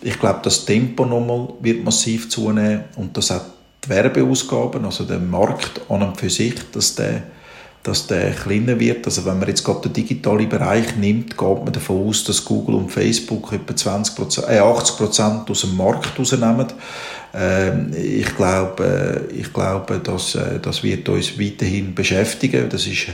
Ich 0.01 0.19
glaube, 0.19 0.41
das 0.43 0.65
Tempo 0.65 1.05
nochmal 1.05 1.49
wird 1.61 1.85
massiv 1.85 2.29
zunehmen 2.29 2.85
und 2.97 3.17
das 3.17 3.31
hat 3.31 3.47
die 3.85 3.89
Werbeausgaben, 3.89 4.85
also 4.85 5.05
der 5.05 5.19
Markt 5.19 5.81
an 5.89 6.03
und 6.03 6.19
für 6.19 6.31
sich, 6.31 6.55
dass 6.73 6.95
der, 6.95 7.23
dass 7.83 8.07
der 8.07 8.30
kleiner 8.33 8.78
wird. 8.78 9.07
Also 9.07 9.24
wenn 9.24 9.39
man 9.39 9.49
jetzt 9.49 9.64
gerade 9.64 9.89
den 9.89 9.93
digitalen 9.93 10.49
Bereich 10.49 10.97
nimmt, 10.97 11.37
geht 11.37 11.64
man 11.64 11.72
davon 11.72 12.09
aus, 12.09 12.24
dass 12.24 12.45
Google 12.45 12.76
und 12.76 12.91
Facebook 12.91 13.53
etwa 13.53 13.72
20%, 13.72 14.49
äh 14.49 14.61
80% 14.61 15.51
aus 15.51 15.61
dem 15.62 15.76
Markt 15.76 16.18
rausnehmen. 16.18 16.66
Ähm, 17.35 17.93
ich 17.97 18.35
glaube, 18.37 19.26
äh, 19.30 19.35
ich 19.35 19.53
glaube 19.53 19.99
dass, 19.99 20.35
äh, 20.35 20.61
das 20.61 20.83
wird 20.83 21.09
uns 21.09 21.39
weiterhin 21.39 21.95
beschäftigen. 21.95 22.68
Das 22.68 22.87
ist 22.87 23.09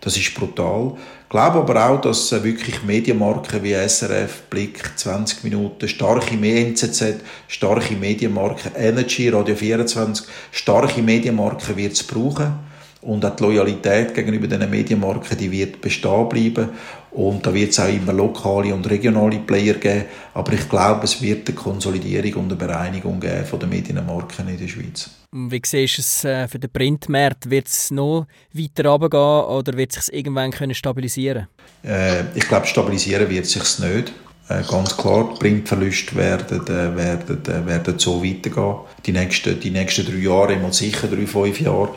das 0.00 0.16
ist 0.16 0.34
brutal. 0.34 0.94
Ich 1.24 1.28
glaube 1.28 1.58
aber 1.58 1.88
auch, 1.88 2.00
dass 2.00 2.32
äh, 2.32 2.42
wirklich 2.42 2.82
Medienmarken 2.82 3.62
wie 3.62 3.74
SRF, 3.74 4.42
Blick, 4.48 4.82
20 4.96 5.44
Minuten, 5.44 5.86
starke 5.88 6.34
NZZ, 6.34 7.16
starke 7.48 7.94
Medienmarken, 7.94 8.72
Energy, 8.76 9.28
Radio 9.28 9.54
24, 9.54 10.26
starke 10.50 11.02
Medienmarken 11.02 11.76
wird 11.76 11.92
es 11.92 12.02
brauchen. 12.02 12.69
Und 13.02 13.24
auch 13.24 13.34
die 13.34 13.42
Loyalität 13.42 14.14
gegenüber 14.14 14.46
diesen 14.46 14.68
Medienmarken, 14.68 15.38
die 15.38 15.50
wird 15.50 15.80
bestehen 15.80 16.28
bleiben. 16.28 16.68
Und 17.12 17.44
da 17.44 17.52
wird 17.52 17.70
es 17.70 17.80
auch 17.80 17.88
immer 17.88 18.12
lokale 18.12 18.74
und 18.74 18.88
regionale 18.88 19.38
Player 19.38 19.74
geben. 19.74 20.04
Aber 20.34 20.52
ich 20.52 20.68
glaube, 20.68 21.04
es 21.04 21.20
wird 21.20 21.48
eine 21.48 21.56
Konsolidierung 21.56 22.44
und 22.44 22.52
eine 22.52 22.56
Bereinigung 22.56 23.18
geben 23.18 23.46
von 23.46 23.58
den 23.58 23.70
Medienmarken 23.70 24.48
in 24.48 24.58
der 24.58 24.68
Schweiz. 24.68 25.10
Wie 25.32 25.62
siehst 25.64 25.98
du 25.98 26.02
es 26.02 26.24
äh, 26.24 26.46
für 26.46 26.58
den 26.58 26.70
Printmarkt? 26.70 27.48
Wird 27.48 27.68
es 27.68 27.90
noch 27.90 28.26
weiter 28.52 28.88
runtergehen 28.88 29.20
oder 29.20 29.76
wird 29.76 29.96
es 29.96 30.06
sich 30.06 30.14
irgendwann 30.14 30.50
können 30.50 30.74
stabilisieren 30.74 31.48
äh, 31.82 32.22
Ich 32.34 32.46
glaube, 32.46 32.66
stabilisieren 32.66 33.30
wird 33.30 33.46
es 33.46 33.52
sich 33.52 33.78
nicht. 33.78 34.12
Äh, 34.48 34.62
ganz 34.68 34.96
klar, 34.96 35.30
die 35.32 35.38
Printverluste 35.38 36.16
werden, 36.16 36.66
äh, 36.66 36.96
werden, 36.96 37.66
werden 37.66 37.98
so 37.98 38.22
weitergehen. 38.22 38.74
Die 39.06 39.12
nächsten, 39.12 39.58
die 39.58 39.70
nächsten 39.70 40.04
drei 40.04 40.18
Jahre, 40.18 40.54
immer 40.54 40.72
sicher 40.72 41.06
drei, 41.06 41.26
fünf 41.26 41.60
Jahre. 41.60 41.90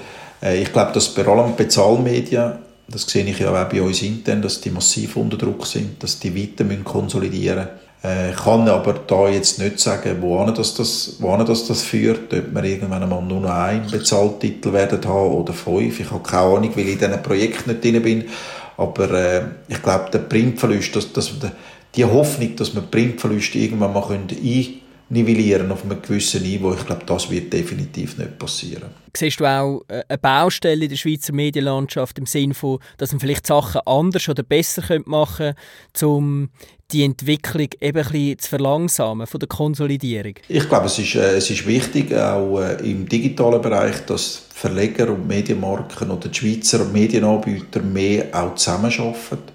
Äh, 0.44 0.62
ich 0.62 0.74
glaube, 0.74 0.92
dass 0.94 1.10
bei 1.10 1.26
allem 1.26 1.56
Bezahlmedien, 1.56 2.54
das 2.88 3.04
sehe 3.04 3.26
ich 3.26 3.40
ja 3.40 3.50
auch 3.50 3.70
bei 3.70 3.82
uns 3.82 4.02
intern, 4.02 4.42
dass 4.42 4.62
die 4.62 4.70
massiv 4.70 5.16
unter 5.16 5.38
Druck 5.38 5.66
sind, 5.66 6.04
dass 6.04 6.20
die 6.20 6.36
weiter 6.36 6.64
müssen 6.64 6.84
konsolidieren 6.84 7.60
müssen. 7.66 7.84
Äh, 8.04 8.32
ich 8.32 8.38
kann 8.38 8.68
aber 8.68 8.94
da 9.08 9.30
jetzt 9.30 9.60
nicht 9.60 9.80
sagen, 9.80 10.22
wohin 10.22 10.54
das, 10.54 10.76
das, 10.76 11.16
wohin 11.20 11.46
das, 11.46 11.68
das 11.68 11.82
führt, 11.82 12.34
ob 12.34 12.54
wir 12.54 12.64
irgendwann 12.64 13.04
einmal 13.04 13.22
nur 13.22 13.40
noch 13.40 13.50
einen 13.50 13.90
Bezahltitel 13.90 14.74
werden 14.74 15.00
haben 15.06 15.32
oder 15.32 15.54
fünf. 15.54 16.00
Ich 16.00 16.12
habe 16.12 16.24
keine 16.24 16.58
Ahnung, 16.58 16.72
weil 16.76 16.88
ich 16.88 16.94
in 16.94 17.00
diesen 17.00 17.24
Projekten 17.24 17.72
nicht 17.72 17.84
drin 17.84 18.02
bin. 18.02 18.26
Aber 18.76 19.10
äh, 19.12 19.44
ich 19.68 19.82
glaube, 19.82 20.10
der 20.12 20.20
Printverlust, 20.20 20.96
dass, 20.96 21.14
dass, 21.14 21.32
die 21.96 22.06
Hoffnung, 22.06 22.56
dass 22.56 22.74
wir 22.74 22.82
Printverluste 22.82 23.60
irgendwann 23.60 23.94
mal 23.94 24.04
ein 24.12 24.28
nivellieren 25.10 25.72
auf 25.72 25.84
einem 25.84 26.02
gewissen 26.02 26.44
Niveau. 26.44 26.74
Ich 26.74 26.86
glaube, 26.86 27.04
das 27.06 27.30
wird 27.30 27.54
definitiv 27.54 28.18
nicht 28.18 28.38
passieren. 28.38 28.90
Siehst 29.16 29.40
du 29.40 29.46
auch 29.46 29.82
äh, 29.88 30.04
eine 30.08 30.18
Baustelle 30.18 30.84
in 30.86 30.90
der 30.90 30.96
Schweizer 30.96 31.34
Medienlandschaft 31.34 32.18
im 32.18 32.26
Sinne 32.26 32.54
von, 32.54 32.80
dass 32.98 33.12
man 33.12 33.20
vielleicht 33.20 33.46
Sachen 33.46 33.82
anders 33.86 34.28
oder 34.28 34.44
besser 34.44 34.82
machen 35.06 35.54
könnte, 35.56 36.08
um 36.08 36.50
die 36.92 37.04
Entwicklung 37.04 37.70
eben 37.80 37.98
ein 37.98 38.12
bisschen 38.12 38.40
zu 38.40 38.50
verlangsamen 38.50 39.28
von 39.28 39.40
der 39.40 39.50
Konsolidierung? 39.50 40.36
Ich 40.48 40.68
glaube, 40.68 40.88
es 40.88 41.00
ist, 41.00 41.16
äh, 41.16 41.38
es 41.38 41.50
ist 41.50 41.66
wichtig, 41.68 42.14
auch 42.14 42.60
äh, 42.60 42.90
im 42.90 43.08
digitalen 43.08 43.62
Bereich, 43.62 44.06
dass 44.06 44.48
Verleger 44.54 45.10
und 45.10 45.28
Medienmarken 45.28 46.10
oder 46.12 46.30
die 46.30 46.38
Schweizer 46.38 46.86
Medienanbieter 46.86 47.82
mehr 47.82 48.28
auch 48.32 48.56
zusammenarbeiten 48.56 49.54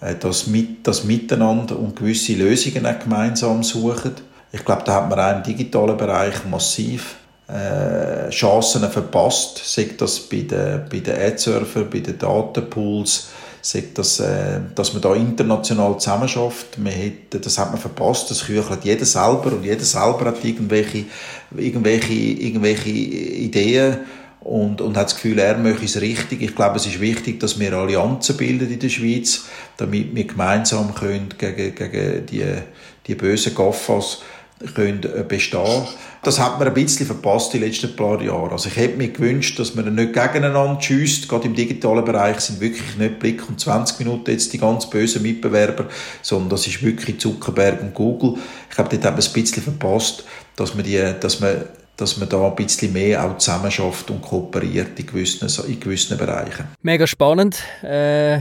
äh, 0.00 0.14
dass 0.14 0.46
mit, 0.46 0.86
das 0.86 1.04
Miteinander 1.04 1.78
und 1.78 1.96
gewisse 1.96 2.34
Lösungen 2.34 2.86
auch 2.86 2.98
gemeinsam 2.98 3.62
suchen. 3.62 4.14
Ich 4.50 4.64
glaube, 4.64 4.82
da 4.84 4.94
hat 4.94 5.10
man 5.10 5.20
auch 5.20 5.36
im 5.36 5.42
digitalen 5.42 5.96
Bereich 5.96 6.44
massiv 6.44 7.16
äh, 7.48 8.30
Chancen 8.30 8.88
verpasst, 8.90 9.60
sei 9.64 9.90
das 9.96 10.20
bei 10.20 10.42
den, 10.42 10.84
bei 10.90 11.00
den 11.00 11.16
Ad-Surfer, 11.16 11.84
bei 11.84 12.00
den 12.00 12.18
Datenpools, 12.18 13.28
sei 13.62 13.84
das, 13.94 14.20
äh, 14.20 14.60
dass 14.74 14.92
man 14.92 15.02
da 15.02 15.14
international 15.14 15.98
zusammenarbeitet. 15.98 16.78
Man 16.78 16.92
hat, 16.92 17.44
das 17.44 17.58
hat 17.58 17.70
man 17.70 17.80
verpasst, 17.80 18.30
das 18.30 18.44
küchelt 18.44 18.84
jeder 18.84 19.04
selber 19.04 19.52
und 19.52 19.64
jeder 19.64 19.84
selber 19.84 20.26
hat 20.26 20.44
irgendwelche, 20.44 21.04
irgendwelche, 21.56 22.12
irgendwelche 22.12 22.90
Ideen 22.90 23.98
und, 24.40 24.80
und 24.80 24.96
hat 24.96 25.06
das 25.06 25.14
Gefühl, 25.16 25.38
er 25.38 25.58
möchte 25.58 25.84
es 25.84 26.00
richtig. 26.00 26.42
Ich 26.42 26.54
glaube, 26.54 26.76
es 26.76 26.86
ist 26.86 27.00
wichtig, 27.00 27.40
dass 27.40 27.58
wir 27.58 27.72
Allianzen 27.72 28.36
bilden 28.36 28.70
in 28.70 28.78
der 28.78 28.88
Schweiz, 28.88 29.46
damit 29.76 30.14
wir 30.14 30.24
gemeinsam 30.24 30.94
können 30.94 31.34
gegen, 31.36 31.74
gegen 31.74 32.26
die, 32.26 32.44
die 33.06 33.14
bösen 33.14 33.54
Gaffas 33.54 34.22
können 34.74 35.02
äh, 35.04 35.24
bestehen 35.26 35.86
Das 36.22 36.40
hat 36.40 36.58
man 36.58 36.68
ein 36.68 36.74
bisschen 36.74 37.06
verpasst 37.06 37.52
die 37.52 37.58
letzten 37.58 37.94
paar 37.94 38.20
Jahre. 38.20 38.52
Also 38.52 38.68
ich 38.68 38.76
hätte 38.76 38.96
mir 38.96 39.08
gewünscht, 39.08 39.58
dass 39.58 39.74
man 39.74 39.94
nicht 39.94 40.12
gegeneinander 40.12 40.80
schießt. 40.80 41.28
Gerade 41.28 41.46
im 41.46 41.54
digitalen 41.54 42.04
Bereich 42.04 42.40
sind 42.40 42.60
wirklich 42.60 42.96
nicht 42.96 43.18
Blick 43.18 43.48
und 43.48 43.60
20 43.60 44.00
Minuten 44.00 44.30
jetzt 44.30 44.52
die 44.52 44.58
ganz 44.58 44.88
bösen 44.90 45.22
Mitbewerber, 45.22 45.86
sondern 46.22 46.50
das 46.50 46.66
ist 46.66 46.82
wirklich 46.82 47.20
Zuckerberg 47.20 47.80
und 47.80 47.94
Google. 47.94 48.34
Ich 48.68 48.74
glaube, 48.74 48.90
dort 48.90 49.04
hat 49.04 49.12
ein 49.12 49.32
bisschen 49.32 49.62
verpasst, 49.62 50.24
dass 50.56 50.74
man, 50.74 50.84
die, 50.84 51.00
dass 51.20 51.40
man, 51.40 51.64
dass 51.96 52.16
man 52.16 52.28
da 52.28 52.46
ein 52.48 52.56
bisschen 52.56 52.92
mehr 52.92 53.24
auch 53.24 53.38
zusammenschafft 53.38 54.10
und 54.10 54.22
kooperiert 54.22 54.98
in 54.98 55.06
gewissen, 55.06 55.48
in 55.68 55.78
gewissen 55.78 56.18
Bereichen. 56.18 56.66
Mega 56.82 57.06
spannend, 57.06 57.62
äh, 57.82 58.40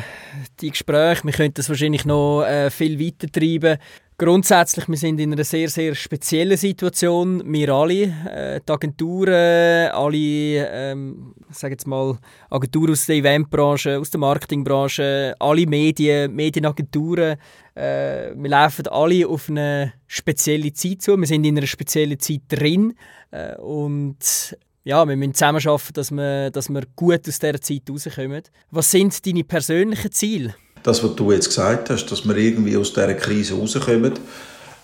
die 0.61 0.71
Gespräche. 0.71 1.23
Wir 1.23 1.33
könnten 1.33 1.55
das 1.55 1.69
wahrscheinlich 1.69 2.05
noch 2.05 2.43
äh, 2.43 2.71
viel 2.71 2.99
weiter 2.99 3.31
treiben. 3.31 3.77
Grundsätzlich, 4.19 4.89
wir 4.89 4.97
sind 4.97 5.19
in 5.19 5.31
einer 5.31 5.43
sehr, 5.43 5.69
sehr 5.69 5.93
speziellen 5.93 6.57
Situation. 6.57 7.43
Wir 7.45 7.69
alle, 7.69 8.01
äh, 8.03 8.59
die 8.67 8.71
Agenturen, 8.71 9.91
alle, 9.91 10.67
ähm, 10.71 11.35
sage 11.51 11.75
jetzt 11.75 11.85
mal, 11.85 12.17
Agenturen 12.49 12.93
aus 12.93 13.05
der 13.05 13.17
Eventbranche, 13.17 13.99
aus 13.99 14.09
der 14.09 14.19
Marketingbranche, 14.19 15.35
alle 15.37 15.67
Medien, 15.67 16.33
Medienagenturen, 16.33 17.37
äh, 17.75 18.31
wir 18.35 18.49
laufen 18.49 18.87
alle 18.87 19.27
auf 19.27 19.49
eine 19.49 19.93
spezielle 20.07 20.73
Zeit 20.73 21.03
zu. 21.03 21.15
Wir 21.15 21.27
sind 21.27 21.45
in 21.45 21.55
einer 21.55 21.67
speziellen 21.67 22.19
Zeit 22.19 22.41
drin 22.47 22.95
äh, 23.29 23.55
und 23.57 24.57
ja, 24.83 25.07
wir 25.07 25.15
müssen 25.15 25.35
zusammenarbeiten, 25.35 25.93
dass 25.93 26.09
wir, 26.09 26.49
dass 26.49 26.69
wir 26.69 26.81
gut 26.95 27.27
aus 27.27 27.37
dieser 27.37 27.61
Zeit 27.61 27.83
rauskommen. 27.87 28.41
Was 28.71 28.89
sind 28.89 29.23
deine 29.27 29.43
persönlichen 29.43 30.11
Ziele? 30.11 30.55
Das, 30.83 31.03
was 31.03 31.15
du 31.15 31.31
jetzt 31.31 31.49
gesagt 31.49 31.89
hast, 31.89 32.05
dass 32.07 32.27
wir 32.27 32.35
irgendwie 32.35 32.77
aus 32.77 32.93
dieser 32.93 33.13
Krise 33.13 33.55
rauskommen. 33.55 34.13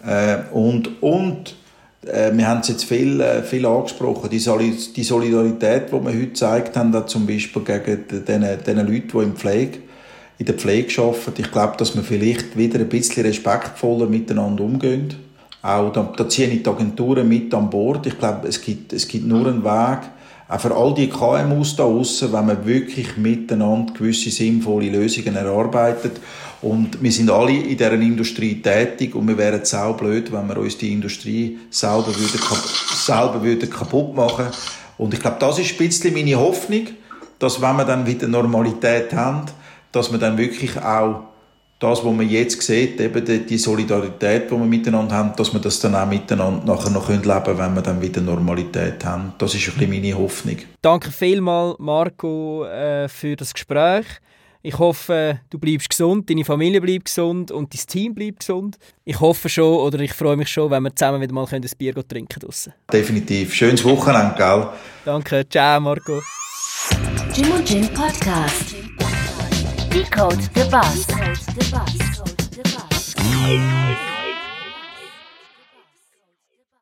Äh, 0.05 0.37
und 0.51 1.01
und 1.01 1.55
äh, 2.05 2.31
wir 2.33 2.47
haben 2.47 2.59
es 2.59 2.67
jetzt 2.67 2.85
viel, 2.85 3.21
äh, 3.21 3.43
viel 3.43 3.65
angesprochen, 3.65 4.29
die, 4.29 4.39
Solidarität, 4.39 5.87
die 5.87 5.93
wir 5.93 6.11
heute 6.11 6.27
gezeigt 6.27 6.75
haben, 6.75 7.07
zum 7.07 7.25
Beispiel 7.25 7.61
gegen 7.63 8.25
den, 8.25 8.45
den 8.65 8.77
Leuten, 8.77 9.07
die 9.07 9.17
in, 9.17 9.35
Pflege, 9.35 9.79
in 10.37 10.45
der 10.45 10.55
Pflege 10.55 11.01
arbeiten. 11.01 11.33
Ich 11.37 11.51
glaube, 11.51 11.77
dass 11.77 11.95
wir 11.95 12.03
vielleicht 12.03 12.57
wieder 12.57 12.79
ein 12.79 12.89
bisschen 12.89 13.25
respektvoller 13.25 14.07
miteinander 14.07 14.63
umgehen. 14.63 15.13
Auch 15.61 15.93
da, 15.93 16.11
da 16.17 16.27
ziehen 16.27 16.51
die 16.51 16.69
Agenturen 16.69 17.27
mit 17.27 17.53
an 17.53 17.69
Bord. 17.69 18.05
Ich 18.05 18.19
glaube, 18.19 18.49
es 18.49 18.61
gibt, 18.61 18.91
es 18.91 19.07
gibt 19.07 19.25
nur 19.25 19.47
einen 19.47 19.63
Weg, 19.63 19.99
auch 20.53 20.59
für 20.59 20.75
all 20.75 20.93
die 20.93 21.09
KMUs 21.09 21.75
da 21.75 21.83
außen, 21.83 22.31
wenn 22.31 22.45
man 22.45 22.65
wirklich 22.65 23.17
miteinander 23.17 23.91
gewisse 23.93 24.29
sinnvolle 24.29 24.91
Lösungen 24.91 25.35
erarbeitet. 25.35 26.19
Und 26.61 27.01
wir 27.01 27.11
sind 27.11 27.31
alle 27.31 27.53
in 27.53 27.75
dieser 27.75 27.93
Industrie 27.93 28.61
tätig 28.61 29.15
und 29.15 29.27
wir 29.27 29.37
wären 29.37 29.65
sau 29.65 29.93
blöd, 29.93 30.31
wenn 30.31 30.47
wir 30.47 30.57
uns 30.57 30.77
die 30.77 30.93
Industrie 30.93 31.57
selber, 31.71 32.07
würden, 32.07 32.39
selber 32.93 33.41
würden 33.41 33.69
kaputt 33.69 34.15
machen 34.15 34.45
Und 34.99 35.15
ich 35.15 35.19
glaube, 35.19 35.37
das 35.39 35.57
ist 35.57 35.71
ein 35.71 35.77
bisschen 35.77 36.13
meine 36.13 36.35
Hoffnung, 36.35 36.87
dass 37.39 37.59
wenn 37.59 37.75
wir 37.75 37.85
dann 37.85 38.05
wieder 38.05 38.27
Normalität 38.27 39.11
haben, 39.13 39.47
dass 39.91 40.11
man 40.11 40.19
dann 40.19 40.37
wirklich 40.37 40.79
auch 40.79 41.23
das, 41.83 42.03
was 42.03 42.13
man 42.13 42.29
jetzt 42.29 42.61
sieht, 42.61 42.99
eben 43.01 43.25
die, 43.25 43.45
die 43.45 43.57
Solidarität, 43.57 44.49
die 44.49 44.55
wir 44.55 44.65
miteinander 44.65 45.15
haben, 45.15 45.33
dass 45.35 45.51
wir 45.51 45.59
das 45.59 45.79
dann 45.81 45.95
auch 45.95 46.07
miteinander 46.07 46.65
nachher 46.65 46.89
noch 46.91 47.09
leben 47.09 47.21
können, 47.23 47.57
wenn 47.57 47.75
wir 47.75 47.81
dann 47.81 48.01
wieder 48.01 48.21
Normalität 48.21 49.03
haben. 49.03 49.33
Das 49.37 49.53
ist 49.53 49.67
ein 49.67 49.73
bisschen 49.73 49.89
meine 49.89 50.17
Hoffnung. 50.17 50.57
Danke 50.81 51.11
vielmals, 51.11 51.75
Marco, 51.79 52.65
äh, 52.65 53.09
für 53.09 53.35
das 53.35 53.53
Gespräch. 53.53 54.05
Ich 54.65 54.79
hoffe, 54.79 55.41
du 55.49 55.59
bleibst 55.59 55.89
gesund, 55.89 56.29
deine 56.29 56.45
Familie 56.45 56.79
bleibt 56.79 57.05
gesund 57.05 57.51
und 57.51 57.73
dein 57.73 57.85
Team 57.85 58.15
bleibt 58.15 58.39
gesund. 58.39 58.77
Ich 59.03 59.19
hoffe 59.19 59.49
schon 59.49 59.75
oder 59.75 59.99
ich 59.99 60.13
freue 60.13 60.37
mich 60.37 60.47
schon, 60.47 60.71
wenn 60.71 60.83
wir 60.83 60.95
zusammen 60.95 61.21
wieder 61.21 61.33
mal 61.33 61.45
ein 61.51 61.65
Bier 61.77 61.93
trinken 61.95 62.39
können. 62.39 62.73
Definitiv. 62.91 63.53
Schönes 63.53 63.83
Wochenende, 63.83 64.35
gell? 64.37 64.67
Danke. 65.03 65.45
Ciao, 65.49 65.81
Marco. 65.81 66.21
Jim 67.35 67.51
und 67.51 67.69
Jim 67.69 67.89
Podcast. 67.89 68.82
Decode 69.93 70.39
the 70.55 70.67
bus. 70.71 71.05
Decode 71.05 71.37
the 71.53 71.69
bus. 71.71 71.93
Decode 71.93 72.37
the 72.49 74.12